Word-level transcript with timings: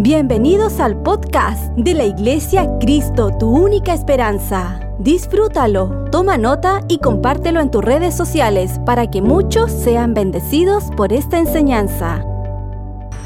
Bienvenidos 0.00 0.78
al 0.78 1.02
podcast 1.02 1.72
de 1.76 1.92
la 1.92 2.04
Iglesia 2.04 2.68
Cristo, 2.80 3.36
tu 3.36 3.48
única 3.48 3.92
esperanza. 3.92 4.78
Disfrútalo, 5.00 6.04
toma 6.12 6.38
nota 6.38 6.82
y 6.88 6.98
compártelo 6.98 7.60
en 7.60 7.72
tus 7.72 7.84
redes 7.84 8.16
sociales 8.16 8.78
para 8.86 9.10
que 9.10 9.22
muchos 9.22 9.72
sean 9.72 10.14
bendecidos 10.14 10.84
por 10.96 11.12
esta 11.12 11.38
enseñanza. 11.38 12.24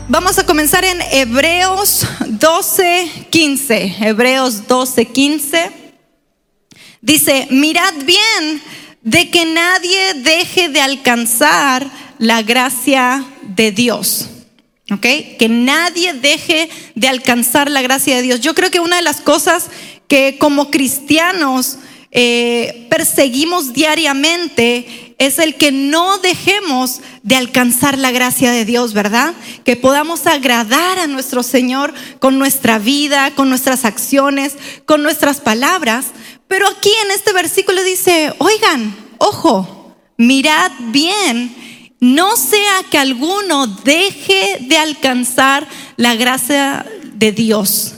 Vamos 0.08 0.38
a 0.38 0.46
comenzar 0.46 0.82
en 0.86 0.96
Hebreos 1.12 2.06
12, 2.26 3.26
15. 3.28 3.96
Hebreos 4.00 4.66
12, 4.66 5.04
15. 5.04 5.70
Dice, 7.02 7.48
mirad 7.50 7.92
bien 8.06 8.62
de 9.02 9.30
que 9.30 9.44
nadie 9.44 10.14
deje 10.22 10.70
de 10.70 10.80
alcanzar 10.80 11.86
la 12.16 12.40
gracia 12.40 13.26
de 13.42 13.72
Dios. 13.72 14.31
Que 15.00 15.46
nadie 15.48 16.12
deje 16.12 16.68
de 16.94 17.08
alcanzar 17.08 17.70
la 17.70 17.82
gracia 17.82 18.16
de 18.16 18.22
Dios. 18.22 18.40
Yo 18.40 18.54
creo 18.54 18.70
que 18.70 18.80
una 18.80 18.96
de 18.96 19.02
las 19.02 19.20
cosas 19.20 19.68
que 20.08 20.36
como 20.38 20.70
cristianos 20.70 21.78
eh, 22.10 22.86
perseguimos 22.90 23.72
diariamente 23.72 25.14
es 25.18 25.38
el 25.38 25.54
que 25.54 25.72
no 25.72 26.18
dejemos 26.18 27.00
de 27.22 27.36
alcanzar 27.36 27.96
la 27.96 28.10
gracia 28.10 28.50
de 28.50 28.66
Dios, 28.66 28.92
¿verdad? 28.92 29.32
Que 29.64 29.76
podamos 29.76 30.26
agradar 30.26 30.98
a 30.98 31.06
nuestro 31.06 31.42
Señor 31.42 31.94
con 32.18 32.38
nuestra 32.38 32.78
vida, 32.78 33.30
con 33.34 33.48
nuestras 33.48 33.86
acciones, 33.86 34.56
con 34.84 35.02
nuestras 35.02 35.40
palabras. 35.40 36.06
Pero 36.48 36.68
aquí 36.68 36.90
en 37.04 37.12
este 37.12 37.32
versículo 37.32 37.82
dice, 37.82 38.34
oigan, 38.38 38.94
ojo, 39.16 39.94
mirad 40.18 40.70
bien 40.90 41.61
no 42.02 42.36
sea 42.36 42.82
que 42.90 42.98
alguno 42.98 43.68
deje 43.68 44.58
de 44.62 44.76
alcanzar 44.76 45.68
la 45.96 46.16
gracia 46.16 46.84
de 47.14 47.30
Dios. 47.30 47.94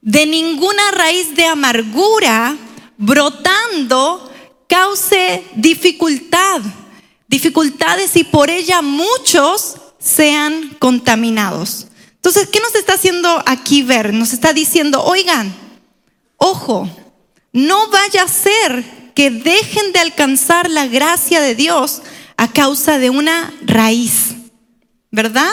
De 0.00 0.26
ninguna 0.26 0.90
raíz 0.90 1.36
de 1.36 1.44
amargura 1.44 2.56
brotando 2.96 4.28
cause 4.66 5.44
dificultad, 5.54 6.62
dificultades 7.28 8.16
y 8.16 8.24
por 8.24 8.50
ella 8.50 8.82
muchos 8.82 9.76
sean 10.00 10.76
contaminados. 10.80 11.86
Entonces, 12.16 12.48
¿qué 12.48 12.58
nos 12.58 12.74
está 12.74 12.94
haciendo 12.94 13.40
aquí 13.46 13.84
ver? 13.84 14.12
Nos 14.12 14.32
está 14.32 14.52
diciendo, 14.52 15.04
oigan, 15.04 15.54
ojo, 16.38 16.90
no 17.52 17.88
vaya 17.90 18.24
a 18.24 18.28
ser 18.28 19.12
que 19.14 19.30
dejen 19.30 19.92
de 19.92 20.00
alcanzar 20.00 20.68
la 20.68 20.88
gracia 20.88 21.40
de 21.40 21.54
Dios 21.54 22.02
a 22.38 22.46
causa 22.52 22.98
de 22.98 23.10
una 23.10 23.52
raíz, 23.62 24.36
¿verdad? 25.10 25.50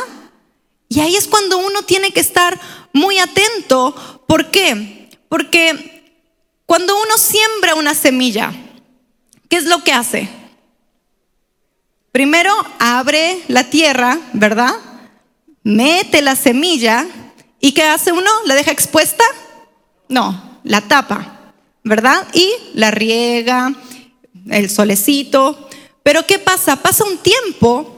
Y 0.87 0.99
ahí 0.99 1.15
es 1.15 1.27
cuando 1.27 1.57
uno 1.57 1.81
tiene 1.81 2.11
que 2.11 2.19
estar 2.19 2.59
muy 2.93 3.17
atento. 3.17 4.23
¿Por 4.27 4.51
qué? 4.51 5.09
Porque 5.27 6.21
cuando 6.67 6.95
uno 6.95 7.17
siembra 7.17 7.73
una 7.73 7.95
semilla, 7.95 8.53
¿qué 9.49 9.57
es 9.57 9.65
lo 9.65 9.83
que 9.83 9.93
hace? 9.93 10.29
Primero 12.11 12.53
abre 12.77 13.41
la 13.47 13.63
tierra, 13.63 14.19
¿verdad? 14.33 14.75
Mete 15.63 16.21
la 16.21 16.35
semilla 16.35 17.07
y 17.59 17.71
¿qué 17.71 17.81
hace 17.81 18.11
uno? 18.11 18.29
¿La 18.45 18.53
deja 18.53 18.71
expuesta? 18.71 19.23
No, 20.07 20.59
la 20.63 20.81
tapa, 20.81 21.51
¿verdad? 21.83 22.27
Y 22.33 22.47
la 22.75 22.91
riega, 22.91 23.73
el 24.51 24.69
solecito, 24.69 25.67
pero 26.05 26.27
¿qué 26.27 26.37
pasa? 26.37 26.75
Pasa 26.75 27.03
un 27.03 27.17
tiempo 27.17 27.97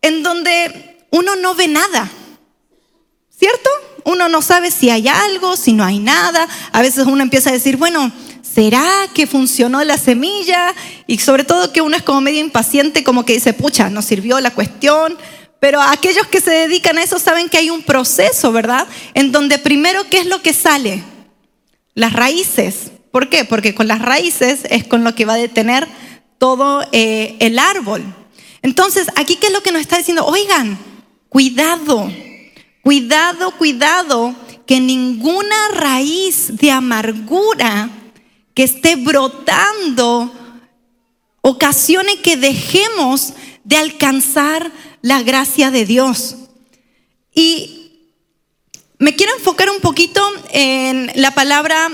en 0.00 0.22
donde 0.22 0.96
uno 1.10 1.36
no 1.36 1.54
ve 1.54 1.68
nada, 1.68 2.10
¿cierto? 3.38 3.68
Uno 4.04 4.30
no 4.30 4.40
sabe 4.40 4.70
si 4.70 4.88
hay 4.88 5.08
algo, 5.08 5.54
si 5.54 5.74
no 5.74 5.84
hay 5.84 5.98
nada. 5.98 6.48
A 6.72 6.80
veces 6.80 7.04
uno 7.04 7.22
empieza 7.22 7.50
a 7.50 7.52
decir, 7.52 7.76
bueno, 7.76 8.10
¿será 8.40 8.88
que 9.12 9.26
funcionó 9.26 9.84
la 9.84 9.98
semilla? 9.98 10.74
Y 11.06 11.18
sobre 11.18 11.44
todo 11.44 11.70
que 11.70 11.82
uno 11.82 11.98
es 11.98 12.02
como 12.02 12.22
medio 12.22 12.40
impaciente, 12.40 13.04
como 13.04 13.26
que 13.26 13.34
dice, 13.34 13.52
pucha, 13.52 13.90
no 13.90 14.00
sirvió 14.00 14.40
la 14.40 14.52
cuestión. 14.52 15.18
Pero 15.60 15.82
aquellos 15.82 16.26
que 16.28 16.40
se 16.40 16.50
dedican 16.50 16.96
a 16.96 17.02
eso 17.02 17.18
saben 17.18 17.50
que 17.50 17.58
hay 17.58 17.68
un 17.68 17.82
proceso, 17.82 18.52
¿verdad? 18.52 18.86
En 19.12 19.32
donde 19.32 19.58
primero, 19.58 20.08
¿qué 20.08 20.16
es 20.16 20.26
lo 20.26 20.40
que 20.40 20.54
sale? 20.54 21.04
Las 21.92 22.14
raíces. 22.14 22.90
¿Por 23.10 23.28
qué? 23.28 23.44
Porque 23.44 23.74
con 23.74 23.86
las 23.86 24.00
raíces 24.00 24.60
es 24.70 24.84
con 24.84 25.04
lo 25.04 25.14
que 25.14 25.26
va 25.26 25.34
a 25.34 25.36
detener 25.36 25.86
todo 26.44 26.86
eh, 26.92 27.36
el 27.40 27.58
árbol. 27.58 28.04
Entonces, 28.60 29.06
aquí 29.16 29.36
qué 29.36 29.46
es 29.46 29.52
lo 29.54 29.62
que 29.62 29.72
nos 29.72 29.80
está 29.80 29.96
diciendo? 29.96 30.26
Oigan, 30.26 30.78
cuidado, 31.30 32.12
cuidado, 32.82 33.52
cuidado, 33.52 34.34
que 34.66 34.78
ninguna 34.78 35.68
raíz 35.72 36.54
de 36.58 36.70
amargura 36.70 37.88
que 38.52 38.62
esté 38.62 38.96
brotando 38.96 40.30
ocasione 41.40 42.20
que 42.20 42.36
dejemos 42.36 43.32
de 43.64 43.78
alcanzar 43.78 44.70
la 45.00 45.22
gracia 45.22 45.70
de 45.70 45.86
Dios. 45.86 46.36
Y 47.34 48.02
me 48.98 49.16
quiero 49.16 49.34
enfocar 49.34 49.70
un 49.70 49.80
poquito 49.80 50.20
en 50.50 51.10
la 51.14 51.30
palabra 51.30 51.88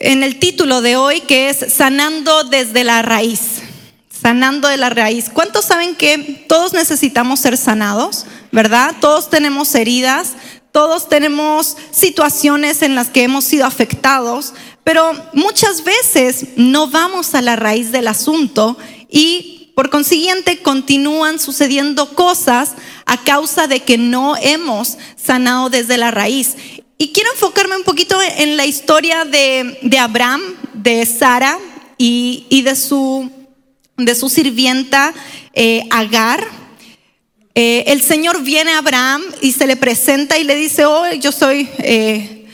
en 0.00 0.22
el 0.22 0.38
título 0.38 0.80
de 0.80 0.96
hoy 0.96 1.20
que 1.20 1.50
es 1.50 1.72
Sanando 1.72 2.44
desde 2.44 2.84
la 2.84 3.02
raíz. 3.02 3.62
Sanando 4.10 4.68
de 4.68 4.78
la 4.78 4.90
raíz. 4.90 5.30
¿Cuántos 5.30 5.66
saben 5.66 5.94
que 5.94 6.44
todos 6.48 6.72
necesitamos 6.72 7.40
ser 7.40 7.56
sanados? 7.56 8.24
¿Verdad? 8.50 8.96
Todos 9.00 9.30
tenemos 9.30 9.74
heridas, 9.74 10.32
todos 10.72 11.08
tenemos 11.08 11.76
situaciones 11.90 12.82
en 12.82 12.94
las 12.94 13.08
que 13.08 13.22
hemos 13.22 13.44
sido 13.44 13.66
afectados, 13.66 14.54
pero 14.84 15.12
muchas 15.34 15.84
veces 15.84 16.46
no 16.56 16.88
vamos 16.88 17.34
a 17.34 17.42
la 17.42 17.56
raíz 17.56 17.92
del 17.92 18.08
asunto 18.08 18.76
y 19.08 19.72
por 19.74 19.90
consiguiente 19.90 20.62
continúan 20.62 21.38
sucediendo 21.38 22.14
cosas 22.14 22.72
a 23.06 23.18
causa 23.18 23.66
de 23.66 23.80
que 23.80 23.98
no 23.98 24.36
hemos 24.36 24.98
sanado 25.16 25.70
desde 25.70 25.96
la 25.96 26.10
raíz. 26.10 26.56
Y 27.02 27.12
quiero 27.12 27.30
enfocarme 27.32 27.78
un 27.78 27.82
poquito 27.82 28.18
en 28.20 28.58
la 28.58 28.66
historia 28.66 29.24
de, 29.24 29.98
Abraham, 29.98 30.42
de 30.74 31.06
Sara 31.06 31.58
y, 31.96 32.60
de, 32.60 32.76
su, 32.76 33.30
de 33.96 34.14
su 34.14 34.28
sirvienta 34.28 35.14
eh, 35.54 35.82
Agar. 35.88 36.46
Eh, 37.54 37.84
el 37.86 38.02
Señor 38.02 38.42
viene 38.42 38.72
a 38.72 38.78
Abraham 38.80 39.22
y 39.40 39.52
se 39.52 39.66
le 39.66 39.76
presenta 39.76 40.36
y 40.36 40.44
le 40.44 40.54
dice, 40.56 40.84
oh, 40.84 41.10
yo 41.14 41.32
soy 41.32 41.70
eh, 41.78 42.46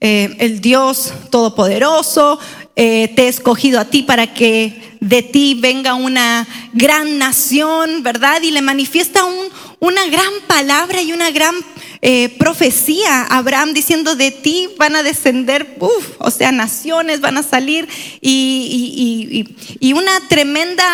el 0.00 0.60
Dios 0.60 1.12
Todopoderoso, 1.30 2.40
te 2.74 3.14
he 3.16 3.28
escogido 3.28 3.78
a 3.78 3.84
ti 3.84 4.02
para 4.02 4.34
que 4.34 4.96
de 4.98 5.22
ti 5.22 5.54
venga 5.54 5.94
una 5.94 6.48
gran 6.72 7.18
nación, 7.18 8.02
¿verdad? 8.02 8.42
Y 8.42 8.50
le 8.50 8.62
manifiesta 8.62 9.24
un, 9.24 9.46
una 9.78 10.04
gran 10.06 10.32
palabra 10.48 11.02
y 11.02 11.12
una 11.12 11.30
gran 11.30 11.54
eh, 12.04 12.30
profecía 12.36 13.22
Abraham 13.26 13.74
diciendo 13.74 14.16
de 14.16 14.32
ti 14.32 14.68
van 14.76 14.96
a 14.96 15.04
descender, 15.04 15.76
o 16.18 16.30
sea, 16.32 16.50
naciones 16.50 17.20
van 17.20 17.38
a 17.38 17.44
salir 17.44 17.88
y, 18.20 19.46
y, 19.78 19.92
una 19.92 20.18
tremenda 20.28 20.84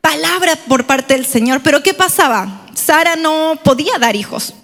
palabra 0.00 0.56
por 0.66 0.86
parte 0.86 1.12
del 1.12 1.26
Señor. 1.26 1.60
Pero 1.62 1.82
¿qué 1.82 1.92
pasaba? 1.92 2.66
Sara 2.72 3.16
no 3.16 3.60
podía 3.62 3.98
dar 3.98 4.16
hijos, 4.16 4.54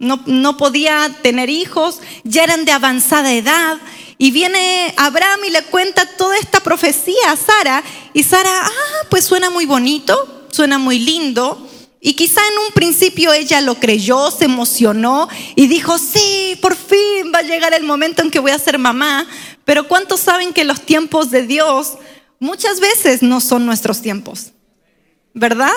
no, 0.00 0.20
no 0.26 0.56
podía 0.56 1.08
tener 1.22 1.50
hijos, 1.50 2.00
ya 2.24 2.42
eran 2.42 2.64
de 2.64 2.72
avanzada 2.72 3.32
edad. 3.32 3.78
Y 4.20 4.32
viene 4.32 4.92
Abraham 4.96 5.38
y 5.46 5.50
le 5.50 5.62
cuenta 5.62 6.04
toda 6.16 6.36
esta 6.38 6.58
profecía 6.58 7.30
a 7.30 7.36
Sara. 7.36 7.84
Y 8.12 8.24
Sara, 8.24 8.50
ah, 8.64 9.06
pues 9.08 9.24
suena 9.24 9.50
muy 9.50 9.66
bonito, 9.66 10.48
suena 10.50 10.78
muy 10.78 10.98
lindo. 10.98 11.64
Y 12.00 12.14
quizá 12.14 12.40
en 12.52 12.58
un 12.66 12.72
principio 12.72 13.32
ella 13.32 13.60
lo 13.60 13.74
creyó, 13.76 14.30
se 14.30 14.44
emocionó 14.44 15.28
y 15.56 15.66
dijo, 15.66 15.98
sí, 15.98 16.56
por 16.62 16.76
fin 16.76 17.32
va 17.34 17.40
a 17.40 17.42
llegar 17.42 17.74
el 17.74 17.82
momento 17.82 18.22
en 18.22 18.30
que 18.30 18.38
voy 18.38 18.52
a 18.52 18.58
ser 18.58 18.78
mamá. 18.78 19.26
Pero 19.64 19.88
¿cuántos 19.88 20.20
saben 20.20 20.52
que 20.52 20.64
los 20.64 20.82
tiempos 20.82 21.30
de 21.30 21.42
Dios 21.42 21.98
muchas 22.38 22.78
veces 22.78 23.22
no 23.22 23.40
son 23.40 23.66
nuestros 23.66 24.00
tiempos? 24.00 24.52
¿Verdad? 25.34 25.72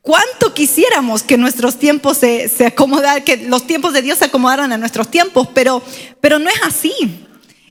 ¿Cuánto 0.00 0.54
quisiéramos 0.54 1.22
que 1.22 1.36
nuestros 1.36 1.78
tiempos 1.78 2.18
se, 2.18 2.48
se 2.48 2.66
acomodaran, 2.66 3.22
que 3.24 3.36
los 3.36 3.66
tiempos 3.66 3.92
de 3.92 4.02
Dios 4.02 4.18
se 4.18 4.26
acomodaran 4.26 4.72
a 4.72 4.78
nuestros 4.78 5.10
tiempos? 5.10 5.48
Pero, 5.52 5.82
pero 6.20 6.38
no 6.38 6.48
es 6.48 6.62
así. 6.62 7.26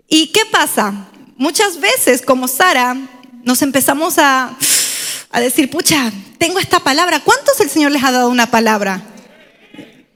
¿Y 0.07 0.27
qué 0.27 0.42
pasa? 0.45 1.07
Muchas 1.38 1.80
veces, 1.80 2.21
como 2.21 2.47
Sara, 2.47 2.95
nos 3.44 3.62
empezamos 3.62 4.18
a 4.18 4.56
a 5.31 5.39
decir, 5.39 5.69
pucha, 5.69 6.12
tengo 6.38 6.60
esta 6.60 6.80
palabra. 6.80 7.22
¿Cuántos 7.22 7.60
el 7.60 7.69
Señor 7.69 7.92
les 7.92 8.04
ha 8.04 8.12
dado 8.12 8.30
una 8.30 8.51
palabra? 8.51 9.04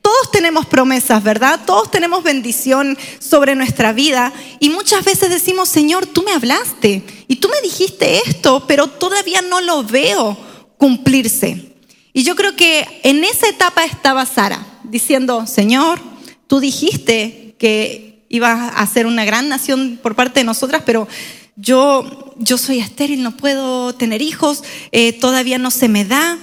Todos 0.01 0.31
tenemos 0.31 0.67
promesas, 0.67 1.23
¿verdad? 1.23 1.61
Todos 1.65 1.89
tenemos 1.89 2.23
bendición 2.23 2.97
sobre 3.19 3.55
nuestra 3.55 3.91
vida 3.91 4.31
y 4.59 4.69
muchas 4.69 5.03
veces 5.03 5.29
decimos, 5.31 5.67
Señor, 5.67 6.05
tú 6.05 6.21
me 6.21 6.31
hablaste 6.31 7.03
y 7.27 7.37
tú 7.37 7.49
me 7.49 7.59
dijiste 7.61 8.19
esto, 8.27 8.65
pero 8.67 8.87
todavía 8.87 9.41
no 9.41 9.61
lo 9.61 9.83
veo 9.83 10.37
cumplirse. 10.77 11.71
Y 12.13 12.23
yo 12.23 12.35
creo 12.35 12.55
que 12.55 12.85
en 13.03 13.23
esa 13.23 13.47
etapa 13.49 13.83
estaba 13.83 14.25
Sara, 14.27 14.65
diciendo, 14.83 15.47
Señor, 15.47 15.99
tú 16.47 16.59
dijiste 16.59 17.55
que 17.57 18.25
iba 18.29 18.69
a 18.69 18.87
ser 18.87 19.07
una 19.07 19.25
gran 19.25 19.49
nación 19.49 19.99
por 20.01 20.15
parte 20.15 20.41
de 20.41 20.43
nosotras, 20.43 20.83
pero 20.85 21.07
yo, 21.55 22.33
yo 22.37 22.57
soy 22.57 22.79
estéril, 22.79 23.23
no 23.23 23.37
puedo 23.37 23.93
tener 23.93 24.21
hijos, 24.21 24.63
eh, 24.91 25.13
todavía 25.13 25.57
no 25.57 25.71
se 25.71 25.87
me 25.87 26.05
da. 26.05 26.37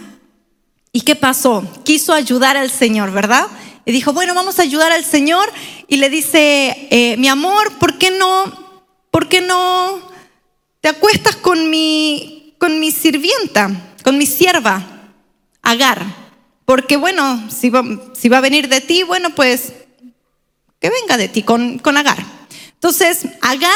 ¿Y 0.92 1.02
qué 1.02 1.16
pasó? 1.16 1.66
Quiso 1.84 2.12
ayudar 2.12 2.56
al 2.56 2.70
Señor, 2.70 3.12
¿verdad? 3.12 3.46
Y 3.84 3.92
dijo, 3.92 4.12
bueno, 4.12 4.34
vamos 4.34 4.58
a 4.58 4.62
ayudar 4.62 4.92
al 4.92 5.04
Señor. 5.04 5.50
Y 5.88 5.96
le 5.96 6.10
dice, 6.10 6.88
eh, 6.90 7.16
mi 7.18 7.28
amor, 7.28 7.78
¿por 7.78 7.98
qué 7.98 8.10
no, 8.10 8.80
por 9.10 9.28
qué 9.28 9.40
no 9.40 10.00
te 10.80 10.88
acuestas 10.88 11.36
con 11.36 11.70
mi, 11.70 12.54
con 12.58 12.80
mi 12.80 12.90
sirvienta, 12.90 13.94
con 14.04 14.18
mi 14.18 14.26
sierva, 14.26 14.86
Agar? 15.62 16.04
Porque 16.64 16.96
bueno, 16.96 17.48
si 17.50 17.70
va, 17.70 17.82
si 18.14 18.28
va 18.28 18.38
a 18.38 18.42
venir 18.42 18.68
de 18.68 18.80
ti, 18.80 19.02
bueno, 19.02 19.30
pues 19.34 19.72
que 20.80 20.90
venga 20.90 21.16
de 21.16 21.28
ti 21.28 21.42
con, 21.42 21.78
con 21.78 21.96
Agar. 21.96 22.18
Entonces, 22.74 23.26
Agar 23.40 23.70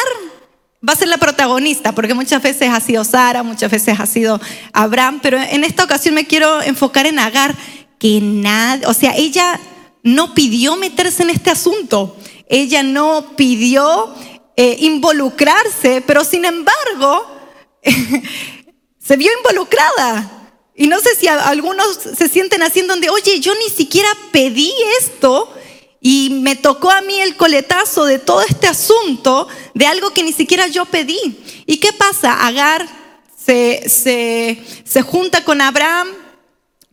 va 0.87 0.93
a 0.93 0.97
ser 0.97 1.09
la 1.09 1.19
protagonista, 1.19 1.93
porque 1.93 2.15
muchas 2.15 2.43
veces 2.43 2.69
ha 2.71 2.81
sido 2.81 3.05
Sara, 3.05 3.43
muchas 3.43 3.71
veces 3.71 3.99
ha 3.99 4.07
sido 4.07 4.41
Abraham, 4.73 5.21
pero 5.23 5.39
en 5.39 5.65
esta 5.65 5.85
ocasión 5.85 6.15
me 6.15 6.27
quiero 6.27 6.63
enfocar 6.63 7.07
en 7.07 7.19
Agar, 7.19 7.55
que 7.99 8.21
nada, 8.21 8.89
o 8.89 8.95
sea, 8.95 9.15
ella 9.17 9.59
no 10.03 10.35
pidió 10.35 10.77
meterse 10.77 11.23
en 11.23 11.31
este 11.31 11.51
asunto, 11.51 12.17
ella 12.49 12.83
no 12.83 13.37
pidió 13.37 14.15
eh, 14.57 14.77
involucrarse, 14.81 16.03
pero 16.07 16.25
sin 16.25 16.45
embargo 16.45 17.27
se 18.99 19.17
vio 19.17 19.31
involucrada. 19.39 20.33
Y 20.79 20.89
no 20.89 21.01
sé 21.01 21.15
si 21.15 21.27
algunos 21.27 21.99
se 22.17 22.29
sienten 22.29 22.63
así 22.63 22.81
en 22.81 22.87
donde, 22.87 23.09
oye, 23.09 23.41
yo 23.41 23.55
ni 23.55 23.75
siquiera 23.75 24.09
pedí 24.31 24.71
esto, 25.01 25.53
y 26.09 26.31
me 26.31 26.55
tocó 26.55 26.93
a 26.93 27.01
mí 27.01 27.19
el 27.19 27.35
coletazo 27.35 28.05
de 28.05 28.21
todo 28.21 28.41
este 28.43 28.69
asunto, 28.69 29.49
de 29.75 29.89
algo 29.89 30.13
que 30.13 30.23
ni 30.23 30.33
siquiera 30.33 30.69
yo 30.69 30.85
pedí. 30.85 31.19
¿Y 31.67 31.79
qué 31.79 31.93
pasa? 31.93 32.47
Agar 32.47 32.87
se, 33.37 33.89
se, 33.89 35.03
junta 35.03 35.43
con 35.43 35.61
Abraham, 35.61 36.07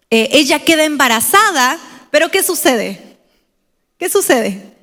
eh, 0.09 0.29
ella 0.31 0.65
queda 0.65 0.83
embarazada, 0.85 1.77
pero 2.09 2.31
¿qué 2.31 2.41
sucede? 2.41 3.19
¿Qué 3.99 4.09
sucede? 4.09 4.73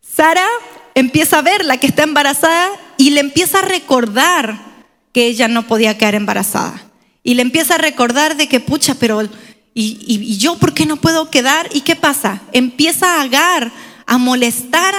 Sara 0.00 0.48
empieza 0.96 1.38
a 1.38 1.42
ver 1.42 1.64
la 1.64 1.78
que 1.78 1.86
está 1.86 2.02
embarazada 2.02 2.72
y 2.96 3.10
le 3.10 3.20
empieza 3.20 3.60
a 3.60 3.62
recordar 3.62 4.58
que 5.12 5.28
ella 5.28 5.46
no 5.46 5.68
podía 5.68 5.96
quedar 5.96 6.16
embarazada. 6.16 6.82
Y 7.22 7.34
le 7.34 7.42
empieza 7.42 7.76
a 7.76 7.78
recordar 7.78 8.36
de 8.36 8.48
que, 8.48 8.58
pucha, 8.58 8.96
pero 8.96 9.28
¿Y, 9.78 10.38
yo 10.38 10.56
por 10.56 10.72
qué 10.72 10.86
no 10.86 10.96
puedo 10.96 11.30
quedar? 11.30 11.68
¿Y 11.74 11.82
qué 11.82 11.96
pasa? 11.96 12.40
Empieza 12.52 13.16
a 13.16 13.22
Agar 13.22 13.70
a 14.06 14.16
molestar 14.16 14.94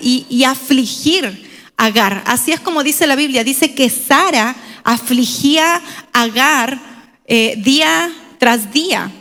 y, 0.00 0.44
afligir 0.44 1.50
a 1.76 1.86
Agar. 1.86 2.24
Así 2.26 2.50
es 2.50 2.58
como 2.58 2.82
dice 2.82 3.06
la 3.06 3.14
Biblia. 3.14 3.44
Dice 3.44 3.74
que 3.74 3.90
Sara 3.90 4.56
afligía 4.84 5.82
a 6.14 6.22
Agar 6.22 6.80
eh, 7.26 7.56
día 7.58 8.10
tras 8.38 8.72
día. 8.72 9.12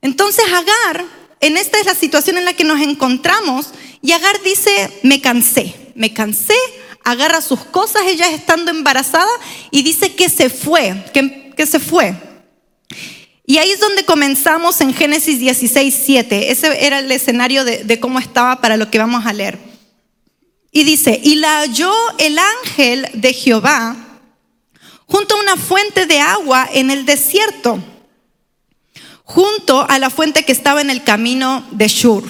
Entonces 0.00 0.46
Agar, 0.46 1.04
en 1.40 1.58
esta 1.58 1.78
es 1.78 1.84
la 1.84 1.94
situación 1.94 2.38
en 2.38 2.46
la 2.46 2.54
que 2.54 2.64
nos 2.64 2.80
encontramos, 2.80 3.68
y 4.00 4.12
Agar 4.12 4.42
dice, 4.42 4.98
me 5.02 5.20
cansé, 5.20 5.74
me 5.94 6.14
cansé, 6.14 6.56
agarra 7.04 7.42
sus 7.42 7.60
cosas, 7.60 8.04
ella 8.06 8.30
estando 8.30 8.70
embarazada, 8.70 9.28
y 9.70 9.82
dice 9.82 10.14
que 10.14 10.30
se 10.30 10.48
fue, 10.48 11.04
que 11.12 11.66
se 11.66 11.80
fue. 11.80 12.14
Y 13.46 13.58
ahí 13.58 13.70
es 13.70 13.80
donde 13.80 14.04
comenzamos 14.04 14.80
en 14.80 14.94
Génesis 14.94 15.38
16, 15.38 15.94
7. 16.04 16.50
Ese 16.50 16.86
era 16.86 17.00
el 17.00 17.12
escenario 17.12 17.64
de, 17.64 18.00
cómo 18.00 18.18
estaba 18.18 18.60
para 18.60 18.76
lo 18.76 18.90
que 18.90 18.98
vamos 18.98 19.26
a 19.26 19.32
leer. 19.32 19.58
Y 20.72 20.84
dice, 20.84 21.20
y 21.22 21.36
la 21.36 21.58
halló 21.58 21.92
el 22.18 22.38
ángel 22.38 23.08
de 23.12 23.32
Jehová 23.32 23.96
junto 25.06 25.34
a 25.34 25.40
una 25.40 25.56
fuente 25.56 26.06
de 26.06 26.20
agua 26.20 26.68
en 26.72 26.90
el 26.90 27.04
desierto, 27.04 27.78
junto 29.22 29.88
a 29.88 29.98
la 29.98 30.10
fuente 30.10 30.44
que 30.44 30.52
estaba 30.52 30.80
en 30.80 30.90
el 30.90 31.04
camino 31.04 31.66
de 31.70 31.88
Shur. 31.88 32.24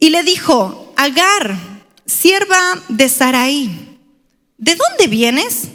Y 0.00 0.10
le 0.10 0.24
dijo, 0.24 0.92
Agar, 0.96 1.56
sierva 2.04 2.60
de 2.88 3.08
Saraí, 3.08 3.98
¿de 4.58 4.74
dónde 4.74 5.06
vienes? 5.06 5.68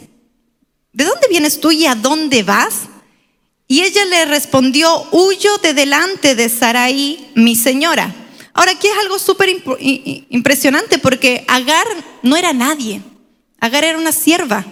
¿De 0.92 1.04
dónde 1.04 1.28
vienes 1.28 1.60
tú 1.60 1.72
y 1.72 1.86
a 1.86 1.94
dónde 1.94 2.42
vas? 2.42 2.82
Y 3.68 3.82
ella 3.82 4.04
le 4.04 4.24
respondió, 4.26 5.08
huyo 5.10 5.58
de 5.58 5.74
delante 5.74 6.34
de 6.34 6.48
Saraí, 6.48 7.30
mi 7.34 7.56
señora. 7.56 8.14
Ahora 8.52 8.72
aquí 8.72 8.86
es 8.86 8.96
algo 8.98 9.18
súper 9.18 9.50
impresionante 10.30 10.98
porque 10.98 11.44
Agar 11.48 11.86
no 12.22 12.36
era 12.36 12.52
nadie. 12.52 13.02
Agar 13.60 13.84
era 13.84 13.98
una 13.98 14.12
sierva. 14.12 14.64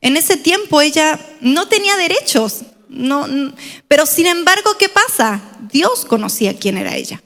En 0.00 0.16
ese 0.16 0.36
tiempo 0.36 0.80
ella 0.80 1.20
no 1.40 1.68
tenía 1.68 1.96
derechos. 1.96 2.62
No, 2.88 3.26
pero 3.86 4.06
sin 4.06 4.26
embargo, 4.26 4.76
¿qué 4.78 4.88
pasa? 4.88 5.40
Dios 5.70 6.04
conocía 6.04 6.58
quién 6.58 6.78
era 6.78 6.96
ella. 6.96 7.22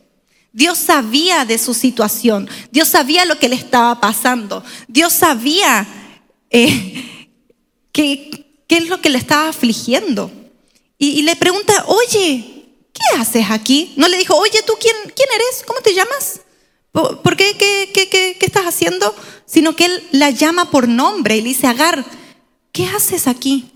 Dios 0.53 0.79
sabía 0.79 1.45
de 1.45 1.59
su 1.59 1.73
situación. 1.73 2.49
Dios 2.71 2.89
sabía 2.89 3.25
lo 3.25 3.39
que 3.39 3.49
le 3.49 3.57
estaba 3.57 4.01
pasando. 4.01 4.65
Dios 4.89 5.13
sabía 5.13 5.87
eh, 6.51 7.29
qué 7.93 8.45
es 8.69 8.89
lo 8.89 9.01
que 9.01 9.11
le 9.11 9.19
estaba 9.19 9.49
afligiendo. 9.49 10.31
Y, 10.99 11.23
le 11.23 11.37
pregunta, 11.37 11.85
oye, 11.89 12.65
¿qué 12.93 13.19
haces 13.21 13.47
aquí? 13.51 13.93
No 13.97 14.09
le 14.09 14.17
dijo, 14.17 14.35
oye, 14.35 14.63
¿tú 14.67 14.75
quién, 14.81 14.97
quién 15.15 15.29
eres? 15.35 15.63
¿Cómo 15.67 15.81
te 15.81 15.95
llamas? 15.95 16.41
¿Por 16.93 17.37
qué? 17.37 17.55
¿Qué, 17.59 17.91
qué, 17.93 18.09
qué, 18.09 18.37
estás 18.41 18.65
haciendo? 18.65 19.15
Sino 19.45 19.77
que 19.77 19.85
él 19.85 20.09
la 20.13 20.31
llama 20.31 20.71
por 20.71 20.89
nombre 20.89 21.37
y 21.37 21.43
le 21.43 21.49
dice, 21.49 21.67
Agar, 21.67 22.05
¿qué 22.73 22.87
haces 22.87 23.27
aquí? 23.27 23.71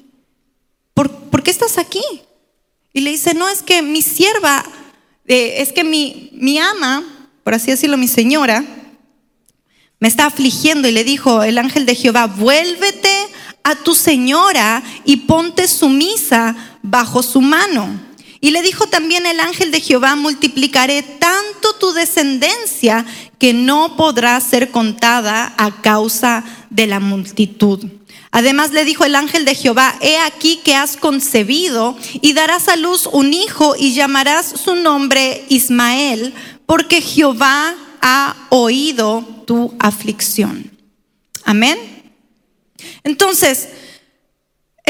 ¿Por, 0.94 1.10
¿por 1.10 1.42
qué 1.42 1.50
estás 1.50 1.76
aquí? 1.76 2.02
Y 2.92 3.00
le 3.00 3.10
dice, 3.10 3.34
no, 3.34 3.48
es 3.48 3.62
que 3.62 3.82
mi 3.82 4.00
sierva, 4.00 4.64
eh, 5.26 5.56
es 5.58 5.72
que 5.72 5.84
mi, 5.84 6.30
mi 6.32 6.58
ama, 6.58 7.04
por 7.44 7.54
así 7.54 7.70
decirlo, 7.70 7.98
mi 7.98 8.08
señora, 8.08 8.64
me 9.98 10.08
está 10.08 10.26
afligiendo 10.26 10.88
y 10.88 10.92
le 10.92 11.04
dijo 11.04 11.42
el 11.42 11.58
ángel 11.58 11.84
de 11.84 11.94
Jehová, 11.94 12.26
vuélvete 12.26 13.28
a 13.62 13.76
tu 13.76 13.94
señora 13.94 14.82
y 15.04 15.18
ponte 15.18 15.68
sumisa 15.68 16.69
bajo 16.82 17.22
su 17.22 17.40
mano. 17.40 18.00
Y 18.40 18.52
le 18.52 18.62
dijo 18.62 18.86
también 18.86 19.26
el 19.26 19.38
ángel 19.38 19.70
de 19.70 19.80
Jehová, 19.80 20.16
multiplicaré 20.16 21.02
tanto 21.02 21.74
tu 21.78 21.92
descendencia 21.92 23.04
que 23.38 23.52
no 23.52 23.96
podrá 23.96 24.40
ser 24.40 24.70
contada 24.70 25.54
a 25.58 25.82
causa 25.82 26.44
de 26.70 26.86
la 26.86 27.00
multitud. 27.00 27.84
Además 28.32 28.70
le 28.70 28.84
dijo 28.84 29.04
el 29.04 29.16
ángel 29.16 29.44
de 29.44 29.54
Jehová, 29.54 29.94
he 30.00 30.16
aquí 30.18 30.60
que 30.64 30.74
has 30.74 30.96
concebido 30.96 31.96
y 32.22 32.32
darás 32.32 32.68
a 32.68 32.76
luz 32.76 33.08
un 33.10 33.34
hijo 33.34 33.74
y 33.76 33.92
llamarás 33.92 34.54
su 34.64 34.76
nombre 34.76 35.44
Ismael, 35.48 36.32
porque 36.64 37.02
Jehová 37.02 37.74
ha 38.00 38.36
oído 38.50 39.26
tu 39.46 39.74
aflicción. 39.80 40.70
Amén. 41.44 41.78
Entonces, 43.02 43.68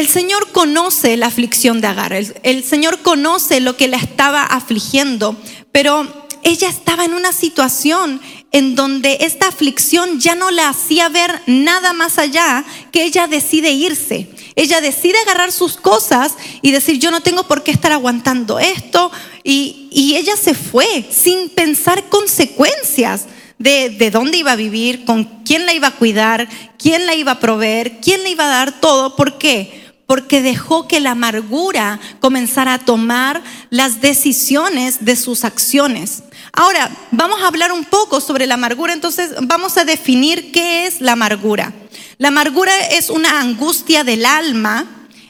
el 0.00 0.08
Señor 0.08 0.48
conoce 0.50 1.18
la 1.18 1.26
aflicción 1.26 1.82
de 1.82 1.86
Agar, 1.86 2.14
el, 2.14 2.64
Señor 2.64 3.00
conoce 3.00 3.60
lo 3.60 3.76
que 3.76 3.86
la 3.86 3.98
estaba 3.98 4.42
afligiendo, 4.42 5.36
pero 5.72 6.26
ella 6.42 6.70
estaba 6.70 7.04
en 7.04 7.12
una 7.12 7.32
situación 7.32 8.18
en 8.50 8.76
donde 8.76 9.18
esta 9.20 9.48
aflicción 9.48 10.18
ya 10.18 10.34
no 10.34 10.50
la 10.50 10.70
hacía 10.70 11.10
ver 11.10 11.42
nada 11.46 11.92
más 11.92 12.18
allá 12.18 12.64
que 12.92 13.04
ella 13.04 13.26
decide 13.26 13.72
irse. 13.72 14.30
Ella 14.56 14.80
decide 14.80 15.18
agarrar 15.18 15.52
sus 15.52 15.76
cosas 15.76 16.32
y 16.62 16.70
decir, 16.70 16.98
yo 16.98 17.10
no 17.10 17.20
tengo 17.20 17.46
por 17.46 17.62
qué 17.62 17.70
estar 17.70 17.92
aguantando 17.92 18.58
esto. 18.58 19.12
Y, 19.44 20.16
ella 20.16 20.36
se 20.36 20.54
fue 20.54 21.04
sin 21.10 21.50
pensar 21.50 22.08
consecuencias 22.08 23.26
de, 23.58 23.90
de 23.90 24.10
dónde 24.10 24.38
iba 24.38 24.52
a 24.52 24.56
vivir, 24.56 25.04
con 25.04 25.24
quién 25.44 25.66
la 25.66 25.74
iba 25.74 25.88
a 25.88 25.96
cuidar, 25.96 26.48
quién 26.78 27.04
la 27.04 27.14
iba 27.14 27.32
a 27.32 27.40
proveer, 27.40 28.00
quién 28.00 28.22
le 28.22 28.30
iba 28.30 28.46
a 28.46 28.48
dar 28.48 28.80
todo. 28.80 29.14
¿Por 29.14 29.36
qué? 29.36 29.79
Porque 30.10 30.42
dejó 30.42 30.88
que 30.88 30.98
la 30.98 31.12
amargura 31.12 32.00
comenzara 32.18 32.74
a 32.74 32.78
tomar 32.80 33.44
las 33.70 34.00
decisiones 34.00 35.04
de 35.04 35.14
sus 35.14 35.44
acciones. 35.44 36.24
Ahora, 36.52 36.90
vamos 37.12 37.40
a 37.40 37.46
hablar 37.46 37.70
un 37.70 37.84
poco 37.84 38.20
sobre 38.20 38.48
la 38.48 38.54
amargura, 38.54 38.92
entonces 38.92 39.30
vamos 39.42 39.76
a 39.76 39.84
definir 39.84 40.50
qué 40.50 40.88
es 40.88 41.00
la 41.00 41.12
amargura. 41.12 41.72
La 42.18 42.26
amargura 42.26 42.76
es 42.88 43.08
una 43.08 43.40
angustia 43.40 44.02
del 44.02 44.26
alma, 44.26 44.84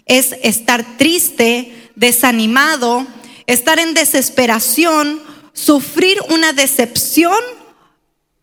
es 0.07 0.35
estar 0.43 0.97
triste, 0.97 1.91
desanimado, 1.95 3.07
estar 3.47 3.79
en 3.81 3.93
desesperación, 3.93 5.21
sufrir 5.53 6.17
una 6.31 6.55
decepción 6.55 7.37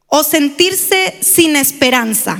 o 0.05 0.23
sentirse 0.23 1.17
sin 1.19 1.55
esperanza. 1.55 2.39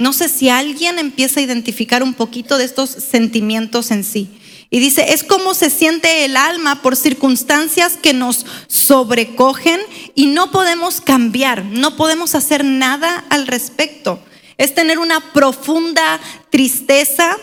No 0.00 0.14
sé 0.14 0.30
si 0.30 0.48
alguien 0.48 0.98
empieza 0.98 1.40
a 1.40 1.42
identificar 1.42 2.02
un 2.02 2.14
poquito 2.14 2.56
de 2.56 2.64
estos 2.64 2.88
sentimientos 2.88 3.90
en 3.90 4.02
sí. 4.02 4.30
Y 4.70 4.78
dice, 4.78 5.12
es 5.12 5.22
como 5.22 5.52
se 5.52 5.68
siente 5.68 6.24
el 6.24 6.38
alma 6.38 6.80
por 6.80 6.96
circunstancias 6.96 7.98
que 8.00 8.14
nos 8.14 8.46
sobrecogen 8.66 9.78
y 10.14 10.28
no 10.28 10.52
podemos 10.52 11.02
cambiar, 11.02 11.66
no 11.66 11.96
podemos 11.96 12.34
hacer 12.34 12.64
nada 12.64 13.26
al 13.28 13.46
respecto. 13.46 14.18
Es 14.56 14.74
tener 14.74 14.98
una 14.98 15.20
profunda 15.34 16.18
tristeza, 16.48 17.36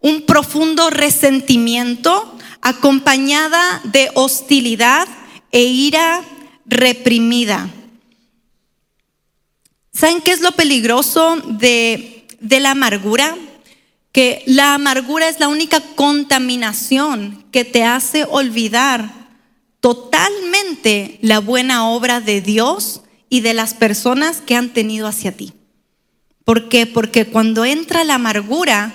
un 0.00 0.22
profundo 0.22 0.88
resentimiento 0.88 2.34
acompañada 2.62 3.82
de 3.84 4.10
hostilidad 4.14 5.06
e 5.52 5.64
ira 5.64 6.22
reprimida. 6.64 7.68
¿Saben 10.00 10.22
qué 10.22 10.30
es 10.30 10.40
lo 10.40 10.52
peligroso 10.52 11.36
de, 11.46 12.26
la 12.40 12.70
amargura? 12.70 13.36
que 14.12 14.42
la 14.46 14.72
amargura 14.72 15.28
es 15.28 15.38
la 15.38 15.48
única 15.48 15.80
contaminación 15.94 17.44
que 17.52 17.66
te 17.66 17.84
hace 17.84 18.24
olvidar 18.24 19.12
totalmente 19.80 21.18
la 21.20 21.38
buena 21.38 21.86
obra 21.86 22.22
de 22.22 22.40
Dios 22.40 23.02
y 23.28 23.40
de 23.40 23.52
las 23.52 23.74
personas 23.74 24.40
que 24.40 24.56
han 24.56 24.70
tenido 24.70 25.06
hacia 25.06 25.36
ti. 25.36 25.52
¿Por 26.44 26.70
qué? 26.70 26.86
Porque 26.86 27.26
cuando 27.26 27.66
entra 27.66 28.02
la 28.02 28.14
amargura 28.14 28.94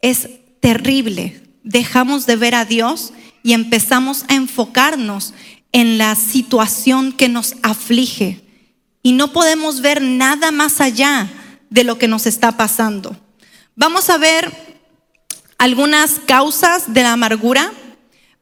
es 0.00 0.30
terrible. 0.60 1.42
Dejamos 1.62 2.24
de 2.24 2.36
ver 2.36 2.54
a 2.54 2.64
Dios 2.64 3.12
y 3.42 3.52
empezamos 3.52 4.24
a 4.28 4.34
enfocarnos 4.34 5.34
en 5.72 5.98
la 5.98 6.14
situación 6.14 7.12
que 7.12 7.28
nos 7.28 7.54
aflige. 7.62 8.45
Y 9.06 9.12
no 9.12 9.32
podemos 9.32 9.82
ver 9.82 10.02
nada 10.02 10.50
más 10.50 10.80
allá 10.80 11.28
de 11.70 11.84
lo 11.84 11.96
que 11.96 12.08
nos 12.08 12.26
está 12.26 12.56
pasando. 12.56 13.16
Vamos 13.76 14.10
a 14.10 14.18
ver 14.18 14.52
algunas 15.58 16.18
causas 16.26 16.92
de 16.92 17.04
la 17.04 17.12
amargura, 17.12 17.72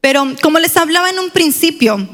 pero 0.00 0.24
como 0.40 0.58
les 0.58 0.78
hablaba 0.78 1.10
en 1.10 1.18
un 1.18 1.28
principio, 1.28 2.08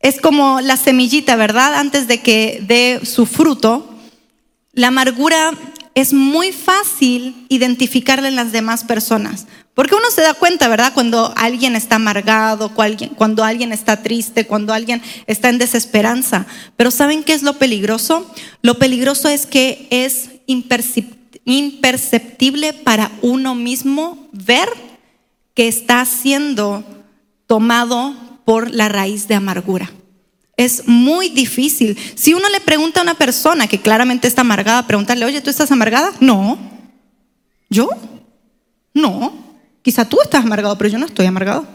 es 0.00 0.18
como 0.18 0.62
la 0.62 0.78
semillita, 0.78 1.36
¿verdad? 1.36 1.74
Antes 1.74 2.08
de 2.08 2.22
que 2.22 2.64
dé 2.66 3.04
su 3.04 3.26
fruto, 3.26 3.98
la 4.72 4.86
amargura 4.86 5.52
es 5.94 6.14
muy 6.14 6.52
fácil 6.52 7.44
identificarla 7.50 8.28
en 8.28 8.36
las 8.36 8.52
demás 8.52 8.82
personas. 8.82 9.46
Porque 9.74 9.94
uno 9.94 10.10
se 10.14 10.20
da 10.20 10.34
cuenta, 10.34 10.68
¿verdad? 10.68 10.92
Cuando 10.92 11.32
alguien 11.34 11.76
está 11.76 11.96
amargado, 11.96 12.74
cuando 12.74 13.42
alguien 13.42 13.72
está 13.72 14.02
triste, 14.02 14.46
cuando 14.46 14.74
alguien 14.74 15.00
está 15.26 15.48
en 15.48 15.56
desesperanza. 15.56 16.46
Pero 16.76 16.90
¿saben 16.90 17.24
qué 17.24 17.32
es 17.32 17.42
lo 17.42 17.54
peligroso? 17.54 18.30
Lo 18.60 18.74
peligroso 18.78 19.30
es 19.30 19.46
que 19.46 19.88
es 19.90 20.28
imperceptible 21.46 22.72
para 22.74 23.10
uno 23.22 23.54
mismo 23.54 24.28
ver 24.32 24.68
que 25.54 25.68
está 25.68 26.04
siendo 26.04 26.84
tomado 27.46 28.14
por 28.44 28.70
la 28.70 28.90
raíz 28.90 29.26
de 29.26 29.36
amargura. 29.36 29.90
Es 30.58 30.86
muy 30.86 31.30
difícil. 31.30 31.96
Si 32.14 32.34
uno 32.34 32.46
le 32.50 32.60
pregunta 32.60 33.00
a 33.00 33.04
una 33.04 33.14
persona 33.14 33.66
que 33.66 33.80
claramente 33.80 34.28
está 34.28 34.42
amargada, 34.42 34.86
preguntarle, 34.86 35.24
oye, 35.24 35.40
¿tú 35.40 35.48
estás 35.48 35.72
amargada? 35.72 36.12
No. 36.20 36.58
¿Yo? 37.70 37.88
No. 38.92 39.51
Quizá 39.82 40.08
tú 40.08 40.18
estás 40.22 40.44
amargado, 40.44 40.78
pero 40.78 40.90
yo 40.90 40.98
no 40.98 41.06
estoy 41.06 41.26
amargado. 41.26 41.66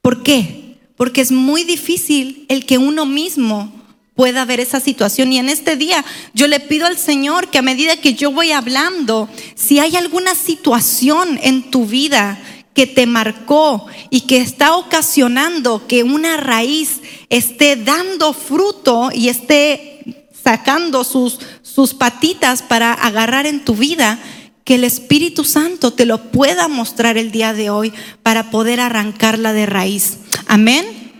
¿Por 0.00 0.22
qué? 0.22 0.78
Porque 0.96 1.20
es 1.20 1.32
muy 1.32 1.64
difícil 1.64 2.46
el 2.48 2.64
que 2.64 2.78
uno 2.78 3.06
mismo 3.06 3.72
pueda 4.14 4.44
ver 4.44 4.60
esa 4.60 4.80
situación. 4.80 5.32
Y 5.32 5.38
en 5.38 5.48
este 5.48 5.76
día 5.76 6.04
yo 6.34 6.46
le 6.46 6.60
pido 6.60 6.86
al 6.86 6.98
Señor 6.98 7.48
que 7.48 7.58
a 7.58 7.62
medida 7.62 7.96
que 7.96 8.14
yo 8.14 8.30
voy 8.30 8.52
hablando, 8.52 9.28
si 9.54 9.78
hay 9.78 9.96
alguna 9.96 10.34
situación 10.34 11.38
en 11.42 11.70
tu 11.70 11.86
vida 11.86 12.38
que 12.74 12.86
te 12.86 13.06
marcó 13.06 13.86
y 14.10 14.22
que 14.22 14.38
está 14.38 14.76
ocasionando 14.76 15.86
que 15.86 16.04
una 16.04 16.36
raíz 16.36 17.00
esté 17.28 17.76
dando 17.76 18.32
fruto 18.32 19.10
y 19.12 19.28
esté 19.28 20.26
sacando 20.42 21.04
sus, 21.04 21.38
sus 21.62 21.94
patitas 21.94 22.62
para 22.62 22.92
agarrar 22.92 23.46
en 23.46 23.64
tu 23.64 23.74
vida, 23.74 24.18
que 24.64 24.76
el 24.76 24.84
Espíritu 24.84 25.44
Santo 25.44 25.92
te 25.92 26.06
lo 26.06 26.30
pueda 26.30 26.68
mostrar 26.68 27.18
el 27.18 27.30
día 27.30 27.52
de 27.52 27.70
hoy 27.70 27.92
para 28.22 28.50
poder 28.50 28.80
arrancarla 28.80 29.52
de 29.52 29.66
raíz. 29.66 30.18
Amén. 30.46 31.12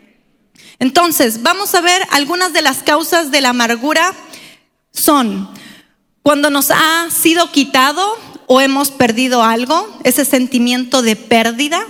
Entonces, 0.78 1.42
vamos 1.42 1.74
a 1.74 1.80
ver 1.80 2.02
algunas 2.10 2.52
de 2.52 2.62
las 2.62 2.82
causas 2.82 3.30
de 3.30 3.40
la 3.40 3.50
amargura. 3.50 4.14
Son 4.92 5.48
cuando 6.22 6.50
nos 6.50 6.70
ha 6.70 7.08
sido 7.10 7.50
quitado 7.50 8.16
o 8.46 8.60
hemos 8.60 8.90
perdido 8.90 9.42
algo, 9.42 9.88
ese 10.04 10.24
sentimiento 10.24 11.02
de 11.02 11.16
pérdida. 11.16 11.84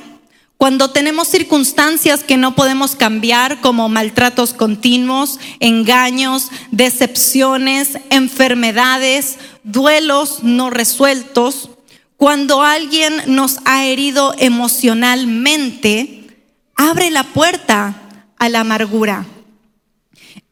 Cuando 0.62 0.92
tenemos 0.92 1.26
circunstancias 1.26 2.22
que 2.22 2.36
no 2.36 2.54
podemos 2.54 2.94
cambiar, 2.94 3.60
como 3.60 3.88
maltratos 3.88 4.54
continuos, 4.54 5.40
engaños, 5.58 6.52
decepciones, 6.70 7.98
enfermedades, 8.10 9.38
duelos 9.64 10.44
no 10.44 10.70
resueltos. 10.70 11.70
Cuando 12.16 12.62
alguien 12.62 13.12
nos 13.26 13.58
ha 13.64 13.86
herido 13.86 14.36
emocionalmente, 14.38 16.28
abre 16.76 17.10
la 17.10 17.24
puerta 17.24 18.00
a 18.38 18.48
la 18.48 18.60
amargura. 18.60 19.26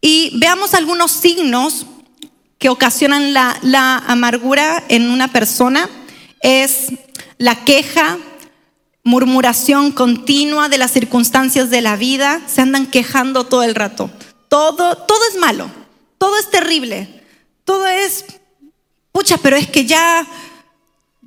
Y 0.01 0.37
veamos 0.41 0.75
algunos 0.75 1.13
signos 1.13 1.87
que 2.59 2.69
ocasionan 2.69 3.33
la, 3.33 4.03
amargura 4.09 4.83
en 4.89 5.09
una 5.09 5.29
persona. 5.29 5.89
Es 6.41 6.89
la 7.39 7.65
queja, 7.65 8.19
murmuración 9.03 9.93
continua 9.93 10.69
de 10.69 10.79
las 10.79 10.93
circunstancias 10.93 11.71
de 11.71 11.81
la 11.81 11.97
vida, 11.97 12.41
se 12.47 12.61
andan 12.61 12.87
quejando 12.87 13.45
todo 13.45 13.63
el 13.63 13.75
rato. 13.75 14.11
Todo, 14.49 14.97
todo 14.97 15.21
es 15.31 15.39
malo, 15.39 15.71
todo 16.19 16.37
es 16.37 16.51
terrible, 16.51 17.23
todo 17.65 17.87
es, 17.87 18.25
pucha, 19.13 19.39
pero 19.39 19.57
es 19.57 19.69
que 19.69 19.87
ya 19.87 20.27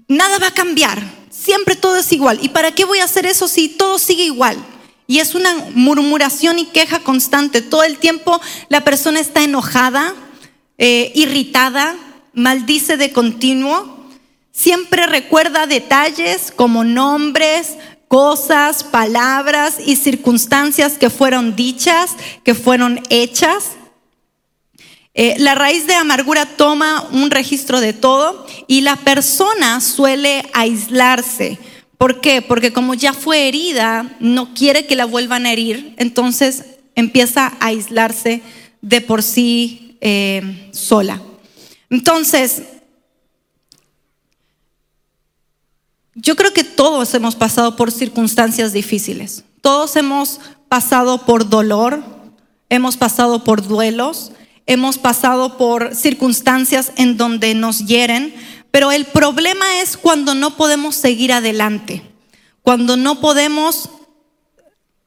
nada 0.08 0.40
va 0.40 0.48
a 0.48 0.54
cambiar, 0.54 1.02
siempre 1.30 1.76
todo 1.76 1.98
es 1.98 2.12
igual. 2.12 2.40
¿Y 2.42 2.50
para 2.50 2.72
qué 2.72 2.86
voy 2.86 3.00
a 3.00 3.06
hacer 3.06 3.26
eso 3.26 3.48
si 3.48 3.70
todo 3.70 3.98
sigue 3.98 4.26
igual? 4.26 4.58
Y 5.08 5.20
es 5.20 5.36
una 5.36 5.54
murmuración 5.74 6.60
y 6.60 6.66
queja 6.66 7.00
constante. 7.00 7.62
Todo 7.62 7.84
el 7.84 7.98
tiempo 7.98 8.40
la 8.70 8.84
persona 8.84 9.20
está 9.20 9.44
enojada, 9.44 10.14
eh, 10.78 11.12
irritada, 11.16 11.96
maldice 12.34 12.98
de 12.98 13.12
continuo. 13.12 13.93
Siempre 14.54 15.06
recuerda 15.06 15.68
detalles 15.68 16.54
como 16.56 16.86
nombres, 16.86 17.74
cosas, 18.08 18.86
palabras 18.86 19.76
y 19.86 19.98
circunstancias 19.98 20.98
que 20.98 21.10
fueron 21.10 21.58
dichas, 21.58 22.12
que 22.46 22.54
fueron 22.54 23.02
hechas. 23.10 23.72
Eh, 25.14 25.36
la 25.40 25.56
raíz 25.56 25.88
de 25.88 25.96
amargura 25.96 26.46
toma 26.46 27.10
un 27.12 27.32
registro 27.32 27.82
de 27.82 27.92
todo 27.92 28.48
y 28.68 28.82
la 28.82 28.96
persona 28.96 29.82
suele 29.82 30.50
aislarse 30.54 31.60
¿Por 32.04 32.20
qué? 32.20 32.42
Porque 32.42 32.74
como 32.74 32.96
ya 32.96 33.14
fue 33.14 33.48
herida, 33.48 34.18
no 34.20 34.54
quiere 34.54 34.86
que 34.86 34.98
la 34.98 35.06
vuelvan 35.06 35.46
a 35.46 35.54
herir, 35.54 35.94
entonces 35.96 36.66
empieza 36.96 37.48
a 37.48 37.68
aislarse 37.68 38.42
de 38.82 39.00
por 39.00 39.24
sí 39.24 39.98
eh, 40.02 40.70
sola. 40.74 41.22
Entonces, 41.90 42.64
yo 46.16 46.36
creo 46.36 46.54
que 46.54 46.64
todos 46.64 47.14
hemos 47.14 47.36
pasado 47.36 47.76
por 47.76 47.92
circunstancias 47.92 48.74
difíciles, 48.74 49.44
todos 49.62 49.96
hemos 49.96 50.40
pasado 50.70 51.26
por 51.26 51.50
dolor, 51.50 52.04
hemos 52.70 52.98
pasado 52.98 53.44
por 53.44 53.68
duelos, 53.68 54.32
hemos 54.66 54.98
pasado 54.98 55.58
por 55.58 55.96
circunstancias 55.96 56.92
en 56.96 57.18
donde 57.18 57.56
nos 57.56 57.86
hieren, 57.86 58.34
pero 58.72 58.92
el 58.92 59.06
problema 59.06 59.82
es 59.82 59.98
cuando 59.98 60.36
no 60.36 60.56
podemos 60.56 60.96
seguir 60.96 61.34
adelante, 61.34 62.04
cuando 62.62 62.98
no 62.98 63.20
podemos 63.20 63.90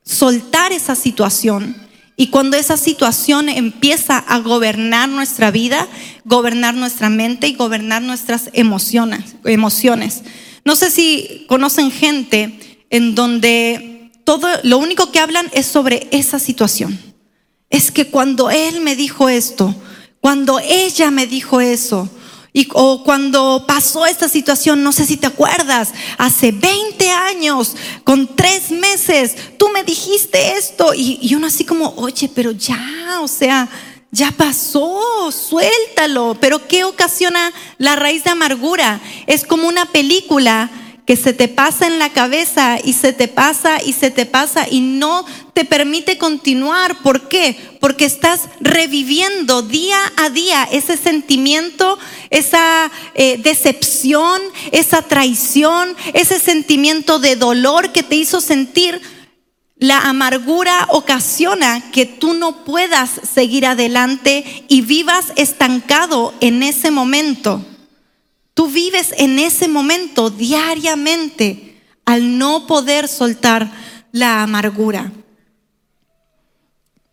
soltar 0.05 0.73
esa 0.73 0.95
situación 0.95 1.77
y 2.17 2.29
cuando 2.29 2.57
esa 2.57 2.77
situación 2.77 3.49
empieza 3.49 4.19
a 4.19 4.39
gobernar 4.39 5.09
nuestra 5.09 5.51
vida, 5.51 5.87
gobernar 6.25 6.75
nuestra 6.75 7.11
mente 7.11 7.49
y 7.49 7.55
gobernar 7.55 8.03
nuestras 8.03 8.51
emociones. 8.53 9.35
No 10.67 10.75
sé 10.75 10.91
si 10.91 11.45
conocen 11.47 11.93
gente 11.93 12.85
en 12.91 13.15
donde 13.15 14.11
todo 14.25 14.49
lo 14.65 14.79
único 14.79 15.13
que 15.13 15.21
hablan 15.21 15.49
es 15.53 15.65
sobre 15.65 16.09
esa 16.11 16.41
situación. 16.41 16.99
Es 17.71 17.93
que 17.93 18.09
cuando 18.09 18.51
él 18.51 18.81
me 18.81 18.97
dijo 18.97 19.29
esto, 19.29 19.73
cuando 20.21 20.59
ella 20.59 21.13
me 21.13 21.29
dijo 21.29 21.61
eso, 21.61 22.11
y, 22.53 22.67
o 22.73 23.05
cuando 23.05 23.65
pasó 23.69 24.07
esta 24.07 24.29
situación, 24.29 24.83
no 24.83 24.91
sé 24.91 25.07
si 25.07 25.17
te 25.17 25.29
acuerdas, 25.29 25.93
hace 26.19 26.51
20 26.51 27.11
años, 27.11 27.77
con 28.03 28.35
tres 28.35 28.73
meses, 28.73 29.37
tú 29.59 29.69
me 29.69 29.85
dijiste 29.85 30.57
esto. 30.57 30.95
Y, 30.95 31.21
y 31.23 31.37
uno 31.37 31.47
así 31.47 31.65
como, 31.65 31.91
oye, 31.91 32.29
pero 32.35 32.51
ya, 32.51 33.21
o 33.23 33.29
sea, 33.29 33.69
ya 34.11 34.33
pasó, 34.33 35.31
suéltalo. 35.31 36.37
Pero 36.41 36.67
¿qué 36.67 36.85
ocasiona 36.85 37.53
la 37.79 37.97
raíz 37.97 38.25
de 38.25 38.31
amargura? 38.31 39.01
Es 39.27 39.45
como 39.45 39.69
una 39.69 39.87
película 39.87 40.71
que 41.07 41.17
se 41.17 41.33
te 41.33 41.47
pasa 41.47 41.87
en 41.87 42.01
la 42.01 42.13
cabeza 42.13 42.79
y 42.83 42.93
se 42.93 43.13
te 43.13 43.29
pasa 43.29 43.81
y 43.81 43.93
se 43.93 44.11
te 44.11 44.27
pasa 44.27 44.67
y 44.69 44.81
no 44.81 45.25
te 45.53 45.65
permite 45.65 46.19
continuar. 46.19 47.01
¿Por 47.03 47.29
qué? 47.29 47.57
Porque 47.81 48.05
estás 48.05 48.41
reviviendo 48.61 49.63
día 49.63 50.01
a 50.17 50.31
día 50.31 50.69
ese 50.73 50.97
sentimiento, 50.97 51.97
esa 52.31 52.91
eh, 53.15 53.39
decepción, 53.39 54.43
esa 54.73 55.03
traición, 55.03 55.97
ese 56.13 56.41
sentimiento 56.41 57.21
de 57.21 57.37
dolor 57.37 57.93
que 57.93 58.03
te 58.03 58.17
hizo 58.17 58.41
sentir. 58.41 59.01
La 59.79 60.09
amargura 60.09 60.87
ocasiona 60.91 61.91
que 61.91 62.07
tú 62.07 62.33
no 62.33 62.65
puedas 62.65 63.11
seguir 63.31 63.67
adelante 63.67 64.65
y 64.69 64.81
vivas 64.81 65.33
estancado 65.37 66.33
en 66.41 66.63
ese 66.63 66.91
momento. 66.91 67.63
Tú 68.55 68.69
vives 68.69 69.13
en 69.19 69.39
ese 69.39 69.69
momento 69.69 70.31
diariamente 70.31 71.83
al 72.07 72.39
no 72.39 72.67
poder 72.67 73.07
soltar 73.07 73.71
la 74.13 74.43
amargura. 74.43 75.13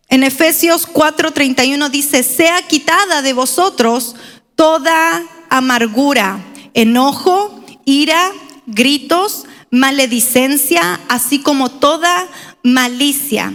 En 0.08 0.22
Efesios 0.22 0.86
4:31 0.86 1.90
dice, 1.90 2.22
sea 2.22 2.62
quitada 2.62 3.20
de 3.20 3.34
vosotros 3.34 4.14
toda 4.54 5.22
amargura, 5.50 6.42
enojo, 6.72 7.62
ira, 7.84 8.30
gritos, 8.66 9.44
maledicencia, 9.70 11.00
así 11.08 11.40
como 11.40 11.70
toda 11.70 12.26
malicia. 12.64 13.52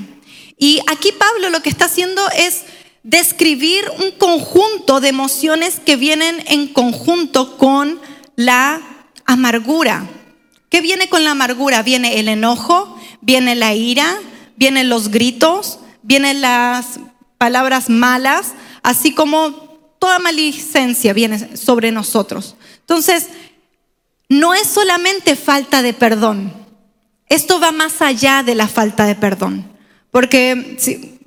Y 0.58 0.80
aquí 0.88 1.12
Pablo 1.12 1.50
lo 1.50 1.62
que 1.62 1.70
está 1.70 1.86
haciendo 1.86 2.22
es 2.30 2.64
describir 3.04 3.84
un 4.00 4.12
conjunto 4.12 5.02
de 5.02 5.10
emociones 5.10 5.82
que 5.86 5.98
vienen 5.98 6.42
en 6.48 6.68
conjunto 6.68 7.58
con 7.58 8.00
la 8.38 8.82
amargura. 9.26 10.08
¿Qué 10.70 10.82
viene 10.82 11.10
con 11.10 11.24
la 11.24 11.32
amargura? 11.32 11.82
Viene 11.82 12.20
el 12.20 12.30
enojo, 12.30 12.98
viene 13.22 13.56
la 13.56 13.74
ira, 13.74 14.18
vienen 14.56 14.90
los 14.90 15.10
gritos, 15.10 15.80
vienen 16.04 16.42
las 16.42 17.00
palabras 17.38 17.90
malas, 17.90 18.54
así 18.84 19.14
como 19.14 19.52
toda 19.98 20.20
malicencia 20.20 21.14
viene 21.14 21.58
sobre 21.58 21.92
nosotros. 21.92 22.56
Entonces, 22.82 23.28
no 24.28 24.54
es 24.54 24.68
solamente 24.68 25.36
falta 25.36 25.82
de 25.82 25.94
perdón. 25.94 26.54
Esto 27.30 27.60
va 27.60 27.72
más 27.72 28.02
allá 28.02 28.44
de 28.44 28.56
la 28.56 28.68
falta 28.68 29.06
de 29.06 29.16
perdón. 29.16 29.72
Porque 30.12 30.76
si, 30.80 31.20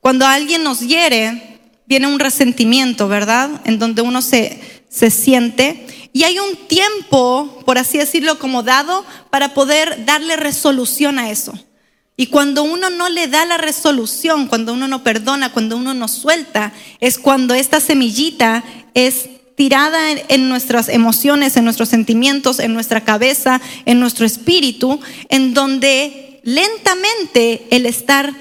cuando 0.00 0.26
alguien 0.26 0.64
nos 0.64 0.80
hiere, 0.80 1.60
viene 1.86 2.06
un 2.06 2.18
resentimiento, 2.18 3.06
¿verdad? 3.06 3.60
En 3.64 3.78
donde 3.78 4.02
uno 4.02 4.22
se, 4.22 4.60
se 4.88 5.10
siente. 5.10 5.86
Y 6.12 6.24
hay 6.24 6.38
un 6.38 6.56
tiempo, 6.66 7.62
por 7.64 7.78
así 7.78 7.98
decirlo, 7.98 8.38
como 8.38 8.62
dado 8.62 9.04
para 9.30 9.54
poder 9.54 10.04
darle 10.04 10.36
resolución 10.36 11.18
a 11.18 11.30
eso. 11.30 11.52
Y 12.16 12.26
cuando 12.26 12.62
uno 12.62 12.90
no 12.90 13.08
le 13.08 13.26
da 13.26 13.44
la 13.46 13.56
resolución, 13.56 14.46
cuando 14.46 14.72
uno 14.72 14.86
no 14.86 15.02
perdona, 15.02 15.52
cuando 15.52 15.76
uno 15.76 15.94
no 15.94 16.08
suelta, 16.08 16.72
es 17.00 17.18
cuando 17.18 17.54
esta 17.54 17.80
semillita 17.80 18.64
es 18.94 19.28
tirada 19.62 20.10
en, 20.10 20.48
nuestras 20.48 20.88
emociones, 20.88 21.56
en 21.56 21.62
nuestros 21.62 21.88
sentimientos, 21.88 22.58
en 22.58 22.74
nuestra 22.74 23.04
cabeza, 23.04 23.60
en 23.86 24.00
nuestro 24.00 24.26
espíritu, 24.26 24.98
en 25.28 25.54
donde 25.54 26.40
lentamente 26.42 27.64
el 27.70 27.86
estar 27.86 28.34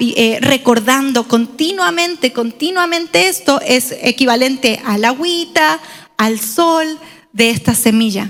eh, 0.00 0.38
recordando 0.40 1.28
continuamente, 1.28 2.32
continuamente 2.32 3.28
esto 3.28 3.60
es 3.64 3.94
equivalente 4.02 4.82
al 4.84 5.04
agüita, 5.04 5.78
al 6.16 6.40
sol 6.40 6.98
de 7.32 7.50
esta 7.50 7.76
semilla. 7.76 8.28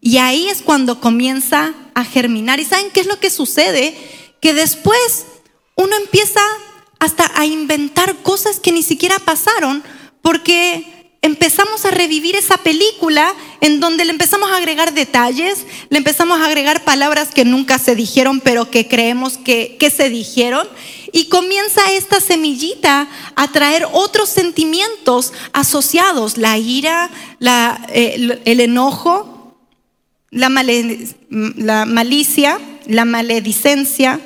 Y 0.00 0.16
ahí 0.16 0.48
es 0.48 0.62
cuando 0.62 0.98
comienza 0.98 1.74
a 1.92 2.06
germinar. 2.06 2.58
¿Y 2.58 2.64
saben 2.64 2.90
qué 2.90 3.00
es 3.00 3.06
lo 3.06 3.20
que 3.20 3.28
sucede? 3.28 3.94
Que 4.40 4.54
después 4.54 5.26
uno 5.76 5.94
empieza 5.94 6.40
hasta 7.00 7.30
a 7.34 7.44
inventar 7.44 8.16
cosas 8.22 8.60
que 8.60 8.72
ni 8.72 8.82
siquiera 8.82 9.18
pasaron 9.18 9.82
porque 10.22 10.99
empezamos 11.22 11.84
a 11.84 11.90
revivir 11.90 12.34
esa 12.34 12.56
película 12.58 13.34
en 13.60 13.78
donde 13.80 14.04
le 14.04 14.12
empezamos 14.12 14.50
a 14.50 14.56
agregar 14.56 14.94
detalles, 14.94 15.66
le 15.90 15.98
empezamos 15.98 16.40
a 16.40 16.46
agregar 16.46 16.84
palabras 16.84 17.28
que 17.28 17.44
nunca 17.44 17.78
se 17.78 17.94
dijeron, 17.94 18.40
pero 18.40 18.70
que 18.70 18.88
creemos 18.88 19.36
que, 19.36 19.76
se 19.94 20.08
dijeron. 20.08 20.66
Y 21.12 21.26
comienza 21.26 21.92
esta 21.92 22.20
semillita 22.20 23.08
a 23.34 23.52
traer 23.52 23.86
otros 23.92 24.28
sentimientos 24.28 25.32
asociados, 25.52 26.38
la 26.38 26.56
ira, 26.56 27.10
eh, 27.88 28.40
el, 28.44 28.60
enojo, 28.60 29.56
la, 30.30 30.48
la 30.48 31.84
malicia, 31.84 32.58
la 32.86 33.04
maledicencia. 33.04 34.20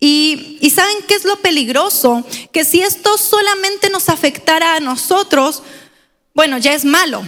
Y, 0.00 0.58
y, 0.60 0.70
¿saben 0.70 0.96
qué 1.08 1.14
es 1.14 1.24
lo 1.24 1.36
peligroso? 1.36 2.24
Que 2.52 2.64
si 2.64 2.82
esto 2.82 3.16
solamente 3.18 3.90
nos 3.90 4.08
afectara 4.08 4.76
a 4.76 4.80
nosotros, 4.80 5.62
bueno, 6.38 6.56
ya 6.56 6.72
es 6.72 6.84
malo. 6.84 7.24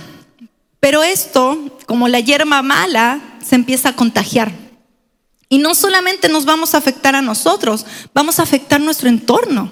Pero 0.78 1.02
esto, 1.02 1.58
como 1.86 2.06
la 2.06 2.20
hierba 2.20 2.62
mala, 2.62 3.20
se 3.44 3.56
empieza 3.56 3.88
a 3.88 3.96
contagiar. 3.96 4.52
Y 5.48 5.58
no 5.58 5.74
solamente 5.74 6.28
nos 6.28 6.44
vamos 6.44 6.74
a 6.74 6.78
afectar 6.78 7.16
a 7.16 7.20
nosotros, 7.20 7.84
vamos 8.14 8.38
a 8.38 8.44
afectar 8.44 8.80
nuestro 8.80 9.08
entorno. 9.08 9.68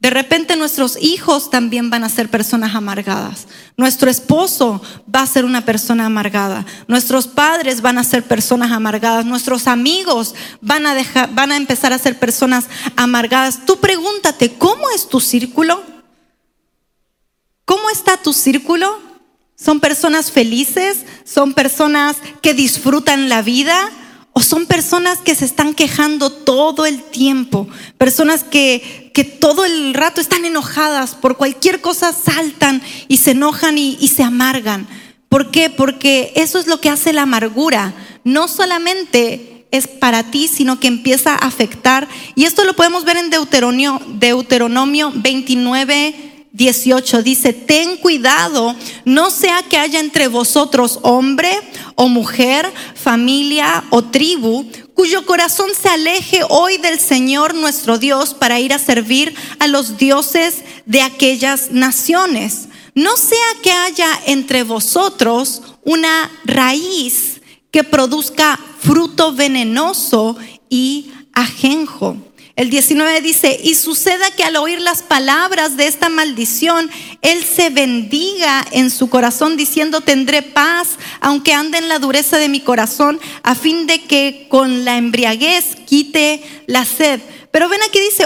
De 0.00 0.10
repente 0.10 0.54
nuestros 0.54 0.98
hijos 1.00 1.48
también 1.48 1.88
van 1.88 2.04
a 2.04 2.10
ser 2.10 2.28
personas 2.28 2.74
amargadas. 2.74 3.48
Nuestro 3.78 4.10
esposo 4.10 4.82
va 5.12 5.22
a 5.22 5.26
ser 5.26 5.46
una 5.46 5.64
persona 5.64 6.04
amargada. 6.04 6.66
Nuestros 6.88 7.26
padres 7.26 7.80
van 7.80 7.96
a 7.96 8.04
ser 8.04 8.22
personas 8.22 8.70
amargadas. 8.70 9.24
Nuestros 9.24 9.66
amigos 9.66 10.34
van 10.60 10.84
a, 10.84 10.94
dejar, 10.94 11.34
van 11.34 11.52
a 11.52 11.56
empezar 11.56 11.94
a 11.94 11.98
ser 11.98 12.18
personas 12.18 12.66
amargadas. 12.96 13.64
Tú 13.64 13.78
pregúntate, 13.78 14.58
¿cómo 14.58 14.90
es 14.90 15.08
tu 15.08 15.20
círculo? 15.20 15.97
¿Cómo 17.68 17.90
está 17.90 18.16
tu 18.16 18.32
círculo? 18.32 18.98
¿Son 19.54 19.78
personas 19.78 20.32
felices? 20.32 21.04
¿Son 21.24 21.52
personas 21.52 22.16
que 22.40 22.54
disfrutan 22.54 23.28
la 23.28 23.42
vida? 23.42 23.90
¿O 24.32 24.40
son 24.40 24.64
personas 24.64 25.18
que 25.18 25.34
se 25.34 25.44
están 25.44 25.74
quejando 25.74 26.32
todo 26.32 26.86
el 26.86 27.02
tiempo? 27.02 27.68
Personas 27.98 28.42
que, 28.42 29.10
que 29.12 29.24
todo 29.24 29.66
el 29.66 29.92
rato 29.92 30.22
están 30.22 30.46
enojadas 30.46 31.14
por 31.14 31.36
cualquier 31.36 31.82
cosa, 31.82 32.14
saltan 32.14 32.80
y 33.06 33.18
se 33.18 33.32
enojan 33.32 33.76
y, 33.76 34.08
se 34.08 34.22
amargan. 34.22 34.88
¿Por 35.28 35.50
qué? 35.50 35.68
Porque 35.68 36.32
eso 36.36 36.58
es 36.58 36.68
lo 36.68 36.80
que 36.80 36.88
hace 36.88 37.12
la 37.12 37.24
amargura. 37.24 37.92
No 38.24 38.48
solamente 38.48 39.66
es 39.72 39.88
para 39.88 40.30
ti, 40.30 40.48
sino 40.48 40.80
que 40.80 40.88
empieza 40.88 41.34
a 41.34 41.46
afectar. 41.46 42.08
Y 42.34 42.44
esto 42.44 42.64
lo 42.64 42.74
podemos 42.74 43.04
ver 43.04 43.18
en 43.18 43.28
Deuteronomio 43.28 45.12
29, 45.14 46.27
18 46.58 47.22
dice, 47.22 47.52
ten 47.52 47.96
cuidado, 47.98 48.74
no 49.04 49.30
sea 49.30 49.62
que 49.62 49.78
haya 49.78 50.00
entre 50.00 50.26
vosotros 50.26 50.98
hombre 51.02 51.48
o 51.94 52.08
mujer, 52.08 52.70
familia 52.96 53.84
o 53.90 54.02
tribu, 54.02 54.68
cuyo 54.92 55.24
corazón 55.24 55.70
se 55.80 55.88
aleje 55.88 56.40
hoy 56.48 56.76
del 56.78 56.98
Señor 56.98 57.54
nuestro 57.54 57.96
Dios 57.96 58.34
para 58.34 58.58
ir 58.58 58.74
a 58.74 58.80
servir 58.80 59.36
a 59.60 59.68
los 59.68 59.98
dioses 59.98 60.56
de 60.84 61.02
aquellas 61.02 61.70
naciones. 61.70 62.68
No 62.92 63.16
sea 63.16 63.38
que 63.62 63.70
haya 63.70 64.10
entre 64.26 64.64
vosotros 64.64 65.62
una 65.84 66.28
raíz 66.44 67.40
que 67.70 67.84
produzca 67.84 68.58
fruto 68.80 69.32
venenoso 69.32 70.36
y 70.68 71.12
ajenjo 71.32 72.16
el 72.58 72.70
19 72.70 73.20
dice, 73.20 73.56
y 73.62 73.76
suceda 73.76 74.32
que 74.32 74.42
al 74.42 74.56
oír 74.56 74.80
las 74.80 75.04
palabras 75.04 75.76
de 75.76 75.86
esta 75.86 76.08
maldición, 76.08 76.90
él 77.22 77.44
se 77.44 77.70
bendiga 77.70 78.66
en 78.72 78.90
su 78.90 79.08
corazón 79.08 79.56
diciendo, 79.56 80.00
tendré 80.00 80.42
paz, 80.42 80.98
aunque 81.20 81.52
ande 81.52 81.78
en 81.78 81.88
la 81.88 82.00
dureza 82.00 82.36
de 82.36 82.48
mi 82.48 82.58
corazón, 82.58 83.20
a 83.44 83.54
fin 83.54 83.86
de 83.86 84.02
que 84.02 84.48
con 84.50 84.84
la 84.84 84.98
embriaguez 84.98 85.76
quite 85.86 86.42
la 86.66 86.84
sed. 86.84 87.20
Pero 87.52 87.68
ven 87.68 87.80
aquí 87.88 88.00
dice, 88.00 88.24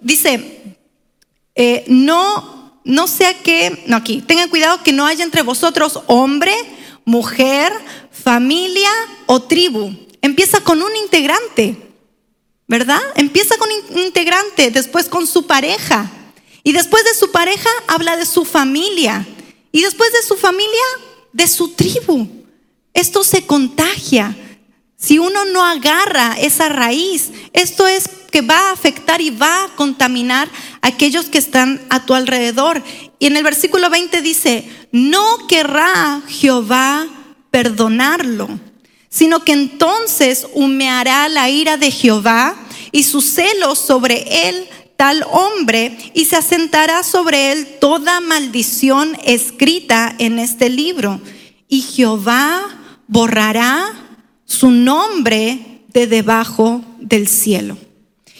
dice, 0.00 0.74
eh, 1.54 1.84
no, 1.86 2.80
no 2.82 3.06
sea 3.06 3.34
que, 3.42 3.84
no 3.86 3.98
aquí, 3.98 4.22
tengan 4.22 4.48
cuidado 4.48 4.82
que 4.82 4.94
no 4.94 5.04
haya 5.04 5.22
entre 5.22 5.42
vosotros 5.42 6.00
hombre, 6.06 6.54
mujer, 7.04 7.74
familia 8.10 8.88
o 9.26 9.42
tribu. 9.42 9.94
Empieza 10.22 10.62
con 10.62 10.80
un 10.82 10.96
integrante. 10.96 11.85
¿Verdad? 12.68 13.00
Empieza 13.14 13.56
con 13.56 13.68
un 13.70 13.98
integrante, 13.98 14.70
después 14.70 15.08
con 15.08 15.26
su 15.26 15.46
pareja. 15.46 16.10
Y 16.62 16.72
después 16.72 17.04
de 17.04 17.14
su 17.14 17.30
pareja 17.30 17.70
habla 17.86 18.16
de 18.16 18.26
su 18.26 18.44
familia. 18.44 19.26
Y 19.72 19.82
después 19.82 20.12
de 20.12 20.22
su 20.22 20.36
familia, 20.36 20.82
de 21.32 21.46
su 21.46 21.68
tribu. 21.74 22.28
Esto 22.92 23.22
se 23.22 23.46
contagia. 23.46 24.36
Si 24.96 25.18
uno 25.18 25.44
no 25.44 25.62
agarra 25.62 26.36
esa 26.40 26.68
raíz, 26.68 27.30
esto 27.52 27.86
es 27.86 28.08
que 28.30 28.40
va 28.40 28.58
a 28.58 28.72
afectar 28.72 29.20
y 29.20 29.30
va 29.30 29.64
a 29.64 29.76
contaminar 29.76 30.48
a 30.80 30.88
aquellos 30.88 31.26
que 31.26 31.38
están 31.38 31.80
a 31.90 32.04
tu 32.04 32.14
alrededor. 32.14 32.82
Y 33.18 33.26
en 33.26 33.36
el 33.36 33.44
versículo 33.44 33.90
20 33.90 34.22
dice, 34.22 34.68
no 34.92 35.46
querrá 35.46 36.22
Jehová 36.26 37.06
perdonarlo, 37.50 38.48
sino 39.16 39.40
que 39.44 39.52
entonces 39.52 40.46
humeará 40.52 41.30
la 41.30 41.48
ira 41.48 41.78
de 41.78 41.90
Jehová 41.90 42.54
y 42.92 43.02
su 43.04 43.22
celo 43.22 43.74
sobre 43.74 44.48
él 44.50 44.68
tal 44.98 45.24
hombre 45.30 45.96
y 46.12 46.26
se 46.26 46.36
asentará 46.36 47.02
sobre 47.02 47.50
él 47.52 47.66
toda 47.80 48.20
maldición 48.20 49.16
escrita 49.24 50.14
en 50.18 50.38
este 50.38 50.68
libro. 50.68 51.18
Y 51.66 51.80
Jehová 51.80 52.60
borrará 53.06 53.86
su 54.44 54.70
nombre 54.70 55.80
de 55.94 56.06
debajo 56.06 56.84
del 57.00 57.26
cielo. 57.26 57.78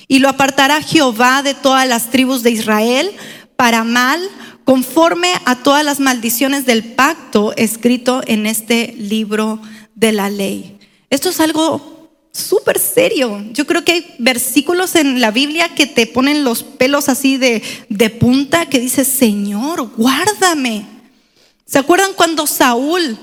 Y 0.08 0.18
lo 0.18 0.28
apartará 0.28 0.82
Jehová 0.82 1.42
de 1.42 1.54
todas 1.54 1.88
las 1.88 2.10
tribus 2.10 2.42
de 2.42 2.50
Israel 2.50 3.10
para 3.56 3.82
mal, 3.82 4.20
conforme 4.66 5.32
a 5.46 5.56
todas 5.56 5.86
las 5.86 6.00
maldiciones 6.00 6.66
del 6.66 6.84
pacto 6.84 7.54
escrito 7.56 8.20
en 8.26 8.44
este 8.44 8.94
libro 8.98 9.58
de 9.96 10.12
la 10.12 10.30
ley. 10.30 10.78
Esto 11.10 11.30
es 11.30 11.40
algo 11.40 12.08
súper 12.30 12.78
serio. 12.78 13.44
Yo 13.52 13.66
creo 13.66 13.82
que 13.82 13.92
hay 13.92 14.14
versículos 14.18 14.94
en 14.94 15.20
la 15.20 15.32
Biblia 15.32 15.74
que 15.74 15.86
te 15.86 16.06
ponen 16.06 16.44
los 16.44 16.62
pelos 16.62 17.08
así 17.08 17.38
de, 17.38 17.62
de 17.88 18.10
punta, 18.10 18.66
que 18.66 18.78
dice, 18.78 19.04
Señor, 19.04 19.90
guárdame. 19.96 20.86
¿Se 21.64 21.78
acuerdan 21.78 22.12
cuando 22.14 22.46
Saúl 22.46 23.18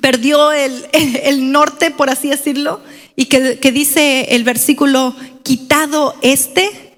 perdió 0.00 0.52
el, 0.52 0.86
el, 0.92 1.50
norte, 1.52 1.90
por 1.90 2.10
así 2.10 2.28
decirlo? 2.28 2.82
Y 3.16 3.26
que, 3.26 3.58
que 3.58 3.72
dice 3.72 4.34
el 4.34 4.44
versículo, 4.44 5.14
quitado 5.42 6.16
este, 6.22 6.96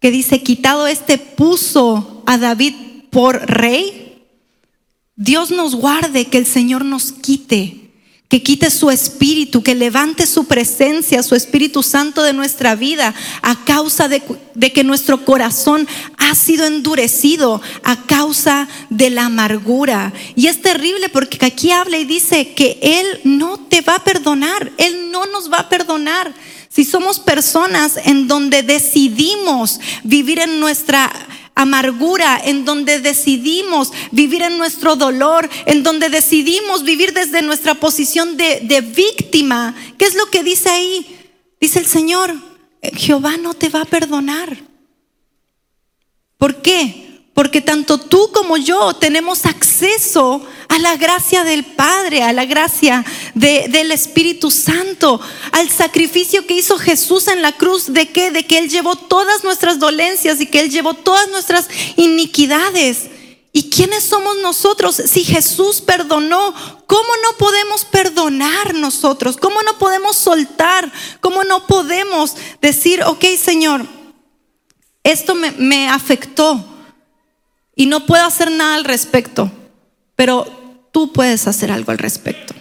que 0.00 0.10
dice, 0.10 0.42
quitado 0.42 0.86
este 0.86 1.18
puso 1.18 2.22
a 2.26 2.38
David 2.38 2.74
por 3.10 3.46
rey. 3.46 4.03
Dios 5.16 5.50
nos 5.50 5.74
guarde, 5.74 6.26
que 6.26 6.38
el 6.38 6.46
Señor 6.46 6.84
nos 6.84 7.12
quite 7.12 7.84
que 8.34 8.42
quite 8.42 8.68
su 8.70 8.90
espíritu, 8.90 9.62
que 9.62 9.76
levante 9.76 10.26
su 10.26 10.46
presencia, 10.46 11.22
su 11.22 11.36
Espíritu 11.36 11.84
Santo 11.84 12.20
de 12.24 12.32
nuestra 12.32 12.74
vida 12.74 13.14
a 13.42 13.64
causa 13.64 14.08
de, 14.08 14.22
que 14.72 14.82
nuestro 14.82 15.24
corazón 15.24 15.86
ha 16.16 16.34
sido 16.34 16.66
endurecido, 16.66 17.62
a 17.84 18.06
causa 18.06 18.66
de 18.90 19.10
la 19.10 19.26
amargura. 19.26 20.12
Y 20.34 20.48
es 20.48 20.62
terrible 20.62 21.08
porque 21.10 21.46
aquí 21.46 21.70
habla 21.70 21.96
y 21.98 22.06
dice 22.06 22.54
que 22.54 22.78
Él 22.82 23.20
no 23.22 23.58
te 23.58 23.82
va 23.82 23.94
a 23.94 24.04
perdonar, 24.04 24.72
Él 24.78 25.12
no 25.12 25.26
nos 25.26 25.48
va 25.48 25.58
a 25.60 25.68
perdonar. 25.68 26.34
Si 26.68 26.84
somos 26.84 27.20
personas 27.20 27.98
en 28.04 28.26
donde 28.26 28.64
decidimos 28.64 29.78
vivir 30.02 30.40
en 30.40 30.58
nuestra 30.58 31.12
amargura, 31.54 32.40
en 32.44 32.64
donde 32.64 33.00
decidimos 33.00 33.92
vivir 34.10 34.42
en 34.42 34.58
nuestro 34.58 34.96
dolor, 34.96 35.48
en 35.66 35.82
donde 35.82 36.08
decidimos 36.08 36.82
vivir 36.82 37.12
desde 37.12 37.42
nuestra 37.42 37.74
posición 37.74 38.36
de, 38.36 38.80
víctima. 38.80 39.74
¿Qué 39.98 40.04
es 40.04 40.14
lo 40.14 40.26
que 40.26 40.42
dice 40.42 40.70
ahí? 40.70 41.06
Dice 41.60 41.78
el 41.78 41.86
Señor, 41.86 42.34
Jehová 42.96 43.36
no 43.36 43.54
te 43.54 43.68
va 43.68 43.82
a 43.82 43.86
perdonar. 43.86 44.56
¿Por 46.38 46.60
qué? 46.60 47.03
Porque 47.34 47.60
tanto 47.60 47.98
tú 47.98 48.30
como 48.32 48.56
yo 48.56 48.94
tenemos 48.94 49.44
acceso 49.44 50.40
a 50.68 50.78
la 50.78 50.96
gracia 50.96 51.42
del 51.42 51.64
Padre, 51.64 52.22
a 52.22 52.32
la 52.32 52.44
gracia 52.44 53.04
del 53.34 53.90
Espíritu 53.90 54.52
Santo, 54.52 55.20
al 55.50 55.68
sacrificio 55.68 56.46
que 56.46 56.54
hizo 56.54 56.78
Jesús 56.78 57.26
en 57.26 57.42
la 57.42 57.50
cruz. 57.50 57.92
¿De 57.92 58.08
qué? 58.08 58.30
De 58.30 58.46
que 58.46 58.58
Él 58.58 58.70
llevó 58.70 58.94
todas 58.94 59.42
nuestras 59.42 59.80
dolencias 59.80 60.40
y 60.40 60.46
que 60.46 60.60
Él 60.60 60.70
llevó 60.70 60.94
todas 60.94 61.28
nuestras 61.28 61.68
iniquidades. 61.96 63.10
¿Y 63.52 63.68
quiénes 63.68 64.04
somos 64.04 64.36
nosotros? 64.38 64.94
Si 64.94 65.24
Jesús 65.24 65.80
perdonó, 65.80 66.54
¿cómo 66.86 67.08
no 67.24 67.36
podemos 67.36 67.84
perdonar 67.84 68.74
nosotros? 68.74 69.36
¿Cómo 69.36 69.60
no 69.62 69.76
podemos 69.78 70.16
soltar? 70.16 70.92
¿Cómo 71.20 71.42
no 71.42 71.66
podemos 71.66 72.34
decir, 72.60 73.02
ok 73.02 73.24
Señor, 73.40 73.86
esto 75.02 75.34
me, 75.34 75.50
me 75.52 75.88
afectó? 75.88 76.73
Y 77.76 77.86
no 77.86 78.06
puedo 78.06 78.24
hacer 78.24 78.50
nada 78.50 78.76
al 78.76 78.84
respecto, 78.84 79.50
pero 80.16 80.88
tú 80.92 81.12
puedes 81.12 81.46
hacer 81.46 81.72
algo 81.72 81.92
al 81.92 81.98
respecto. 81.98 82.54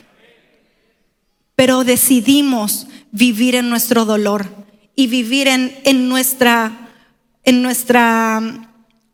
Pero 1.55 1.83
decidimos 1.83 2.87
vivir 3.11 3.55
en 3.55 3.69
nuestro 3.69 4.05
dolor 4.05 4.47
y 4.95 5.07
vivir 5.07 5.47
en, 5.47 5.77
en, 5.83 6.09
nuestra, 6.09 6.89
en 7.43 7.61
nuestra 7.61 8.71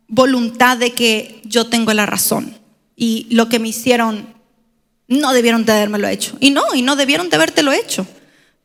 voluntad 0.07 0.77
de 0.77 0.91
que 0.91 1.41
yo 1.43 1.67
tengo 1.67 1.93
la 1.93 2.05
razón 2.05 2.57
y 2.95 3.27
lo 3.29 3.49
que 3.49 3.59
me 3.59 3.69
hicieron 3.69 4.33
no 5.07 5.33
debieron 5.33 5.65
de 5.65 5.71
haberme 5.73 5.97
lo 5.97 6.07
hecho. 6.07 6.37
Y 6.39 6.51
no, 6.51 6.63
y 6.73 6.81
no 6.81 6.95
debieron 6.95 7.29
de 7.29 7.35
habértelo 7.35 7.71
hecho. 7.71 8.05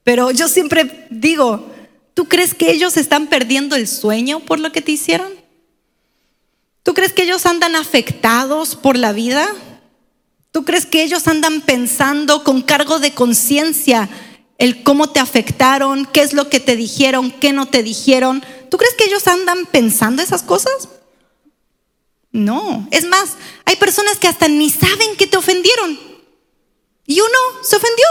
Pero 0.05 0.31
yo 0.31 0.47
siempre 0.47 1.07
digo, 1.11 1.73
¿tú 2.13 2.27
crees 2.27 2.55
que 2.55 2.71
ellos 2.71 2.97
están 2.97 3.27
perdiendo 3.29 3.75
el 3.77 3.89
sueño 3.89 4.41
por 4.41 4.61
lo 4.61 4.71
que 4.71 4.83
te 4.83 4.93
hicieron? 4.93 5.44
¿Tú 6.85 6.93
crees 6.93 7.15
que 7.15 7.23
ellos 7.23 7.47
andan 7.47 7.75
afectados 7.77 8.77
por 8.77 8.97
la 8.97 9.13
vida? 9.13 9.49
¿Tú 10.53 10.65
crees 10.65 10.85
que 10.85 11.03
ellos 11.03 11.27
andan 11.27 11.63
pensando 11.63 12.45
con 12.45 12.63
cargo 12.63 13.01
de 13.01 13.15
conciencia 13.15 14.09
el 14.59 14.85
cómo 14.85 15.11
te 15.11 15.19
afectaron, 15.19 16.05
qué 16.05 16.21
es 16.21 16.35
lo 16.35 16.49
que 16.51 16.61
te 16.61 16.77
dijeron, 16.77 17.33
qué 17.33 17.55
no 17.55 17.67
te 17.67 17.83
dijeron? 17.83 18.45
¿Tú 18.71 18.77
crees 18.77 18.95
que 18.95 19.05
ellos 19.07 19.27
andan 19.27 19.65
pensando 19.65 20.23
esas 20.23 20.43
cosas? 20.43 20.91
No, 22.31 22.87
es 22.91 23.07
más, 23.07 23.31
hay 23.65 23.77
personas 23.77 24.19
que 24.19 24.29
hasta 24.29 24.47
ni 24.47 24.69
saben 24.69 25.17
que 25.17 25.27
te 25.27 25.39
ofendieron 25.39 25.99
y 27.07 27.21
uno 27.21 27.39
se 27.63 27.77
ofendió. 27.77 28.07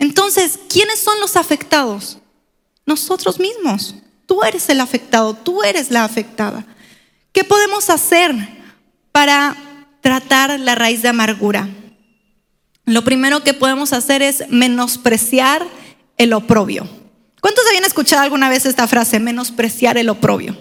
Entonces, 0.00 0.58
¿quiénes 0.68 0.98
son 0.98 1.20
los 1.20 1.36
afectados? 1.36 2.18
Nosotros 2.86 3.38
mismos. 3.38 3.94
Tú 4.26 4.42
eres 4.42 4.68
el 4.68 4.80
afectado, 4.80 5.34
tú 5.34 5.62
eres 5.62 5.90
la 5.90 6.04
afectada. 6.04 6.64
¿Qué 7.32 7.44
podemos 7.44 7.90
hacer 7.90 8.34
para 9.12 9.56
tratar 10.00 10.58
la 10.60 10.74
raíz 10.74 11.02
de 11.02 11.08
amargura? 11.08 11.68
Lo 12.86 13.04
primero 13.04 13.42
que 13.42 13.54
podemos 13.54 13.92
hacer 13.92 14.22
es 14.22 14.44
menospreciar 14.48 15.66
el 16.16 16.32
oprobio. 16.32 16.88
¿Cuántos 17.40 17.66
habían 17.66 17.84
escuchado 17.84 18.22
alguna 18.22 18.48
vez 18.48 18.66
esta 18.66 18.86
frase, 18.86 19.20
menospreciar 19.20 19.98
el 19.98 20.08
oprobio? 20.08 20.56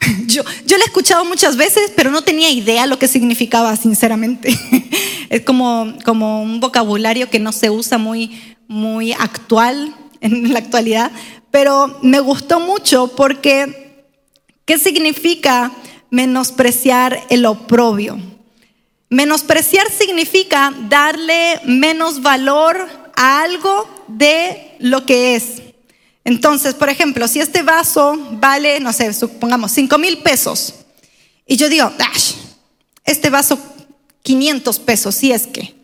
Yo, 0.26 0.44
yo 0.64 0.76
la 0.76 0.84
he 0.84 0.86
escuchado 0.86 1.24
muchas 1.24 1.56
veces, 1.56 1.90
pero 1.96 2.12
no 2.12 2.22
tenía 2.22 2.50
idea 2.50 2.86
lo 2.86 3.00
que 3.00 3.08
significaba, 3.08 3.74
sinceramente. 3.76 4.56
Es 5.28 5.42
como, 5.42 5.92
como 6.06 6.42
un 6.42 6.58
vocabulario 6.58 7.28
que 7.28 7.38
no 7.38 7.52
se 7.52 7.68
usa 7.68 7.98
muy, 7.98 8.56
muy 8.66 9.12
actual 9.12 9.94
en 10.22 10.52
la 10.52 10.60
actualidad, 10.60 11.12
pero 11.50 11.98
me 12.02 12.20
gustó 12.20 12.60
mucho 12.60 13.08
porque 13.08 14.04
¿qué 14.64 14.78
significa 14.78 15.72
menospreciar 16.10 17.26
el 17.30 17.46
oprobio? 17.46 18.18
Menospreciar 19.10 19.90
significa 19.90 20.74
darle 20.88 21.60
menos 21.64 22.20
valor 22.20 22.86
a 23.16 23.42
algo 23.42 23.88
de 24.06 24.76
lo 24.78 25.06
que 25.06 25.34
es. 25.34 25.62
Entonces, 26.24 26.74
por 26.74 26.90
ejemplo, 26.90 27.26
si 27.26 27.40
este 27.40 27.62
vaso 27.62 28.18
vale, 28.32 28.80
no 28.80 28.92
sé, 28.92 29.14
supongamos 29.14 29.72
5 29.72 29.96
mil 29.96 30.18
pesos, 30.18 30.74
y 31.46 31.56
yo 31.56 31.70
digo, 31.70 31.90
este 33.06 33.30
vaso 33.30 33.58
500 34.22 34.78
pesos, 34.80 35.14
si 35.14 35.32
es 35.32 35.46
que, 35.46 35.74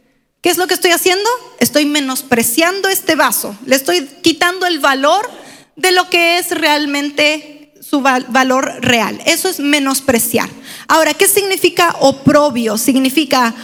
¿qué 0.42 0.50
es 0.50 0.58
lo 0.58 0.66
que 0.66 0.74
estoy 0.74 0.90
haciendo? 0.90 1.28
Estoy 1.58 1.86
menospreciando 1.86 2.90
este 2.90 3.14
vaso, 3.14 3.56
le 3.64 3.76
estoy 3.76 4.02
quitando 4.22 4.66
el 4.66 4.80
valor 4.80 5.30
de 5.76 5.92
lo 5.92 6.08
que 6.10 6.38
es 6.38 6.50
realmente 6.50 7.72
su 7.80 8.00
valor 8.00 8.78
real. 8.80 9.20
Eso 9.26 9.48
es 9.48 9.60
menospreciar. 9.60 10.48
Ahora, 10.88 11.14
¿qué 11.14 11.28
significa 11.28 11.96
oprobio? 12.00 12.78
Significa 12.78 13.54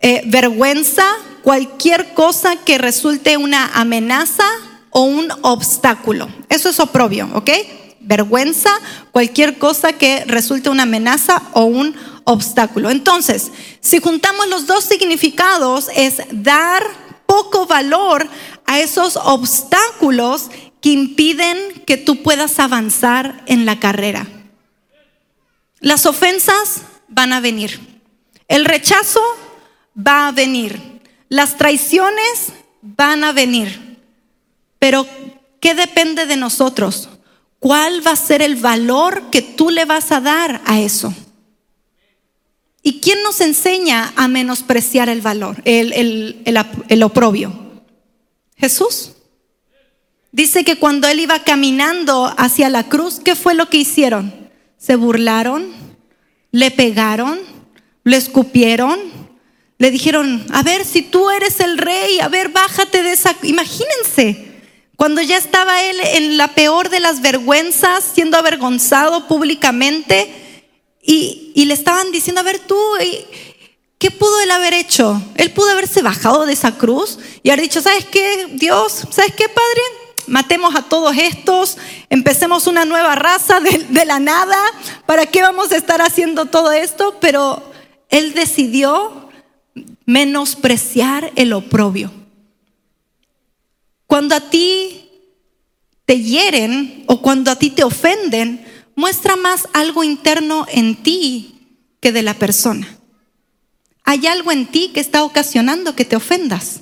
eh, 0.00 0.22
vergüenza, 0.26 1.04
cualquier 1.42 2.14
cosa 2.14 2.56
que 2.56 2.78
resulte 2.78 3.36
una 3.36 3.66
amenaza 3.74 4.44
o 4.90 5.02
un 5.02 5.28
obstáculo. 5.42 6.28
Eso 6.48 6.68
es 6.68 6.78
oprobio, 6.78 7.28
¿ok? 7.34 7.50
Vergüenza, 8.00 8.70
cualquier 9.12 9.58
cosa 9.58 9.92
que 9.92 10.24
resulte 10.24 10.70
una 10.70 10.84
amenaza 10.84 11.42
o 11.52 11.64
un 11.64 11.96
obstáculo. 12.24 12.90
Entonces, 12.90 13.50
si 13.80 13.98
juntamos 13.98 14.48
los 14.48 14.66
dos 14.66 14.84
significados, 14.84 15.88
es 15.94 16.22
dar 16.30 16.84
poco 17.26 17.66
valor 17.66 18.28
a 18.66 18.80
esos 18.80 19.16
obstáculos 19.16 20.50
que 20.80 20.90
impiden 20.90 21.82
que 21.86 21.96
tú 21.96 22.22
puedas 22.22 22.58
avanzar 22.58 23.42
en 23.46 23.66
la 23.66 23.80
carrera. 23.80 24.26
Las 25.80 26.06
ofensas 26.06 26.82
van 27.08 27.32
a 27.32 27.40
venir. 27.40 27.80
El 28.48 28.64
rechazo 28.64 29.20
va 29.96 30.28
a 30.28 30.32
venir. 30.32 31.00
Las 31.28 31.56
traiciones 31.56 32.52
van 32.82 33.24
a 33.24 33.32
venir. 33.32 33.98
Pero, 34.78 35.06
¿qué 35.60 35.74
depende 35.74 36.26
de 36.26 36.36
nosotros? 36.36 37.08
¿Cuál 37.58 38.06
va 38.06 38.12
a 38.12 38.16
ser 38.16 38.42
el 38.42 38.56
valor 38.56 39.30
que 39.30 39.42
tú 39.42 39.70
le 39.70 39.84
vas 39.84 40.12
a 40.12 40.20
dar 40.20 40.62
a 40.64 40.80
eso? 40.80 41.12
¿Y 42.82 43.00
quién 43.00 43.22
nos 43.22 43.40
enseña 43.40 44.12
a 44.16 44.28
menospreciar 44.28 45.08
el 45.08 45.20
valor, 45.20 45.60
el, 45.64 45.92
el, 45.92 46.42
el, 46.44 46.58
el 46.88 47.02
oprobio? 47.02 47.52
Jesús. 48.56 49.12
Dice 50.30 50.64
que 50.64 50.76
cuando 50.76 51.08
él 51.08 51.20
iba 51.20 51.42
caminando 51.42 52.32
hacia 52.36 52.68
la 52.68 52.88
cruz, 52.88 53.20
¿qué 53.24 53.34
fue 53.34 53.54
lo 53.54 53.70
que 53.70 53.78
hicieron? 53.78 54.50
Se 54.76 54.94
burlaron, 54.94 55.72
le 56.52 56.70
pegaron, 56.70 57.40
le 58.04 58.16
escupieron, 58.16 58.98
le 59.78 59.90
dijeron, 59.90 60.44
a 60.52 60.62
ver, 60.62 60.84
si 60.84 61.02
tú 61.02 61.30
eres 61.30 61.60
el 61.60 61.78
rey, 61.78 62.20
a 62.20 62.28
ver, 62.28 62.50
bájate 62.50 63.02
de 63.02 63.12
esa... 63.12 63.34
Imagínense, 63.42 64.60
cuando 64.96 65.22
ya 65.22 65.38
estaba 65.38 65.82
él 65.82 65.96
en 66.14 66.36
la 66.36 66.48
peor 66.48 66.90
de 66.90 67.00
las 67.00 67.22
vergüenzas, 67.22 68.04
siendo 68.14 68.36
avergonzado 68.36 69.28
públicamente, 69.28 70.30
y, 71.00 71.52
y 71.54 71.64
le 71.64 71.74
estaban 71.74 72.12
diciendo, 72.12 72.40
a 72.40 72.44
ver, 72.44 72.58
tú, 72.58 72.78
¿qué 73.98 74.10
pudo 74.10 74.40
él 74.42 74.50
haber 74.50 74.74
hecho? 74.74 75.22
Él 75.36 75.52
pudo 75.52 75.70
haberse 75.70 76.02
bajado 76.02 76.44
de 76.44 76.52
esa 76.52 76.76
cruz 76.76 77.18
y 77.42 77.48
haber 77.48 77.62
dicho, 77.62 77.80
¿sabes 77.80 78.04
qué, 78.04 78.48
Dios? 78.52 79.06
¿Sabes 79.10 79.32
qué, 79.34 79.48
Padre? 79.48 79.97
Matemos 80.28 80.74
a 80.74 80.82
todos 80.82 81.16
estos, 81.16 81.78
empecemos 82.10 82.66
una 82.66 82.84
nueva 82.84 83.14
raza 83.14 83.60
de, 83.60 84.04
la 84.04 84.20
nada, 84.20 84.56
¿para 85.06 85.26
qué 85.26 85.42
vamos 85.42 85.72
a 85.72 85.76
estar 85.76 86.00
haciendo 86.00 86.46
todo 86.46 86.72
esto? 86.72 87.16
Pero 87.20 87.72
él 88.08 88.34
decidió 88.34 89.30
menospreciar 90.04 91.32
el 91.36 91.52
oprobio. 91.52 92.12
Cuando 94.06 94.34
a 94.34 94.40
ti 94.40 95.10
te 96.04 96.20
hieren 96.22 97.04
o 97.06 97.20
cuando 97.20 97.50
a 97.50 97.56
ti 97.56 97.70
te 97.70 97.84
ofenden, 97.84 98.64
muestra 98.94 99.36
más 99.36 99.68
algo 99.74 100.02
interno 100.02 100.66
en 100.70 100.96
ti 101.02 101.76
que 102.00 102.12
de 102.12 102.22
la 102.22 102.34
persona. 102.34 102.98
Hay 104.04 104.26
algo 104.26 104.50
en 104.50 104.66
ti 104.66 104.90
que 104.94 105.00
está 105.00 105.22
ocasionando 105.22 105.94
que 105.94 106.06
te 106.06 106.16
ofendas. 106.16 106.80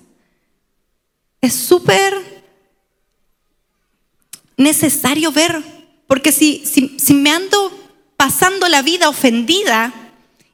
Es 1.41 1.55
súper 1.55 2.36
necesario 4.57 5.33
ver, 5.33 5.63
porque 6.07 6.33
si, 6.33 6.65
si, 6.65 7.15
me 7.15 7.31
ando 7.31 7.73
pasando 8.17 8.69
la 8.69 8.83
vida 8.83 9.09
ofendida 9.09 9.93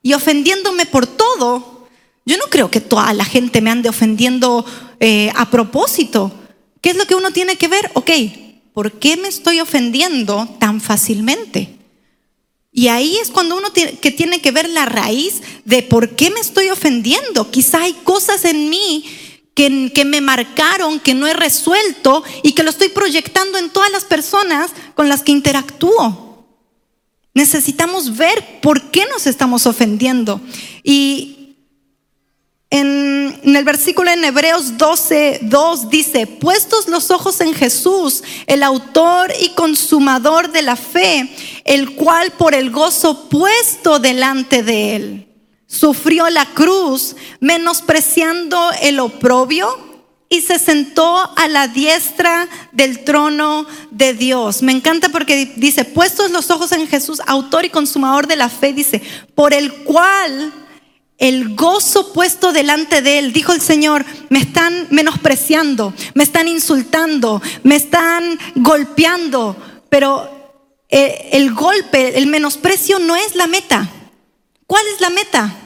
y 0.03 0.15
ofendiéndome 0.15 0.87
por 0.87 1.07
todo, 1.07 1.87
yo 2.25 2.37
no 2.37 2.45
creo 2.45 2.71
que 2.71 2.81
toda 2.81 3.13
la 3.13 3.25
gente 3.25 3.61
me 3.61 3.71
ande 3.71 3.89
ofendiendo 3.89 4.65
eh, 5.01 5.31
a 5.35 5.51
propósito. 5.51 6.33
¿Qué 6.81 6.91
es 6.91 6.97
lo 6.97 7.07
que 7.07 7.15
uno 7.15 7.31
tiene 7.31 7.57
que 7.57 7.69
ver? 7.69 7.91
Ok, 7.95 8.11
¿por 8.73 8.93
qué 8.93 9.17
me 9.17 9.29
estoy 9.29 9.61
ofendiendo 9.61 10.49
tan 10.59 10.81
fácilmente? 10.81 11.79
Y 12.75 12.89
ahí 12.89 13.19
es 13.19 13.29
cuando 13.29 13.57
uno 13.57 13.71
que, 13.75 14.11
tiene 14.11 14.41
que 14.41 14.51
ver 14.51 14.69
la 14.71 14.87
raíz 14.87 15.43
de 15.67 15.83
por 15.83 16.17
qué 16.17 16.31
me 16.31 16.41
estoy 16.41 16.71
ofendiendo. 16.71 17.51
Quizá 17.51 17.83
hay 17.83 17.93
cosas 17.93 18.47
en 18.47 18.71
mí 18.71 19.05
que, 19.55 20.05
me 20.05 20.21
marcaron, 20.21 21.01
que 21.01 21.15
no 21.15 21.27
he 21.27 21.35
resuelto 21.35 22.25
y 22.43 22.53
que 22.53 22.63
lo 22.63 22.71
estoy 22.71 22.89
proyectando 22.89 23.59
en 23.59 23.71
todas 23.71 23.91
las 23.91 24.05
personas 24.05 24.71
con 24.95 25.09
las 25.09 25.23
que 25.23 25.33
interactúo. 25.33 26.47
Necesitamos 27.35 28.17
ver 28.17 28.61
por 28.61 28.91
qué 28.91 29.07
nos 29.07 29.27
estamos 29.27 29.67
ofendiendo. 29.67 30.41
Y 30.83 31.57
en, 32.71 33.39
en, 33.43 33.57
el 33.57 33.65
versículo 33.65 34.11
en 34.11 34.25
Hebreos 34.25 34.79
12, 34.79 35.41
2 35.43 35.91
dice, 35.91 36.27
puestos 36.27 36.89
los 36.89 37.11
ojos 37.11 37.41
en 37.43 37.55
Jesús, 37.55 38.23
el 38.47 38.63
autor 38.63 39.33
y 39.41 39.51
consumador 39.51 40.51
de 40.53 40.63
la 40.63 40.77
fe, 40.77 41.31
el 41.65 41.95
cual 41.95 42.33
por 42.33 42.55
el 42.55 42.71
gozo 42.71 43.29
puesto 43.29 43.99
delante 43.99 44.63
de 44.63 44.97
él, 44.97 45.32
sufrió 45.73 46.29
la 46.29 46.45
cruz, 46.45 47.17
menospreciando 47.41 48.71
el 48.83 49.01
oprobio 49.01 49.67
y 50.29 50.43
se 50.43 50.59
sentó 50.59 51.17
a 51.17 51.49
la 51.49 51.67
diestra 51.67 52.47
del 52.73 53.05
trono 53.05 53.67
de 53.91 54.13
Dios. 54.13 54.63
Me 54.63 54.73
encanta 54.73 55.09
porque 55.09 55.53
dice, 55.57 55.85
puestos 55.87 56.31
los 56.31 56.51
ojos 56.51 56.73
en 56.73 56.87
Jesús, 56.89 57.23
autor 57.27 57.65
y 57.65 57.71
consumador 57.71 58.27
de 58.27 58.37
la 58.37 58.51
fe, 58.51 58.75
dice, 58.75 59.03
por 59.35 59.55
el 59.55 59.73
cual 59.85 60.53
el 61.17 61.55
gozo 61.55 62.13
puesto 62.13 62.53
delante 62.53 63.01
de 63.01 63.19
él, 63.19 63.33
dijo 63.33 63.53
el 63.53 63.63
Señor, 63.63 64.05
me 64.29 64.41
están 64.41 64.89
menospreciando, 64.91 65.95
me 66.15 66.25
están 66.25 66.49
insultando, 66.49 67.41
me 67.63 67.77
están 67.77 68.39
golpeando, 68.57 69.57
pero 69.89 70.61
eh, 70.91 71.31
el 71.33 71.55
golpe, 71.55 72.19
el 72.19 72.27
menosprecio 72.27 72.99
no 72.99 73.17
es 73.17 73.37
la 73.37 73.47
meta. 73.47 73.89
¿Cuál 74.67 74.85
es 74.95 75.01
la 75.01 75.11
meta? 75.11 75.59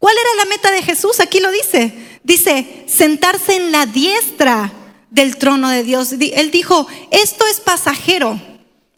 ¿Cuál 0.00 0.16
era 0.16 0.44
la 0.44 0.50
meta 0.50 0.72
de 0.72 0.82
Jesús? 0.82 1.20
Aquí 1.20 1.40
lo 1.40 1.52
dice. 1.52 1.92
Dice, 2.24 2.84
sentarse 2.88 3.54
en 3.54 3.70
la 3.70 3.84
diestra 3.84 4.72
del 5.10 5.36
trono 5.36 5.68
de 5.68 5.84
Dios. 5.84 6.12
Él 6.12 6.50
dijo, 6.50 6.88
esto 7.10 7.46
es 7.46 7.60
pasajero, 7.60 8.40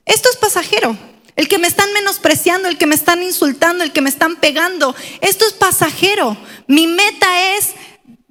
esto 0.07 0.31
es 0.31 0.37
pasajero. 0.37 0.97
El 1.35 1.49
que 1.49 1.59
me 1.59 1.67
están 1.67 1.93
menospreciando, 1.93 2.69
el 2.69 2.79
que 2.79 2.87
me 2.87 2.95
están 2.95 3.23
insultando, 3.23 3.83
el 3.83 3.93
que 3.93 4.01
me 4.01 4.11
están 4.11 4.37
pegando, 4.37 4.95
esto 5.21 5.45
es 5.45 5.55
pasajero. 5.55 6.37
Mi 6.69 6.87
meta 6.87 7.57
es 7.57 7.71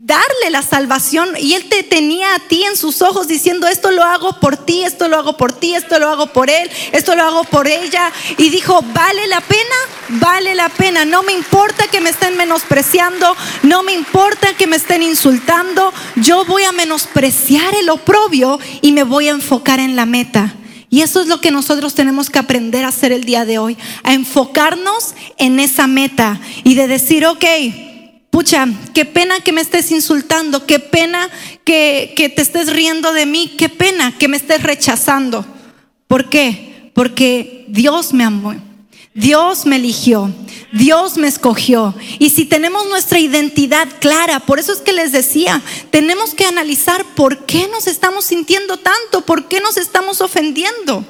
darle 0.04 0.50
la 0.50 0.64
salvación 0.64 1.30
y 1.40 1.54
Él 1.54 1.70
te 1.70 1.84
tenía 1.84 2.34
a 2.34 2.40
ti 2.40 2.64
en 2.64 2.76
sus 2.76 3.04
ojos 3.04 3.28
diciendo, 3.28 3.68
esto 3.68 3.92
lo 3.92 4.04
hago 4.04 4.40
por 4.40 4.58
ti, 4.58 4.84
esto 4.84 5.08
lo 5.08 5.18
hago 5.18 5.38
por 5.38 5.54
ti, 5.54 5.76
esto 5.76 6.00
lo 6.00 6.10
hago 6.10 6.26
por 6.26 6.50
Él, 6.50 6.72
esto 6.92 7.16
lo 7.16 7.24
hago 7.24 7.44
por 7.44 7.68
ella. 7.68 8.12
Y 8.38 8.50
dijo, 8.50 8.84
vale 8.94 9.28
la 9.28 9.42
pena, 9.42 9.76
vale 10.10 10.56
la 10.56 10.70
pena. 10.70 11.06
No 11.06 11.22
me 11.22 11.34
importa 11.34 11.86
que 11.88 12.02
me 12.02 12.10
estén 12.10 12.36
menospreciando, 12.36 13.36
no 13.62 13.84
me 13.84 13.94
importa 13.94 14.56
que 14.58 14.66
me 14.66 14.78
estén 14.78 15.04
insultando, 15.04 15.94
yo 16.16 16.46
voy 16.46 16.64
a 16.64 16.72
menospreciar 16.72 17.76
el 17.76 17.90
oprobio 17.90 18.60
y 18.82 18.94
me 18.94 19.04
voy 19.04 19.28
a 19.28 19.34
enfocar 19.34 19.80
en 19.80 19.96
la 19.96 20.08
meta. 20.08 20.56
Y 20.90 21.04
eso 21.04 21.22
es 21.22 21.28
lo 21.28 21.40
que 21.40 21.52
nosotros 21.52 21.94
tenemos 21.94 22.32
que 22.32 22.40
aprender 22.40 22.86
a 22.86 22.90
hacer 22.90 23.12
el 23.12 23.24
día 23.24 23.46
de 23.46 23.60
hoy, 23.60 23.78
a 24.04 24.14
enfocarnos 24.14 25.14
en 25.38 25.60
esa 25.60 25.86
meta 25.86 26.42
y 26.64 26.74
de 26.74 26.88
decir, 26.88 27.26
ok, 27.28 27.46
pucha, 28.32 28.66
qué 28.96 29.06
pena 29.06 29.42
que 29.42 29.52
me 29.52 29.62
estés 29.62 29.92
insultando, 29.92 30.66
qué 30.66 30.80
pena 30.80 31.30
que, 31.64 32.14
que 32.18 32.30
te 32.30 32.42
estés 32.42 32.74
riendo 32.74 33.14
de 33.14 33.28
mí, 33.28 33.54
qué 33.58 33.70
pena 33.70 34.18
que 34.18 34.28
me 34.28 34.38
estés 34.38 34.64
rechazando. 34.64 35.46
¿Por 36.08 36.30
qué? 36.30 36.92
Porque 36.96 37.66
Dios 37.68 38.14
me 38.14 38.24
amó. 38.24 38.56
Dios 39.14 39.66
me 39.66 39.76
eligió, 39.76 40.34
Dios 40.72 41.18
me 41.18 41.28
escogió. 41.28 41.94
Y 42.18 42.30
si 42.30 42.46
tenemos 42.46 42.88
nuestra 42.88 43.20
identidad 43.20 43.88
clara, 44.00 44.40
por 44.40 44.58
eso 44.58 44.72
es 44.72 44.80
que 44.80 44.94
les 44.94 45.12
decía, 45.12 45.62
tenemos 45.90 46.34
que 46.34 46.46
analizar 46.46 47.04
por 47.14 47.46
qué 47.46 47.68
nos 47.68 47.88
estamos 47.88 48.24
sintiendo 48.24 48.78
tanto, 48.78 49.26
por 49.26 49.50
qué 49.50 49.60
nos 49.60 49.76
estamos 49.76 50.22
ofendiendo. 50.22 51.06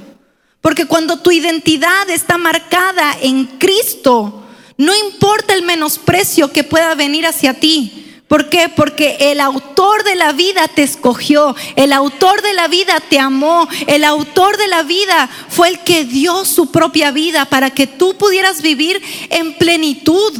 Porque 0.61 0.85
cuando 0.85 1.19
tu 1.19 1.31
identidad 1.31 2.09
está 2.09 2.39
marcada 2.39 3.15
en 3.21 3.45
Cristo, 3.45 4.43
no 4.81 4.95
importa 4.95 5.53
el 5.53 5.61
menosprecio 5.61 6.51
que 6.51 6.63
pueda 6.63 6.95
venir 6.95 7.27
hacia 7.27 7.53
ti, 7.53 8.07
¿Por 8.27 8.47
qué? 8.47 8.67
Porque 8.69 9.17
el 9.19 9.41
autor 9.41 10.05
de 10.05 10.15
la 10.15 10.31
vida 10.31 10.69
te 10.69 10.83
escogió, 10.83 11.53
el 11.75 11.91
autor 11.91 12.41
de 12.41 12.53
la 12.53 12.69
vida 12.69 13.01
te 13.01 13.19
amó, 13.19 13.67
el 13.87 14.05
autor 14.05 14.55
de 14.55 14.67
la 14.69 14.83
vida 14.83 15.29
fue 15.49 15.67
el 15.67 15.79
que 15.79 16.05
dio 16.05 16.45
su 16.45 16.71
propia 16.71 17.11
vida 17.11 17.43
para 17.43 17.71
que 17.71 17.87
tú 17.87 18.15
pudieras 18.17 18.61
vivir 18.61 19.01
en 19.29 19.53
plenitud. 19.57 20.33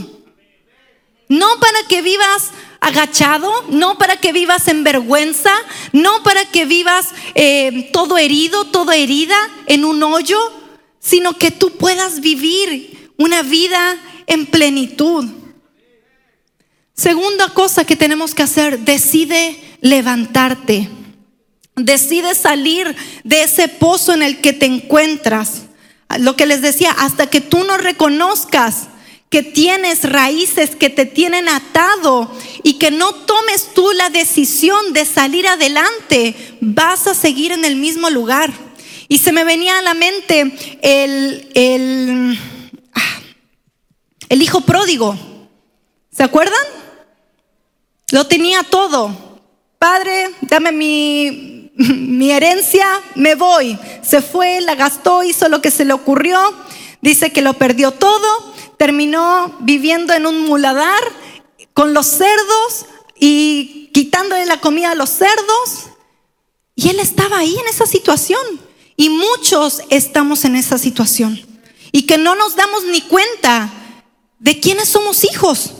No 1.27 1.47
para 1.60 1.84
que 1.89 2.01
vivas 2.01 2.51
agachado, 2.80 3.51
no 3.67 3.97
para 3.97 4.15
que 4.15 4.32
vivas 4.32 4.69
en 4.69 4.86
vergüenza, 4.86 5.54
no 5.91 6.23
para 6.23 6.45
que 6.45 6.63
vivas 6.63 7.10
eh, 7.36 7.89
todo 7.91 8.17
herido, 8.17 8.63
toda 8.63 8.95
herida 8.95 9.38
en 9.67 9.84
un 9.84 10.01
hoyo, 10.01 10.39
sino 11.01 11.38
que 11.38 11.51
tú 11.51 11.71
puedas 11.71 12.21
vivir 12.21 12.90
una 13.21 13.43
vida 13.43 13.97
en 14.27 14.45
plenitud. 14.45 15.25
Segunda 16.93 17.49
cosa 17.49 17.86
que 17.86 17.95
tenemos 17.95 18.36
que 18.36 18.43
hacer, 18.43 18.79
decide 18.79 19.60
levantarte. 19.81 20.89
Decide 21.75 22.36
salir 22.36 22.95
de 23.23 23.43
ese 23.43 23.67
pozo 23.67 24.13
en 24.13 24.23
el 24.23 24.41
que 24.41 24.53
te 24.53 24.65
encuentras. 24.65 25.63
Lo 26.19 26.36
que 26.36 26.45
les 26.45 26.62
decía, 26.62 26.91
hasta 26.91 27.27
que 27.27 27.41
tú 27.41 27.63
no 27.63 27.77
reconozcas 27.77 28.88
que 29.31 29.43
tienes 29.43 30.03
raíces 30.03 30.75
que 30.75 30.89
te 30.89 31.05
tienen 31.05 31.47
atado 31.47 32.29
y 32.63 32.73
que 32.73 32.91
no 32.91 33.13
tomes 33.13 33.73
tú 33.73 33.89
la 33.93 34.10
decisión 34.10 34.91
de 34.91 35.05
salir 35.05 35.47
adelante, 35.47 36.36
vas 36.60 37.07
a 37.07 37.13
seguir 37.13 37.53
en 37.53 37.63
el 37.63 37.77
mismo 37.77 38.10
lugar. 38.10 38.51
Y 39.07 39.19
se 39.19 39.31
me 39.31 39.45
venía 39.45 39.79
a 39.79 39.81
la 39.81 39.93
mente 39.93 40.53
el, 40.81 41.49
el, 41.53 42.38
el 44.31 44.41
hijo 44.41 44.61
pródigo. 44.61 45.17
¿Se 46.09 46.23
acuerdan? 46.23 46.63
Lo 48.11 48.27
tenía 48.27 48.63
todo. 48.63 49.13
Padre, 49.77 50.29
dame 50.39 50.71
mi, 50.71 51.69
mi 51.75 52.31
herencia, 52.31 52.87
me 53.15 53.35
voy. 53.35 53.77
Se 54.01 54.21
fue, 54.21 54.61
la 54.61 54.75
gastó, 54.75 55.21
hizo 55.23 55.49
lo 55.49 55.61
que 55.61 55.69
se 55.69 55.83
le 55.83 55.91
ocurrió. 55.91 56.39
Dice 57.01 57.33
que 57.33 57.41
lo 57.41 57.55
perdió 57.55 57.91
todo, 57.91 58.53
terminó 58.77 59.57
viviendo 59.59 60.13
en 60.13 60.25
un 60.25 60.39
muladar 60.39 61.03
con 61.73 61.93
los 61.93 62.05
cerdos 62.05 62.85
y 63.19 63.89
quitándole 63.93 64.45
la 64.45 64.61
comida 64.61 64.91
a 64.91 64.95
los 64.95 65.09
cerdos. 65.09 65.89
Y 66.73 66.87
él 66.87 67.01
estaba 67.01 67.39
ahí 67.39 67.53
en 67.53 67.67
esa 67.67 67.85
situación. 67.85 68.61
Y 68.95 69.09
muchos 69.09 69.81
estamos 69.89 70.45
en 70.45 70.55
esa 70.55 70.77
situación. 70.77 71.37
Y 71.91 72.03
que 72.03 72.17
no 72.17 72.35
nos 72.35 72.55
damos 72.55 72.85
ni 72.85 73.01
cuenta 73.01 73.73
de 74.41 74.60
quiénes 74.60 74.89
somos 74.89 75.23
hijos. 75.23 75.71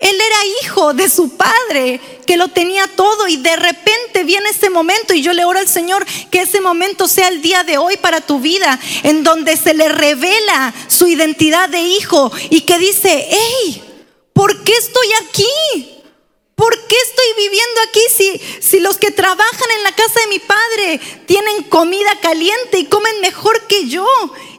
Él 0.00 0.20
era 0.20 0.36
hijo 0.62 0.94
de 0.94 1.08
su 1.08 1.36
padre, 1.36 2.00
que 2.26 2.36
lo 2.36 2.48
tenía 2.48 2.88
todo 2.88 3.28
y 3.28 3.36
de 3.36 3.54
repente 3.54 4.24
viene 4.24 4.48
ese 4.48 4.68
momento 4.68 5.14
y 5.14 5.22
yo 5.22 5.32
le 5.32 5.44
oro 5.44 5.60
al 5.60 5.68
Señor 5.68 6.04
que 6.30 6.40
ese 6.40 6.60
momento 6.60 7.06
sea 7.06 7.28
el 7.28 7.40
día 7.40 7.62
de 7.62 7.78
hoy 7.78 7.96
para 7.98 8.20
tu 8.20 8.40
vida, 8.40 8.80
en 9.04 9.22
donde 9.22 9.56
se 9.56 9.74
le 9.74 9.88
revela 9.88 10.74
su 10.88 11.06
identidad 11.06 11.68
de 11.68 11.82
hijo 11.82 12.32
y 12.50 12.62
que 12.62 12.78
dice, 12.78 13.28
hey, 13.30 13.84
¿por 14.32 14.64
qué 14.64 14.72
estoy 14.72 15.08
aquí? 15.24 15.88
¿Por 16.56 16.74
qué 16.86 16.96
estoy 16.96 17.44
viviendo 17.44 17.80
aquí 17.88 18.00
si, 18.16 18.40
si 18.60 18.80
los 18.80 18.96
que 18.96 19.10
trabajan 19.10 19.70
en 19.76 19.84
la 19.84 19.92
casa 19.92 20.20
de 20.20 20.26
mi 20.28 20.38
padre 20.38 21.00
tienen 21.26 21.64
comida 21.64 22.18
caliente 22.20 22.78
y 22.78 22.86
comen 22.86 23.20
mejor 23.20 23.66
que 23.68 23.88
yo? 23.88 24.06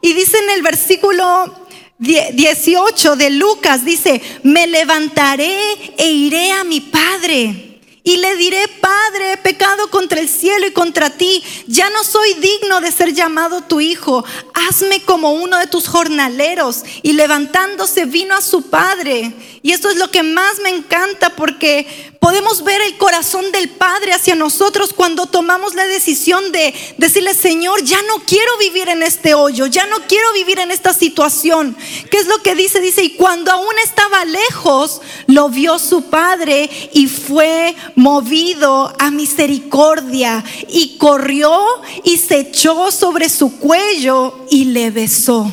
Y 0.01 0.13
dice 0.13 0.37
en 0.37 0.51
el 0.51 0.61
versículo 0.61 1.62
18 1.99 3.15
de 3.15 3.29
Lucas 3.29 3.85
dice, 3.85 4.21
me 4.43 4.67
levantaré 4.67 5.55
e 5.97 6.11
iré 6.11 6.51
a 6.51 6.63
mi 6.63 6.81
Padre. 6.81 7.73
Y 8.05 8.17
le 8.17 8.35
diré, 8.35 8.67
Padre, 8.81 9.33
he 9.33 9.37
pecado 9.37 9.89
contra 9.89 10.19
el 10.19 10.27
cielo 10.27 10.67
y 10.67 10.71
contra 10.71 11.09
ti. 11.09 11.41
Ya 11.67 11.89
no 11.89 12.03
soy 12.03 12.33
digno 12.33 12.81
de 12.81 12.91
ser 12.91 13.13
llamado 13.13 13.61
tu 13.61 13.79
hijo. 13.79 14.25
Hazme 14.53 15.01
como 15.03 15.31
uno 15.31 15.57
de 15.57 15.67
tus 15.67 15.87
jornaleros. 15.87 16.83
Y 17.01 17.13
levantándose 17.13 18.03
vino 18.03 18.35
a 18.35 18.41
su 18.41 18.63
padre. 18.63 19.31
Y 19.65 19.71
esto 19.71 19.89
es 19.89 19.95
lo 19.95 20.11
que 20.11 20.23
más 20.23 20.59
me 20.61 20.71
encanta 20.71 21.37
porque 21.37 21.87
podemos 22.19 22.65
ver 22.65 22.81
el 22.81 22.97
corazón 22.97 23.49
del 23.53 23.69
Padre 23.69 24.11
hacia 24.11 24.35
nosotros 24.35 24.91
cuando 24.91 25.25
tomamos 25.25 25.73
la 25.73 25.87
decisión 25.87 26.51
de 26.51 26.73
decirle, 26.97 27.33
Señor, 27.33 27.81
ya 27.81 28.01
no 28.01 28.25
quiero 28.25 28.57
vivir 28.57 28.89
en 28.89 29.01
este 29.03 29.33
hoyo, 29.33 29.65
ya 29.67 29.85
no 29.85 29.99
quiero 30.05 30.33
vivir 30.33 30.59
en 30.59 30.69
esta 30.69 30.93
situación. 30.93 31.77
¿Qué 32.11 32.17
es 32.17 32.27
lo 32.27 32.39
que 32.39 32.55
dice? 32.55 32.81
Dice, 32.81 33.05
y 33.05 33.11
cuando 33.11 33.53
aún 33.53 33.73
estaba 33.81 34.25
lejos, 34.25 35.01
lo 35.27 35.47
vio 35.47 35.79
su 35.79 36.09
Padre 36.09 36.69
y 36.91 37.07
fue 37.07 37.73
movido 37.95 38.93
a 38.99 39.11
misericordia 39.11 40.43
y 40.67 40.97
corrió 40.97 41.57
y 42.03 42.17
se 42.17 42.39
echó 42.39 42.91
sobre 42.91 43.29
su 43.29 43.57
cuello 43.59 44.45
y 44.49 44.65
le 44.65 44.91
besó. 44.91 45.49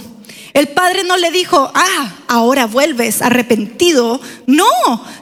El 0.52 0.68
padre 0.68 1.04
no 1.04 1.16
le 1.16 1.30
dijo, 1.30 1.70
ah, 1.74 2.16
ahora 2.26 2.66
vuelves 2.66 3.22
arrepentido. 3.22 4.20
No, 4.46 4.66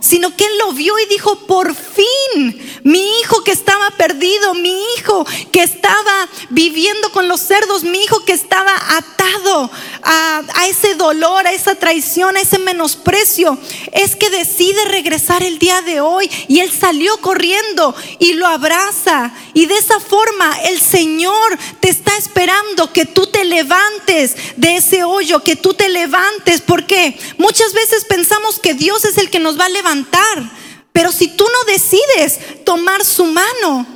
sino 0.01 0.35
que 0.37 0.45
él 0.45 0.59
lo 0.59 0.73
vio 0.73 0.99
y 0.99 1.07
dijo, 1.07 1.47
por 1.47 1.75
fin, 1.75 2.81
mi 2.83 3.19
hijo 3.21 3.45
que 3.45 3.53
estaba 3.53 3.91
perdido, 3.91 4.55
mi 4.55 4.75
hijo 4.97 5.27
que 5.53 5.63
estaba 5.63 6.29
viviendo 6.49 7.11
con 7.13 7.29
los 7.29 7.41
cerdos, 7.41 7.83
mi 7.83 7.99
hijo 7.99 8.25
que 8.25 8.33
estaba 8.33 8.73
atado 8.97 9.71
a, 10.03 10.43
ese 10.67 10.95
dolor, 10.95 11.47
a 11.47 11.53
esa 11.53 11.75
traición, 11.75 12.37
a 12.37 12.41
ese 12.41 12.59
menosprecio, 12.59 13.59
es 13.93 14.17
que 14.17 14.31
decide 14.31 14.85
regresar 14.87 15.43
el 15.43 15.59
día 15.59 15.83
de 15.83 16.01
hoy. 16.01 16.31
Y 16.49 16.61
él 16.61 16.73
salió 16.73 17.19
corriendo 17.21 17.95
y 18.19 18.35
lo 18.35 18.47
abraza. 18.47 19.33
Y 19.53 19.67
de 19.67 19.77
esa 19.77 20.01
forma 20.01 20.59
el 20.65 20.81
Señor 20.81 21.59
te 21.81 21.91
está 21.91 22.17
esperando 22.17 22.93
que 22.93 23.05
tú 23.05 23.27
te 23.27 23.45
levantes 23.45 24.37
de 24.57 24.77
ese 24.77 25.05
hoy 25.05 25.18
que 25.45 25.57
tú 25.57 25.75
te 25.75 25.89
levantes, 25.89 26.61
porque 26.61 27.19
muchas 27.39 27.73
veces 27.73 28.05
pensamos 28.05 28.59
que 28.59 28.75
Dios 28.75 29.05
es 29.05 29.19
el 29.19 29.31
que 29.31 29.41
nos 29.41 29.59
va 29.59 29.67
a 29.67 29.71
levantar, 29.71 30.51
pero 30.93 31.13
si 31.13 31.29
tú 31.29 31.45
no 31.45 31.73
decides 31.73 32.65
tomar 32.65 33.05
su 33.05 33.25
mano, 33.25 33.87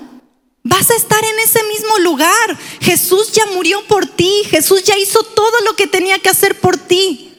vas 0.64 0.90
a 0.90 0.96
estar 0.96 1.24
en 1.24 1.38
ese 1.38 1.62
mismo 1.64 1.98
lugar. 1.98 2.58
Jesús 2.80 3.32
ya 3.32 3.46
murió 3.46 3.84
por 3.86 4.06
ti, 4.06 4.42
Jesús 4.50 4.82
ya 4.84 4.98
hizo 4.98 5.22
todo 5.22 5.60
lo 5.64 5.76
que 5.76 5.86
tenía 5.86 6.18
que 6.18 6.28
hacer 6.28 6.60
por 6.60 6.76
ti. 6.76 7.32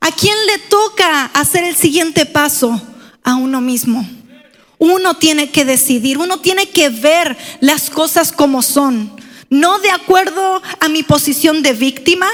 ¿A 0.00 0.10
quién 0.10 0.36
le 0.46 0.58
toca 0.58 1.26
hacer 1.26 1.64
el 1.64 1.76
siguiente 1.76 2.26
paso? 2.26 2.80
A 3.22 3.36
uno 3.36 3.60
mismo. 3.60 4.08
Uno 4.78 5.16
tiene 5.16 5.50
que 5.50 5.64
decidir, 5.64 6.18
uno 6.18 6.40
tiene 6.40 6.68
que 6.70 6.88
ver 6.88 7.36
las 7.60 7.88
cosas 7.88 8.32
como 8.32 8.62
son, 8.62 9.14
no 9.48 9.78
de 9.78 9.92
acuerdo 9.92 10.60
a 10.80 10.88
mi 10.88 11.04
posición 11.04 11.62
de 11.62 11.72
víctima, 11.72 12.26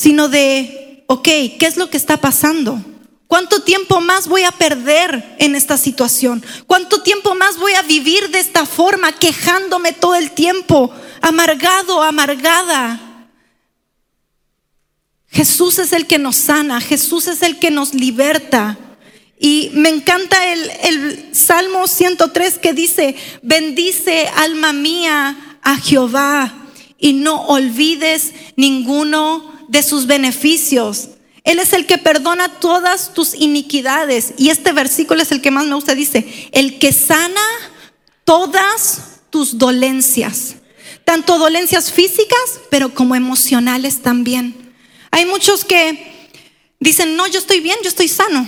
sino 0.00 0.30
de, 0.30 1.04
ok, 1.08 1.24
¿qué 1.24 1.66
es 1.66 1.76
lo 1.76 1.90
que 1.90 1.98
está 1.98 2.16
pasando? 2.16 2.82
¿Cuánto 3.26 3.60
tiempo 3.64 4.00
más 4.00 4.28
voy 4.28 4.44
a 4.44 4.50
perder 4.50 5.36
en 5.38 5.54
esta 5.54 5.76
situación? 5.76 6.42
¿Cuánto 6.66 7.02
tiempo 7.02 7.34
más 7.34 7.58
voy 7.58 7.74
a 7.74 7.82
vivir 7.82 8.30
de 8.30 8.38
esta 8.38 8.64
forma, 8.64 9.12
quejándome 9.12 9.92
todo 9.92 10.14
el 10.14 10.30
tiempo, 10.30 10.90
amargado, 11.20 12.02
amargada? 12.02 13.28
Jesús 15.26 15.78
es 15.78 15.92
el 15.92 16.06
que 16.06 16.18
nos 16.18 16.36
sana, 16.36 16.80
Jesús 16.80 17.26
es 17.26 17.42
el 17.42 17.58
que 17.58 17.70
nos 17.70 17.92
liberta. 17.92 18.78
Y 19.38 19.70
me 19.74 19.90
encanta 19.90 20.50
el, 20.50 20.70
el, 20.82 21.34
Salmo 21.34 21.86
103 21.86 22.56
que 22.56 22.72
dice, 22.72 23.16
bendice 23.42 24.28
alma 24.34 24.72
mía 24.72 25.58
a 25.60 25.76
Jehová 25.76 26.54
y 26.96 27.12
no 27.12 27.42
olvides 27.48 28.32
ninguno 28.56 29.59
de 29.70 29.84
sus 29.84 30.06
beneficios. 30.06 31.10
Él 31.44 31.60
es 31.60 31.72
el 31.72 31.86
que 31.86 31.96
perdona 31.96 32.58
todas 32.58 33.14
tus 33.14 33.34
iniquidades. 33.34 34.34
Y 34.36 34.50
este 34.50 34.72
versículo 34.72 35.22
es 35.22 35.30
el 35.30 35.40
que 35.40 35.52
más 35.52 35.66
me 35.66 35.76
gusta. 35.76 35.94
Dice, 35.94 36.26
el 36.52 36.78
que 36.78 36.92
sana 36.92 37.40
todas 38.24 39.20
tus 39.30 39.58
dolencias. 39.58 40.56
Tanto 41.04 41.38
dolencias 41.38 41.92
físicas, 41.92 42.60
pero 42.68 42.92
como 42.94 43.14
emocionales 43.14 44.02
también. 44.02 44.74
Hay 45.12 45.24
muchos 45.24 45.64
que 45.64 46.32
dicen, 46.80 47.16
no, 47.16 47.28
yo 47.28 47.38
estoy 47.38 47.60
bien, 47.60 47.76
yo 47.82 47.88
estoy 47.88 48.08
sano, 48.08 48.46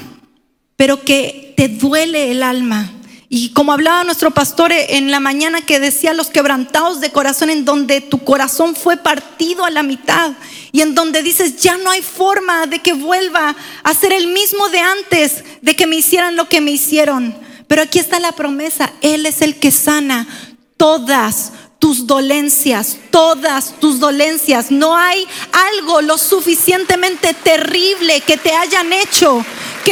pero 0.77 1.05
que 1.05 1.55
te 1.57 1.69
duele 1.69 2.33
el 2.33 2.43
alma. 2.43 2.93
Y 3.35 3.49
como 3.55 3.73
hablaba 3.73 4.05
nuestro 4.05 4.31
pastor 4.33 4.73
en 4.73 5.11
la 5.11 5.19
mañana 5.19 5.63
que 5.63 5.81
decía 5.81 6.13
los 6.13 6.29
quebrantados 6.29 7.01
de 7.01 7.13
corazón 7.13 7.49
en 7.49 7.65
donde 7.65 8.03
tu 8.03 8.23
corazón 8.25 8.77
fue 8.77 8.99
partido 8.99 9.65
a 9.65 9.71
la 9.71 9.83
mitad 9.83 10.33
y 10.71 10.83
en 10.83 10.95
donde 10.95 11.23
dices, 11.23 11.57
ya 11.57 11.79
no 11.79 11.91
hay 11.91 12.03
forma 12.03 12.67
de 12.67 12.81
que 12.81 12.93
vuelva 12.93 13.57
a 13.85 13.95
ser 13.95 14.13
el 14.13 14.27
mismo 14.27 14.69
de 14.69 14.81
antes, 14.81 15.45
de 15.63 15.75
que 15.75 15.87
me 15.87 15.97
hicieran 15.97 16.37
lo 16.37 16.47
que 16.51 16.61
me 16.61 16.73
hicieron. 16.73 17.35
Pero 17.69 17.81
aquí 17.81 17.99
está 17.99 18.21
la 18.21 18.33
promesa, 18.33 18.93
Él 19.01 19.25
es 19.25 19.41
el 19.41 19.59
que 19.59 19.71
sana 19.71 20.29
todas 20.77 21.53
tus 21.79 22.07
dolencias, 22.07 22.99
todas 23.11 23.81
tus 23.81 23.99
dolencias. 23.99 24.71
No 24.71 24.95
hay 24.95 25.27
algo 25.53 26.03
lo 26.03 26.19
suficientemente 26.19 27.33
terrible 27.33 28.21
que 28.21 28.37
te 28.37 28.55
hayan 28.55 28.93
hecho 28.93 29.43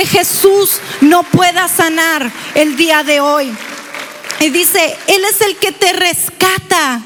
que 0.01 0.07
Jesús 0.07 0.81
no 1.03 1.25
pueda 1.25 1.69
sanar 1.69 2.33
el 2.55 2.75
día 2.75 3.03
de 3.05 3.21
hoy. 3.21 3.53
Y 4.41 4.49
dice, 4.49 4.97
Él 5.07 5.23
es 5.31 5.43
el 5.43 5.57
que 5.57 5.73
te 5.73 5.93
rescata 5.93 7.03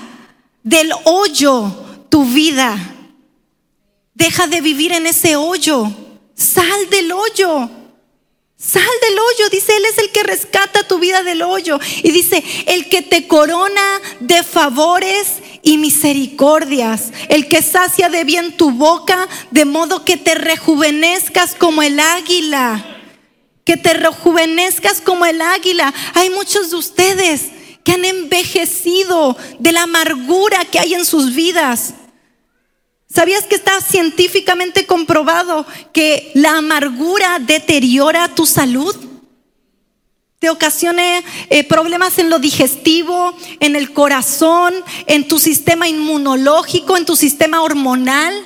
del 0.63 0.93
hoyo 1.03 1.75
tu 2.09 2.25
vida. 2.25 2.79
Deja 4.15 4.47
de 4.47 4.61
vivir 4.61 4.93
en 4.93 5.07
ese 5.09 5.35
hoyo. 5.35 5.91
Sal 6.37 6.89
del 6.89 7.11
hoyo. 7.11 7.69
Sal 8.57 8.83
del 9.03 9.19
hoyo, 9.19 9.49
dice, 9.51 9.77
Él 9.77 9.85
es 9.87 9.99
el 9.99 10.13
que 10.13 10.23
rescata 10.23 10.87
tu 10.87 11.01
vida 11.01 11.25
del 11.25 11.43
hoyo. 11.43 11.81
Y 12.05 12.13
dice, 12.13 12.45
el 12.67 12.89
que 12.89 13.03
te 13.03 13.27
corona 13.27 14.01
de 14.21 14.45
favores 14.45 15.27
y 15.65 15.79
misericordias, 15.79 17.11
el 17.29 17.49
que 17.49 17.63
sacia 17.63 18.11
de 18.11 18.23
bien 18.23 18.57
tu 18.57 18.71
boca, 18.71 19.27
de 19.51 19.65
modo 19.65 20.05
que 20.05 20.17
te 20.17 20.35
rejuvenezcas 20.35 21.55
como 21.55 21.83
el 21.83 21.99
águila. 21.99 22.85
Que 23.65 23.79
te 23.79 23.95
rejuvenezcas 23.95 25.01
como 25.01 25.25
el 25.25 25.41
águila. 25.41 25.93
Hay 26.13 26.29
muchos 26.29 26.71
de 26.71 26.77
ustedes 26.77 27.47
que 27.83 27.93
han 27.93 28.05
envejecido 28.05 29.37
de 29.59 29.73
la 29.73 29.85
amargura 29.85 30.65
que 30.67 30.79
hay 30.79 30.95
en 30.95 31.07
sus 31.07 31.35
vidas. 31.35 31.95
¿Sabías 33.09 33.45
que 33.45 33.55
está 33.55 33.81
científicamente 33.81 34.87
comprobado 34.87 35.67
que 35.93 36.31
la 36.35 36.59
amargura 36.59 37.39
deteriora 37.39 38.29
tu 38.29 38.45
salud? 38.45 38.95
Te 40.45 40.51
ocasiona 40.51 41.23
eh, 41.49 41.65
problemas 41.65 42.19
en 42.19 42.29
lo 42.29 42.39
digestivo, 42.39 43.35
en 43.61 43.77
el 43.77 43.95
corazón, 43.95 44.75
en 45.07 45.27
tu 45.27 45.39
sistema 45.39 45.89
inmunológico, 45.89 46.99
en 46.99 47.07
tu 47.07 47.17
sistema 47.17 47.63
hormonal. 47.63 48.45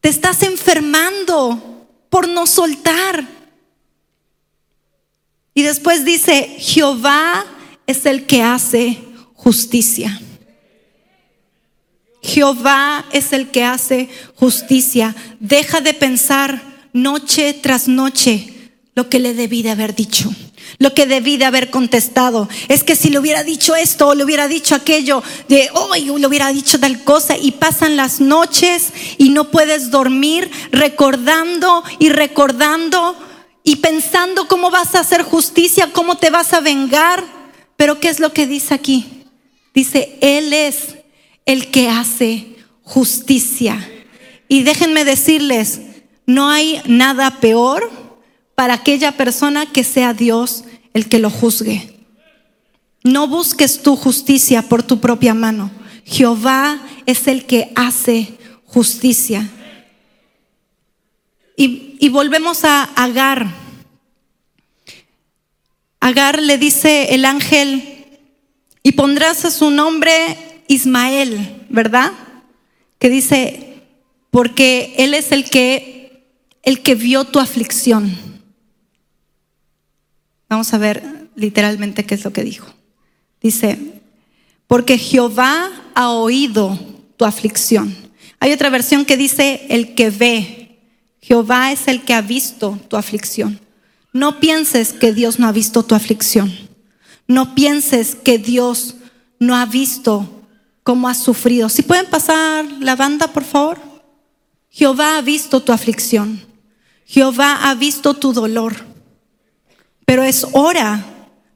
Te 0.00 0.08
estás 0.08 0.42
enfermando 0.42 1.86
por 2.08 2.28
no 2.28 2.46
soltar. 2.46 3.28
Y 5.52 5.64
después 5.64 6.06
dice, 6.06 6.56
Jehová 6.58 7.44
es 7.86 8.06
el 8.06 8.24
que 8.24 8.42
hace 8.42 9.04
justicia. 9.34 10.18
Jehová 12.22 13.04
es 13.12 13.34
el 13.34 13.50
que 13.50 13.64
hace 13.64 14.08
justicia. 14.36 15.14
Deja 15.40 15.82
de 15.82 15.92
pensar 15.92 16.62
noche 16.94 17.52
tras 17.52 17.86
noche 17.86 18.51
lo 18.94 19.08
que 19.08 19.18
le 19.18 19.32
debí 19.32 19.62
de 19.62 19.70
haber 19.70 19.94
dicho, 19.94 20.30
lo 20.78 20.92
que 20.92 21.06
debí 21.06 21.38
de 21.38 21.46
haber 21.46 21.70
contestado. 21.70 22.48
Es 22.68 22.84
que 22.84 22.94
si 22.94 23.08
le 23.08 23.18
hubiera 23.18 23.42
dicho 23.42 23.74
esto 23.74 24.08
o 24.08 24.14
le 24.14 24.24
hubiera 24.24 24.48
dicho 24.48 24.74
aquello, 24.74 25.22
de 25.48 25.70
hoy 25.72 26.04
le 26.04 26.26
hubiera 26.26 26.52
dicho 26.52 26.78
tal 26.78 27.02
cosa 27.02 27.36
y 27.36 27.52
pasan 27.52 27.96
las 27.96 28.20
noches 28.20 28.92
y 29.16 29.30
no 29.30 29.50
puedes 29.50 29.90
dormir 29.90 30.50
recordando 30.72 31.82
y 31.98 32.10
recordando 32.10 33.16
y 33.64 33.76
pensando 33.76 34.46
cómo 34.46 34.70
vas 34.70 34.94
a 34.94 35.00
hacer 35.00 35.22
justicia, 35.22 35.90
cómo 35.92 36.18
te 36.18 36.30
vas 36.30 36.52
a 36.52 36.60
vengar. 36.60 37.24
Pero 37.76 37.98
¿qué 37.98 38.10
es 38.10 38.20
lo 38.20 38.32
que 38.34 38.46
dice 38.46 38.74
aquí? 38.74 39.24
Dice, 39.72 40.18
Él 40.20 40.52
es 40.52 40.96
el 41.46 41.70
que 41.70 41.88
hace 41.88 42.56
justicia. 42.82 43.88
Y 44.48 44.64
déjenme 44.64 45.06
decirles, 45.06 45.80
no 46.26 46.50
hay 46.50 46.82
nada 46.84 47.40
peor 47.40 48.01
para 48.62 48.74
aquella 48.74 49.10
persona 49.10 49.66
que 49.66 49.82
sea 49.82 50.14
Dios 50.14 50.62
el 50.94 51.08
que 51.08 51.18
lo 51.18 51.30
juzgue. 51.30 51.96
No 53.02 53.26
busques 53.26 53.82
tu 53.82 53.96
justicia 53.96 54.62
por 54.62 54.84
tu 54.84 55.00
propia 55.00 55.34
mano. 55.34 55.68
Jehová 56.04 56.80
es 57.04 57.26
el 57.26 57.44
que 57.44 57.72
hace 57.74 58.38
justicia. 58.64 59.50
Y, 61.56 62.08
volvemos 62.10 62.64
a 62.64 62.84
Agar. 62.84 63.52
Agar 65.98 66.40
le 66.40 66.56
dice 66.56 67.16
el 67.16 67.24
ángel, 67.24 68.20
y 68.84 68.92
pondrás 68.92 69.44
a 69.44 69.50
su 69.50 69.72
nombre 69.72 70.62
Ismael, 70.68 71.64
¿verdad? 71.68 72.12
Que 73.00 73.10
dice, 73.10 73.82
porque 74.30 74.94
él 74.98 75.14
es 75.14 75.32
el 75.32 75.50
que, 75.50 76.28
el 76.62 76.80
que 76.84 76.94
vio 76.94 77.24
tu 77.24 77.40
aflicción. 77.40 78.31
Vamos 80.52 80.74
a 80.74 80.76
ver 80.76 81.30
literalmente 81.34 82.04
qué 82.04 82.14
es 82.14 82.24
lo 82.24 82.34
que 82.34 82.44
dijo. 82.44 82.66
Dice, 83.40 84.02
porque 84.66 84.98
Jehová 84.98 85.70
ha 85.94 86.10
oído 86.10 86.78
tu 87.16 87.24
aflicción. 87.24 87.96
Hay 88.38 88.52
otra 88.52 88.68
versión 88.68 89.06
que 89.06 89.16
dice, 89.16 89.64
el 89.70 89.94
que 89.94 90.10
ve. 90.10 90.78
Jehová 91.22 91.72
es 91.72 91.88
el 91.88 92.02
que 92.02 92.12
ha 92.12 92.20
visto 92.20 92.78
tu 92.88 92.98
aflicción. 92.98 93.60
No 94.12 94.40
pienses 94.40 94.92
que 94.92 95.14
Dios 95.14 95.38
no 95.38 95.46
ha 95.46 95.52
visto 95.52 95.86
tu 95.86 95.94
aflicción. 95.94 96.52
No 97.26 97.54
pienses 97.54 98.14
que 98.14 98.36
Dios 98.36 98.96
no 99.38 99.56
ha 99.56 99.64
visto 99.64 100.42
cómo 100.82 101.08
has 101.08 101.22
sufrido. 101.22 101.70
Si 101.70 101.80
pueden 101.80 102.10
pasar 102.10 102.66
la 102.78 102.94
banda, 102.94 103.28
por 103.28 103.44
favor. 103.44 103.78
Jehová 104.68 105.16
ha 105.16 105.22
visto 105.22 105.62
tu 105.62 105.72
aflicción. 105.72 106.44
Jehová 107.06 107.70
ha 107.70 107.74
visto 107.74 108.12
tu 108.12 108.34
dolor. 108.34 108.91
Pero 110.12 110.24
es 110.24 110.46
hora 110.52 111.02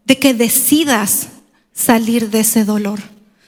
de 0.07 0.19
que 0.19 0.33
decidas 0.33 1.29
salir 1.75 2.31
de 2.31 2.41
ese 2.41 2.65
dolor, 2.65 3.03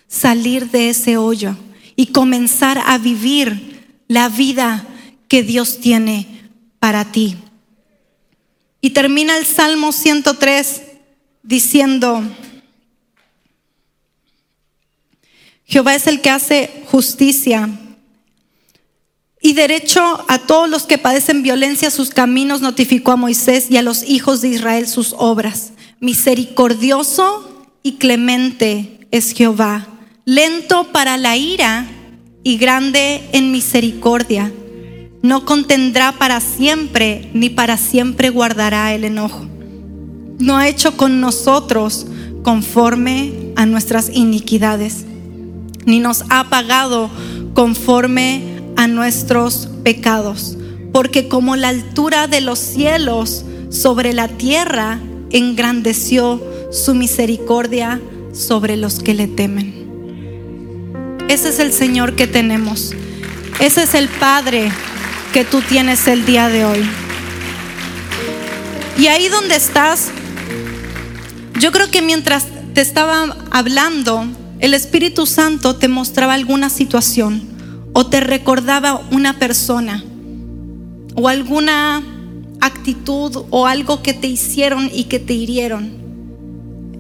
salir 0.06 0.70
de 0.70 0.90
ese 0.90 1.16
hoyo 1.16 1.56
y 1.96 2.09
comenzar 2.09 2.82
a 2.84 2.98
vivir 2.98 4.02
la 4.06 4.28
vida 4.28 4.86
que 5.26 5.42
Dios 5.42 5.78
tiene 5.78 6.50
para 6.78 7.11
ti. 7.11 7.38
Y 8.82 8.90
termina 8.90 9.38
el 9.38 9.46
Salmo 9.46 9.92
103 9.92 10.82
diciendo, 11.42 12.22
Jehová 15.64 15.94
es 15.94 16.06
el 16.06 16.20
que 16.20 16.28
hace 16.28 16.84
justicia 16.84 17.70
y 19.41 19.53
derecho 19.53 20.24
a 20.28 20.39
todos 20.39 20.68
los 20.68 20.84
que 20.84 20.99
padecen 20.99 21.43
violencia, 21.43 21.91
sus 21.91 22.11
caminos 22.11 22.61
notificó 22.61 23.12
a 23.12 23.16
Moisés 23.16 23.70
y 23.70 23.76
a 23.76 23.82
los 23.82 24.03
hijos 24.03 24.41
de 24.41 24.49
Israel 24.49 24.89
sus 24.89 25.14
obras. 25.16 25.72
Misericordioso 26.01 27.66
y 27.82 27.93
clemente 27.95 29.07
es 29.11 29.32
Jehová, 29.32 29.86
lento 30.24 30.93
para 30.93 31.16
la 31.16 31.36
ira 31.36 31.86
y 32.43 32.57
grande 32.59 33.28
en 33.32 33.53
misericordia. 33.53 34.53
No 35.22 35.45
contendrá 35.45 36.12
para 36.12 36.41
siempre, 36.41 37.30
ni 37.32 37.49
para 37.49 37.76
siempre 37.76 38.30
guardará 38.30 38.95
el 38.95 39.05
enojo. 39.05 39.47
No 40.39 40.57
ha 40.57 40.68
hecho 40.68 40.97
con 40.97 41.20
nosotros 41.20 42.07
conforme 42.43 43.53
a 43.57 43.66
nuestras 43.66 44.11
iniquidades, 44.11 45.05
ni 45.84 45.99
nos 45.99 46.24
ha 46.28 46.49
pagado 46.49 47.11
conforme 47.55 48.43
a 48.57 48.57
nuestros 48.87 49.68
pecados. 49.83 50.57
Porque 50.93 51.29
como 51.29 51.57
la 51.57 51.68
altura 51.68 52.26
de 52.26 52.41
los 52.41 52.59
cielos 52.59 53.45
sobre 53.70 54.12
la 54.12 54.29
tierra, 54.29 55.01
engrandeció 55.31 56.41
su 56.70 56.95
misericordia 56.95 58.01
sobre 58.33 58.76
los 58.76 59.01
que 59.01 59.14
le 59.14 59.26
temen. 59.26 59.74
Ese 61.29 61.51
es 61.51 61.59
el 61.59 61.72
Señor 61.72 62.14
que 62.14 62.26
tenemos. 62.26 62.95
Ese 63.61 63.83
es 63.83 63.95
el 63.95 64.09
Padre 64.09 64.70
que 65.33 65.45
tú 65.45 65.61
tienes 65.61 66.07
el 66.07 66.24
día 66.24 66.49
de 66.49 66.64
hoy. 66.64 66.89
Y 68.99 69.09
ahí 69.09 69.29
donde 69.29 69.57
estás, 69.57 70.09
yo 71.61 71.70
creo 71.70 71.91
que 71.91 72.03
mientras 72.03 72.47
te 72.74 72.81
estaba 72.81 73.37
hablando, 73.51 74.26
el 74.61 74.74
Espíritu 74.74 75.26
Santo 75.26 75.76
te 75.76 75.89
mostraba 75.89 76.35
alguna 76.35 76.70
situación 76.70 77.47
o 77.99 78.07
te 78.07 78.20
recordaba 78.20 79.03
una 79.11 79.40
persona 79.40 80.05
o 81.16 81.26
alguna 81.26 82.01
actitud 82.61 83.46
o 83.51 83.66
algo 83.66 84.05
que 84.05 84.14
te 84.14 84.28
hicieron 84.28 84.88
y 84.94 85.07
que 85.07 85.18
te 85.18 85.34
hirieron. 85.34 85.90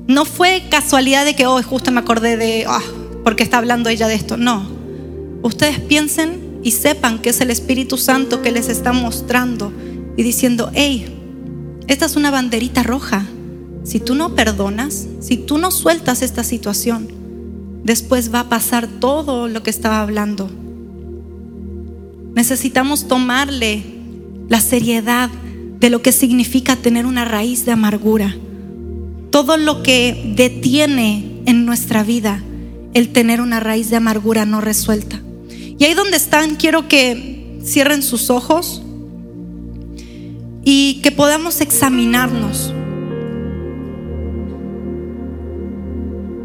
No 0.08 0.24
fue 0.24 0.64
casualidad 0.68 1.24
de 1.24 1.36
que, 1.36 1.46
oh, 1.46 1.62
justo 1.62 1.92
me 1.92 2.00
acordé 2.00 2.36
de, 2.36 2.64
ah, 2.66 2.82
porque 3.22 3.44
está 3.44 3.58
hablando 3.58 3.90
ella 3.90 4.08
de 4.08 4.16
esto. 4.16 4.36
No. 4.36 4.68
Ustedes 5.42 5.78
piensen 5.78 6.58
y 6.64 6.72
sepan 6.72 7.20
que 7.20 7.28
es 7.28 7.40
el 7.40 7.52
Espíritu 7.52 7.96
Santo 7.96 8.42
que 8.42 8.50
les 8.50 8.68
está 8.68 8.92
mostrando 8.92 9.72
y 10.16 10.24
diciendo, 10.24 10.68
hey, 10.74 11.16
esta 11.86 12.06
es 12.06 12.16
una 12.16 12.32
banderita 12.32 12.82
roja. 12.82 13.24
Si 13.84 14.00
tú 14.00 14.16
no 14.16 14.34
perdonas, 14.34 15.06
si 15.20 15.36
tú 15.36 15.58
no 15.58 15.70
sueltas 15.70 16.22
esta 16.22 16.42
situación, 16.42 17.06
después 17.84 18.34
va 18.34 18.40
a 18.40 18.48
pasar 18.48 18.88
todo 18.88 19.46
lo 19.46 19.62
que 19.62 19.70
estaba 19.70 20.00
hablando. 20.00 20.50
Necesitamos 22.38 23.08
tomarle 23.08 23.82
la 24.48 24.60
seriedad 24.60 25.28
de 25.80 25.90
lo 25.90 26.02
que 26.02 26.12
significa 26.12 26.76
tener 26.76 27.04
una 27.04 27.24
raíz 27.24 27.66
de 27.66 27.72
amargura. 27.72 28.32
Todo 29.30 29.56
lo 29.56 29.82
que 29.82 30.34
detiene 30.36 31.42
en 31.46 31.66
nuestra 31.66 32.04
vida 32.04 32.40
el 32.94 33.08
tener 33.08 33.40
una 33.40 33.58
raíz 33.58 33.90
de 33.90 33.96
amargura 33.96 34.44
no 34.44 34.60
resuelta. 34.60 35.20
Y 35.50 35.82
ahí 35.82 35.94
donde 35.94 36.16
están, 36.16 36.54
quiero 36.54 36.86
que 36.86 37.58
cierren 37.64 38.04
sus 38.04 38.30
ojos 38.30 38.82
y 40.62 41.00
que 41.02 41.10
podamos 41.10 41.60
examinarnos. 41.60 42.72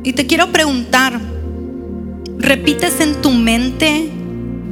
Y 0.04 0.14
te 0.14 0.26
quiero 0.26 0.52
preguntar, 0.52 1.22
¿repites 2.39 3.00
en 3.00 3.22
tu 3.22 3.30
mente 3.30 4.10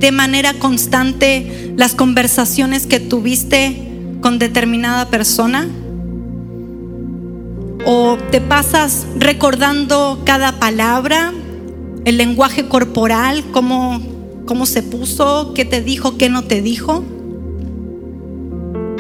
de 0.02 0.12
manera 0.12 0.56
constante 0.56 1.74
las 1.78 1.94
conversaciones 1.94 2.88
que 2.88 3.00
tuviste 3.00 3.88
con 4.20 4.40
determinada 4.40 5.10
persona? 5.10 5.70
¿O 7.86 8.18
te 8.32 8.42
pasas 8.42 9.06
recordando 9.16 10.22
cada 10.26 10.60
palabra, 10.60 11.32
el 12.06 12.18
lenguaje 12.18 12.68
corporal, 12.68 13.44
cómo, 13.52 14.02
cómo 14.46 14.66
se 14.66 14.82
puso, 14.82 15.54
qué 15.54 15.66
te 15.66 15.82
dijo, 15.82 16.18
qué 16.18 16.30
no 16.30 16.44
te 16.44 16.62
dijo? 16.64 17.04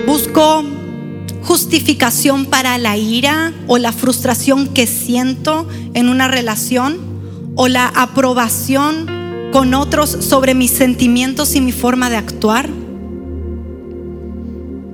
Busco 0.05 0.63
justificación 1.41 2.45
para 2.45 2.77
la 2.77 2.97
ira 2.97 3.53
o 3.67 3.79
la 3.79 3.91
frustración 3.91 4.67
que 4.67 4.85
siento 4.85 5.67
en 5.95 6.09
una 6.09 6.27
relación 6.27 6.99
o 7.55 7.67
la 7.67 7.87
aprobación 7.87 9.20
con 9.51 9.73
otros 9.73 10.09
sobre 10.09 10.53
mis 10.53 10.71
sentimientos 10.71 11.55
y 11.55 11.61
mi 11.61 11.71
forma 11.71 12.09
de 12.09 12.15
actuar? 12.15 12.69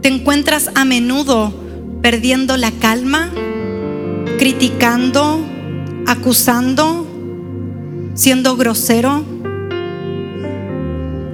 ¿Te 0.01 0.09
encuentras 0.09 0.71
a 0.73 0.83
menudo 0.83 1.53
perdiendo 2.01 2.57
la 2.57 2.71
calma, 2.71 3.29
criticando, 4.37 5.39
acusando, 6.07 7.05
siendo 8.13 8.55
grosero? 8.57 9.23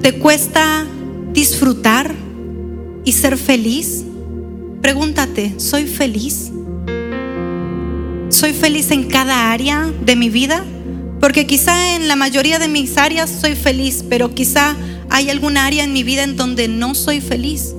¿Te 0.01 0.13
cuesta 0.19 0.85
disfrutar 1.31 2.13
y 3.05 3.11
ser 3.13 3.37
feliz? 3.37 4.03
Pregúntate, 4.81 5.53
¿soy 5.59 5.87
feliz? 5.87 6.51
¿Soy 8.29 8.51
feliz 8.51 8.91
en 8.91 9.07
cada 9.07 9.51
área 9.51 9.89
de 10.05 10.15
mi 10.15 10.29
vida? 10.29 10.65
Porque 11.23 11.47
quizá 11.47 11.95
en 11.95 12.09
la 12.09 12.17
mayoría 12.17 12.59
de 12.59 12.67
mis 12.67 12.97
áreas 12.97 13.29
soy 13.29 13.55
feliz, 13.55 14.03
pero 14.09 14.35
quizá 14.35 14.75
hay 15.09 15.29
alguna 15.29 15.65
área 15.65 15.85
en 15.85 15.93
mi 15.93 16.03
vida 16.03 16.23
en 16.23 16.35
donde 16.35 16.67
no 16.67 16.95
soy 16.95 17.21
feliz. 17.21 17.73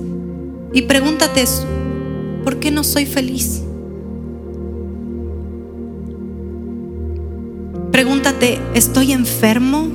Y 0.73 0.81
pregúntate 0.81 1.45
¿por 2.43 2.59
qué 2.59 2.71
no 2.71 2.83
soy 2.83 3.05
feliz? 3.05 3.61
Pregúntate, 7.91 8.57
¿estoy 8.73 9.11
enfermo? 9.11 9.89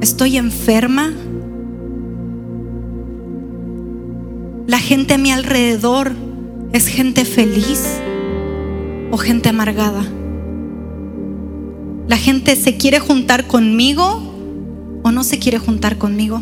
¿Estoy 0.00 0.36
enferma? 0.36 1.12
¿La 4.66 4.80
gente 4.80 5.14
a 5.14 5.18
mi 5.18 5.30
alrededor 5.30 6.10
es 6.72 6.88
gente 6.88 7.26
feliz 7.26 8.00
o 9.12 9.18
gente 9.18 9.50
amargada? 9.50 10.04
¿La 12.08 12.16
gente 12.16 12.54
se 12.54 12.76
quiere 12.76 13.00
juntar 13.00 13.46
conmigo 13.46 14.22
o 15.02 15.10
no 15.10 15.24
se 15.24 15.38
quiere 15.38 15.58
juntar 15.58 15.98
conmigo? 15.98 16.40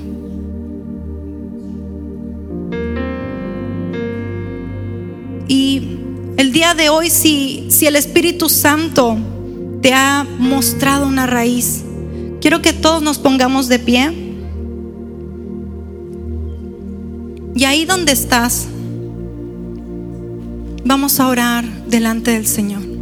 Y 5.48 5.98
el 6.36 6.52
día 6.52 6.74
de 6.74 6.90
hoy, 6.90 7.08
si, 7.08 7.66
si 7.70 7.86
el 7.86 7.96
Espíritu 7.96 8.48
Santo 8.48 9.16
te 9.80 9.94
ha 9.94 10.26
mostrado 10.38 11.06
una 11.06 11.26
raíz, 11.26 11.82
quiero 12.40 12.60
que 12.60 12.72
todos 12.72 13.02
nos 13.02 13.18
pongamos 13.18 13.68
de 13.68 13.78
pie. 13.78 14.12
Y 17.54 17.64
ahí 17.64 17.84
donde 17.84 18.12
estás, 18.12 18.66
vamos 20.84 21.20
a 21.20 21.28
orar 21.28 21.64
delante 21.86 22.32
del 22.32 22.46
Señor. 22.46 22.93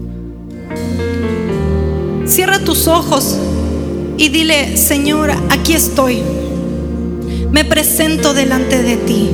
Cierra 2.32 2.60
tus 2.60 2.88
ojos 2.88 3.36
y 4.16 4.30
dile, 4.30 4.78
Señor, 4.78 5.30
aquí 5.50 5.74
estoy. 5.74 6.22
Me 7.50 7.62
presento 7.62 8.32
delante 8.32 8.82
de 8.82 8.96
ti. 8.96 9.28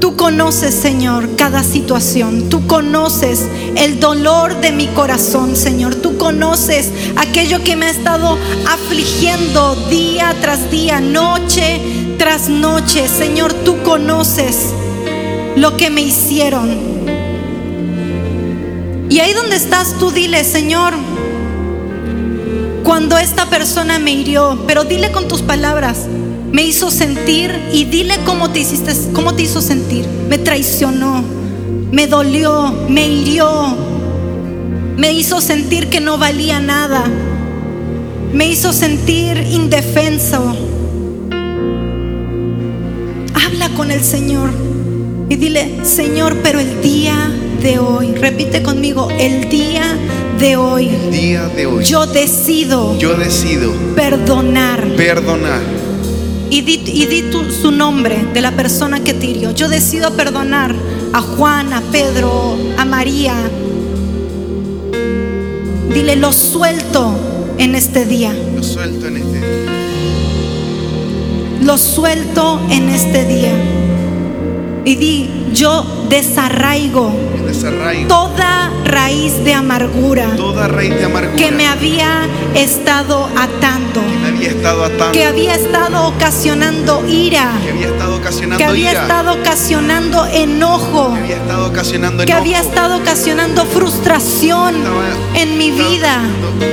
Tú 0.00 0.16
conoces, 0.16 0.74
Señor, 0.74 1.36
cada 1.36 1.62
situación. 1.62 2.48
Tú 2.48 2.66
conoces 2.66 3.44
el 3.76 4.00
dolor 4.00 4.60
de 4.60 4.72
mi 4.72 4.88
corazón, 4.88 5.54
Señor. 5.54 5.94
Tú 5.94 6.18
conoces 6.18 6.90
aquello 7.14 7.62
que 7.62 7.76
me 7.76 7.86
ha 7.86 7.90
estado 7.90 8.36
afligiendo 8.68 9.76
día 9.88 10.34
tras 10.40 10.72
día, 10.72 11.00
noche 11.00 11.80
tras 12.18 12.48
noche. 12.48 13.06
Señor, 13.06 13.54
tú 13.54 13.80
conoces 13.84 14.70
lo 15.54 15.76
que 15.76 15.88
me 15.88 16.00
hicieron. 16.00 16.87
Y 19.10 19.20
ahí 19.20 19.32
donde 19.32 19.56
estás, 19.56 19.98
tú 19.98 20.10
dile, 20.10 20.44
Señor, 20.44 20.94
cuando 22.84 23.16
esta 23.18 23.46
persona 23.46 23.98
me 23.98 24.12
hirió, 24.12 24.64
pero 24.66 24.84
dile 24.84 25.10
con 25.12 25.28
tus 25.28 25.40
palabras, 25.40 26.06
me 26.52 26.64
hizo 26.64 26.90
sentir 26.90 27.54
y 27.72 27.84
dile 27.84 28.14
cómo 28.26 28.50
te 28.50 28.60
hiciste, 28.60 28.92
cómo 29.12 29.34
te 29.34 29.42
hizo 29.44 29.62
sentir. 29.62 30.06
Me 30.28 30.36
traicionó, 30.36 31.22
me 31.90 32.06
dolió, 32.06 32.72
me 32.88 33.08
hirió, 33.08 33.76
me 34.96 35.12
hizo 35.12 35.40
sentir 35.40 35.88
que 35.88 36.00
no 36.00 36.18
valía 36.18 36.60
nada, 36.60 37.04
me 38.32 38.48
hizo 38.48 38.74
sentir 38.74 39.38
indefenso. 39.50 40.54
Habla 43.46 43.70
con 43.74 43.90
el 43.90 44.04
Señor 44.04 44.50
y 45.30 45.36
dile, 45.36 45.84
Señor, 45.84 46.36
pero 46.42 46.60
el 46.60 46.82
día 46.82 47.30
de 47.62 47.78
hoy, 47.78 48.14
repite 48.14 48.62
conmigo, 48.62 49.08
el 49.18 49.48
día 49.48 49.82
de 50.38 50.56
hoy, 50.56 50.88
El 50.88 51.10
día 51.10 51.48
de 51.48 51.66
hoy 51.66 51.84
yo 51.84 52.06
decido 52.06 52.96
yo 52.98 53.14
decido 53.14 53.72
perdonar. 53.94 54.86
perdonar. 54.96 55.60
Y 56.50 56.62
di, 56.62 56.80
y 56.86 57.06
di 57.06 57.22
tu- 57.30 57.50
su 57.50 57.70
nombre 57.70 58.24
de 58.32 58.40
la 58.40 58.52
persona 58.52 59.00
que 59.04 59.12
te 59.12 59.26
hirió. 59.26 59.50
Yo 59.50 59.68
decido 59.68 60.12
perdonar 60.14 60.74
a 61.12 61.20
Juan, 61.20 61.72
a 61.74 61.82
Pedro, 61.92 62.56
a 62.78 62.84
María. 62.84 63.34
Dile, 65.92 66.16
lo 66.16 66.32
suelto 66.32 67.14
en 67.58 67.74
este 67.74 68.04
día. 68.06 68.32
Lo 68.56 68.62
suelto 68.62 69.06
en 69.08 69.16
este 69.18 69.38
día. 69.40 69.48
Lo 71.62 71.76
suelto 71.76 72.60
en 72.70 72.88
este 72.88 73.24
día. 73.26 73.52
Y 74.84 74.94
di, 74.96 75.28
yo 75.52 75.84
desarraigo 76.08 77.10
desarraigo 77.48 78.08
toda 78.08 78.70
raíz 78.84 79.42
de 79.44 79.52
amargura 79.54 80.34
toda 80.36 80.68
raíz 80.68 80.94
de 80.94 81.04
amargura 81.04 81.36
que 81.36 81.50
me 81.50 81.66
había 81.66 82.26
estado 82.54 83.28
atando, 83.36 84.00
que 84.00 84.16
me 84.22 84.28
había 84.28 84.48
estado 84.50 84.84
atando, 84.84 85.12
que 85.12 85.24
había 85.24 85.54
estado 85.54 86.06
ocasionando 86.08 87.06
ira. 87.08 87.52
que 87.64 87.70
había 87.70 87.86
estado 87.88 88.16
ocasionando 88.16 88.58
que 88.58 88.64
había 88.64 88.90
ira, 88.92 89.02
estado 89.02 89.32
ocasionando 89.34 90.26
enojo, 90.26 91.14
que 91.14 91.20
había 91.20 91.36
estado 91.36 91.66
ocasionando 91.66 92.24
que 92.24 92.32
enojo, 92.32 92.40
había 92.44 92.60
estado 92.60 92.96
ocasionando 92.96 93.64
frustración 93.66 94.76
Estaba- 94.76 95.04
en 95.42 95.58
mi 95.58 95.70
vida, 95.70 96.22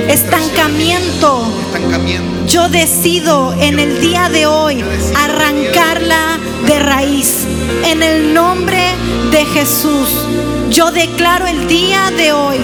estancamiento. 0.08 1.44
estancamiento. 1.72 2.46
Yo 2.46 2.68
decido 2.68 3.54
en 3.60 3.78
el 3.78 4.00
día 4.00 4.28
de 4.28 4.46
hoy 4.46 4.82
arrancarla 5.16 6.38
de 6.66 6.78
raíz. 6.78 7.44
En 7.84 8.02
el 8.02 8.32
nombre 8.34 8.80
de 9.30 9.44
Jesús, 9.46 10.08
yo 10.76 10.90
declaro 10.90 11.46
el 11.46 11.68
día 11.68 12.12
de 12.18 12.34
hoy 12.34 12.58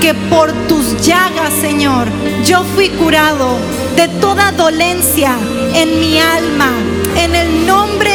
que 0.00 0.14
por 0.14 0.52
tus 0.68 0.96
llagas, 1.04 1.52
Señor, 1.60 2.06
yo 2.44 2.62
fui 2.76 2.88
curado 2.90 3.56
de 3.96 4.06
toda 4.20 4.52
dolencia 4.52 5.36
en 5.74 5.98
mi 5.98 6.20
alma. 6.20 6.70
En 7.16 7.34
el 7.34 7.66
nombre 7.66 8.12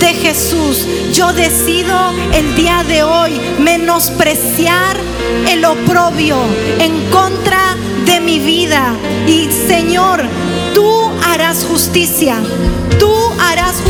de 0.00 0.12
Jesús, 0.14 0.88
yo 1.12 1.32
decido 1.32 2.12
el 2.34 2.56
día 2.56 2.82
de 2.82 3.04
hoy 3.04 3.40
menospreciar 3.60 4.96
el 5.48 5.64
oprobio 5.64 6.36
en 6.80 7.08
contra 7.10 7.76
de 8.06 8.20
mi 8.20 8.40
vida. 8.40 8.96
Y 9.28 9.48
Señor, 9.68 10.20
tú 10.74 11.12
harás 11.30 11.64
justicia. 11.64 12.38
Tú 12.98 13.14
harás 13.38 13.76
justicia 13.76 13.89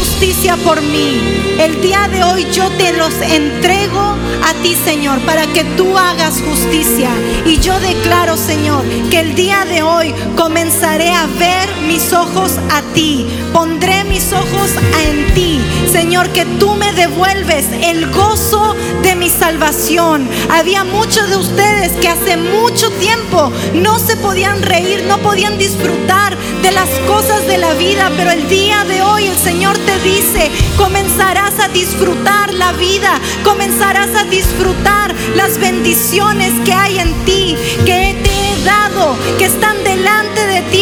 por 0.64 0.83
mí. 0.83 1.18
El 1.59 1.81
día 1.81 2.07
de 2.09 2.23
hoy 2.23 2.47
yo 2.53 2.68
te 2.73 2.93
los 2.93 3.12
entrego 3.23 4.01
a 4.45 4.55
ti, 4.62 4.75
Señor, 4.75 5.18
para 5.21 5.47
que 5.47 5.64
tú 5.77 5.97
hagas 5.97 6.43
justicia. 6.43 7.09
Y 7.47 7.59
yo 7.59 7.79
declaro, 7.81 8.37
Señor, 8.37 8.85
que 9.11 9.21
el 9.21 9.35
día 9.35 9.64
de 9.64 9.83
hoy 9.83 10.14
comenzaré 10.37 11.11
a 11.14 11.27
ver 11.27 11.68
mis 11.87 12.12
ojos 12.12 12.53
a 12.71 12.83
ti. 12.93 13.27
Pondré 13.55 14.00
mis 14.11 14.33
ojos 14.33 14.73
en 15.05 15.33
ti. 15.35 15.61
Señor, 15.91 16.29
que 16.31 16.45
tú 16.45 16.75
me 16.75 16.93
devuelves 16.93 17.67
el 17.81 18.11
gozo 18.11 18.75
de 19.05 19.15
mi 19.15 19.31
salvación. 19.31 20.29
Había 20.51 20.83
muchos 20.83 21.31
de 21.31 21.37
ustedes 21.37 21.93
que 22.01 22.09
hace 22.09 22.37
mucho 22.37 22.91
tiempo 22.99 23.53
no 23.73 24.01
se 24.01 24.17
podían 24.17 24.63
reír, 24.63 25.05
no 25.07 25.19
podían 25.19 25.57
disfrutar 25.59 26.37
de 26.63 26.73
las 26.73 26.89
cosas 27.07 27.47
de 27.47 27.59
la 27.59 27.73
vida, 27.75 28.11
pero 28.17 28.33
el 28.33 28.49
día 28.49 28.85
de 28.85 29.01
hoy 29.03 29.27
el 29.27 29.39
Señor 29.39 29.79
te 29.79 29.99
dice, 30.01 30.51
comenzarás 30.77 31.59
a 31.61 31.69
disfrutar 31.69 32.53
la 32.53 32.73
vida, 32.73 33.21
comenzarás 33.45 34.15
a 34.17 34.25
disfrutar 34.25 35.15
las 35.37 35.59
bendiciones 35.59 36.53
que 36.65 36.73
hay 36.73 36.99
en 36.99 37.15
ti, 37.25 37.57
que 37.87 38.19
te 38.25 38.31
he 38.31 38.65
dado, 38.65 39.17
que 39.39 39.45
están 39.45 39.83
delante 39.85 40.47
de 40.47 40.63
ti, 40.63 40.80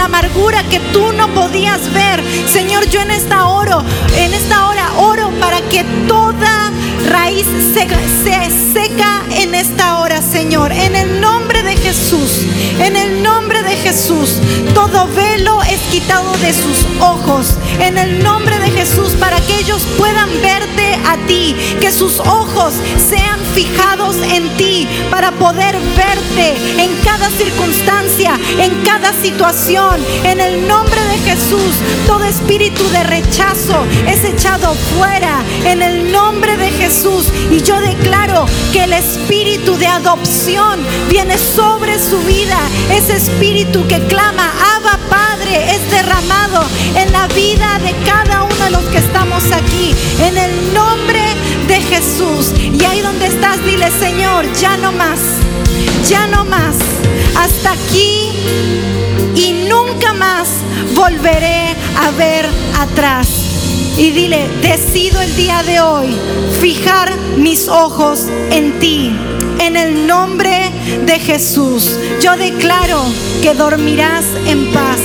la 0.00 0.06
amargura 0.06 0.62
que 0.70 0.80
tú 0.94 1.12
no 1.12 1.28
podías 1.34 1.92
ver, 1.92 2.22
Señor, 2.46 2.88
yo 2.88 3.02
en 3.02 3.10
esta 3.10 3.48
hora, 3.48 3.82
en 4.16 4.32
esta 4.32 4.66
hora 4.66 4.94
oro 4.96 5.30
para 5.38 5.60
que 5.68 5.84
toda 6.08 6.72
raíz 7.10 7.44
se, 7.74 7.86
se 8.24 8.72
seca 8.72 9.22
en 9.30 9.54
esta 9.54 9.98
hora, 9.98 10.22
Señor, 10.22 10.72
en 10.72 10.96
el 10.96 11.20
nombre 11.20 11.39
Jesús, 11.90 12.46
en 12.78 12.94
el 12.94 13.20
nombre 13.20 13.64
de 13.64 13.74
Jesús, 13.74 14.36
todo 14.74 15.08
velo 15.08 15.60
es 15.62 15.80
quitado 15.90 16.30
de 16.36 16.52
sus 16.52 16.86
ojos, 17.00 17.56
en 17.80 17.98
el 17.98 18.22
nombre 18.22 18.56
de 18.60 18.70
Jesús, 18.70 19.16
para 19.18 19.40
que 19.40 19.58
ellos 19.58 19.82
puedan 19.98 20.28
verte 20.40 20.94
a 21.04 21.16
ti, 21.26 21.56
que 21.80 21.90
sus 21.90 22.20
ojos 22.20 22.74
sean 22.96 23.40
fijados 23.56 24.14
en 24.32 24.48
ti, 24.56 24.86
para 25.10 25.32
poder 25.32 25.76
verte 25.96 26.54
en 26.80 26.94
cada 27.04 27.28
circunstancia, 27.30 28.38
en 28.60 28.70
cada 28.84 29.12
situación, 29.20 30.00
en 30.22 30.40
el 30.40 30.68
nombre 30.68 31.00
de 31.02 31.18
Jesús, 31.28 31.74
todo 32.06 32.22
espíritu 32.22 32.88
de 32.90 33.02
rechazo 33.02 33.84
es 34.06 34.22
echado 34.24 34.74
fuera, 34.96 35.42
en 35.64 35.82
el 35.82 36.12
nombre 36.12 36.56
de 36.56 36.70
Jesús, 36.70 37.32
y 37.50 37.60
yo 37.62 37.80
declaro 37.80 38.46
que 38.72 38.84
el 38.84 38.92
espíritu 38.92 39.76
de 39.76 39.88
adopción 39.88 40.78
viene 41.10 41.36
sobre 41.36 41.79
su 41.98 42.18
vida, 42.24 42.58
ese 42.92 43.16
espíritu 43.16 43.86
que 43.86 43.98
clama, 44.06 44.52
Abba 44.76 44.98
Padre, 45.08 45.74
es 45.74 45.90
derramado 45.90 46.62
en 46.94 47.10
la 47.12 47.26
vida 47.28 47.78
de 47.82 47.94
cada 48.04 48.44
uno 48.44 48.64
de 48.64 48.70
los 48.70 48.82
que 48.84 48.98
estamos 48.98 49.42
aquí, 49.52 49.94
en 50.20 50.36
el 50.36 50.74
nombre 50.74 51.20
de 51.68 51.80
Jesús. 51.80 52.52
Y 52.58 52.84
ahí 52.84 53.00
donde 53.00 53.26
estás, 53.26 53.64
dile, 53.64 53.90
Señor, 53.98 54.46
ya 54.54 54.76
no 54.76 54.92
más, 54.92 55.20
ya 56.06 56.26
no 56.26 56.44
más. 56.44 56.76
hasta 57.36 57.72
aquí 57.72 58.30
y 59.34 59.66
nunca 59.68 60.12
más 60.12 60.48
volveré 60.94 61.76
a 61.96 62.10
ver 62.12 62.46
atrás. 62.78 63.28
Y 63.96 64.10
dile, 64.10 64.48
decido 64.62 65.20
el 65.20 65.34
día 65.36 65.62
de 65.62 65.80
hoy 65.80 66.16
fijar 66.60 67.16
mis 67.36 67.68
ojos 67.68 68.26
en 68.50 68.78
ti. 68.78 69.12
En 69.60 69.76
el 69.76 70.06
nombre 70.06 70.72
de 71.04 71.18
Jesús, 71.18 71.98
yo 72.22 72.34
declaro 72.38 73.04
que 73.42 73.52
dormirás 73.52 74.24
en 74.46 74.72
paz. 74.72 74.98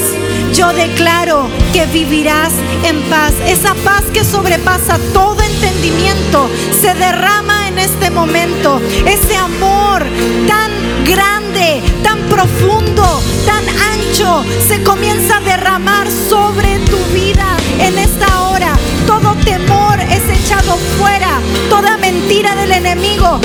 Yo 0.54 0.72
declaro 0.72 1.50
que 1.74 1.86
vivirás 1.88 2.54
en 2.86 3.02
paz. 3.10 3.34
Esa 3.46 3.76
paz 3.84 4.04
que 4.14 4.24
sobrepasa 4.24 4.98
todo 5.14 5.42
entendimiento 5.42 6.50
se 6.82 6.94
derrama 6.94 7.68
en 7.68 7.80
este 7.80 8.10
momento. 8.10 8.82
Ese 9.06 9.36
amor 9.36 10.06
tan 10.48 10.72
grande, 11.04 11.84
tan 12.02 12.20
profundo, 12.30 13.22
tan 13.46 13.64
ancho, 13.94 14.46
se 14.66 14.82
comienza 14.84 15.38
a 15.38 15.42
derramar 15.42 16.08
sobre 16.30 16.80
tu 16.80 16.98
vida 17.14 17.58
en 17.80 17.98
esta 17.98 18.42
hora. 18.44 18.78
Todo 19.06 19.36
temor 19.44 20.00
es 20.00 20.24
echado 20.40 20.78
fuera. 20.98 21.42
Toda 21.70 21.98
mentira 21.98 22.56
del 22.56 22.72
enemigo 22.72 23.42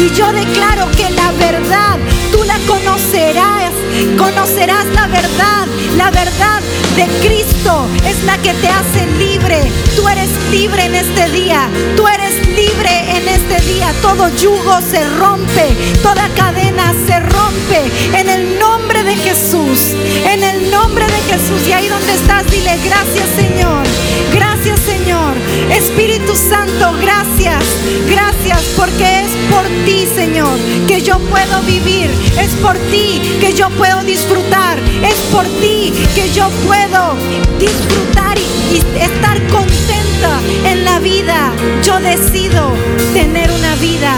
Y 0.00 0.10
yo 0.14 0.32
declaro 0.32 0.90
que 0.92 1.10
la 1.10 1.30
verdad, 1.32 1.98
tú 2.32 2.42
la 2.44 2.58
conocerás. 2.66 3.70
Conocerás 4.16 4.86
la 4.94 5.06
verdad. 5.08 5.66
La 5.98 6.10
verdad 6.10 6.60
de 6.96 7.04
Cristo 7.20 7.86
es 8.06 8.24
la 8.24 8.38
que 8.38 8.54
te 8.54 8.68
hace 8.68 9.06
libre. 9.18 9.60
Tú 9.96 10.08
eres 10.08 10.30
libre 10.50 10.86
en 10.86 10.94
este 10.94 11.28
día. 11.32 11.68
Tú 11.98 12.08
eres 12.08 12.34
libre 12.48 12.90
en 13.14 13.28
este 13.28 13.60
día. 13.66 13.92
Todo 14.00 14.30
yugo 14.36 14.78
se 14.90 15.06
rompe. 15.18 15.66
Toda 16.02 16.30
cadena 16.34 16.94
se 17.06 17.20
rompe. 17.20 17.82
En 18.18 18.30
el 18.30 18.58
nombre 18.58 19.02
de 19.02 19.16
Jesús. 19.16 19.92
En 20.24 20.42
el 20.42 20.70
nombre 20.70 21.04
de 21.04 21.20
Jesús. 21.30 21.68
Y 21.68 21.72
ahí 21.72 21.88
donde 21.88 22.14
estás, 22.14 22.50
dile 22.50 22.74
gracias 22.86 23.28
Señor. 23.36 24.09
Gracias 24.34 24.80
Señor. 24.80 25.34
Espíritu 25.70 26.34
Santo, 26.34 26.92
gracias. 27.00 27.64
Gracias 28.08 28.74
porque 28.76 29.20
es 29.20 29.30
por 29.50 29.64
ti 29.84 30.06
Señor 30.14 30.58
que 30.86 31.00
yo 31.00 31.18
puedo 31.18 31.62
vivir. 31.62 32.10
Es 32.38 32.50
por 32.62 32.76
ti 32.90 33.20
que 33.40 33.52
yo 33.54 33.68
puedo 33.70 34.02
disfrutar. 34.02 34.78
Es 35.02 35.16
por 35.32 35.44
ti 35.60 35.92
que 36.14 36.30
yo 36.32 36.48
puedo 36.66 37.14
disfrutar 37.58 38.38
y, 38.38 38.78
estar 39.00 39.40
contenta 39.48 40.40
en 40.64 40.84
la 40.84 40.98
vida. 40.98 41.52
Yo 41.82 41.98
decido 42.00 42.72
tener 43.12 43.50
una 43.50 43.74
vida 43.76 44.14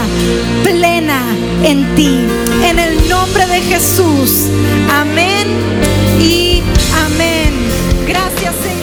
plena 0.63 1.21
en 1.63 1.95
ti. 1.95 2.19
En 2.63 2.79
el 2.79 3.09
nombre 3.09 3.45
de 3.47 3.61
Jesús. 3.61 4.49
Amén 4.89 5.47
y 6.19 6.61
amén. 7.05 7.53
Gracias 8.07 8.55
Señor. 8.63 8.82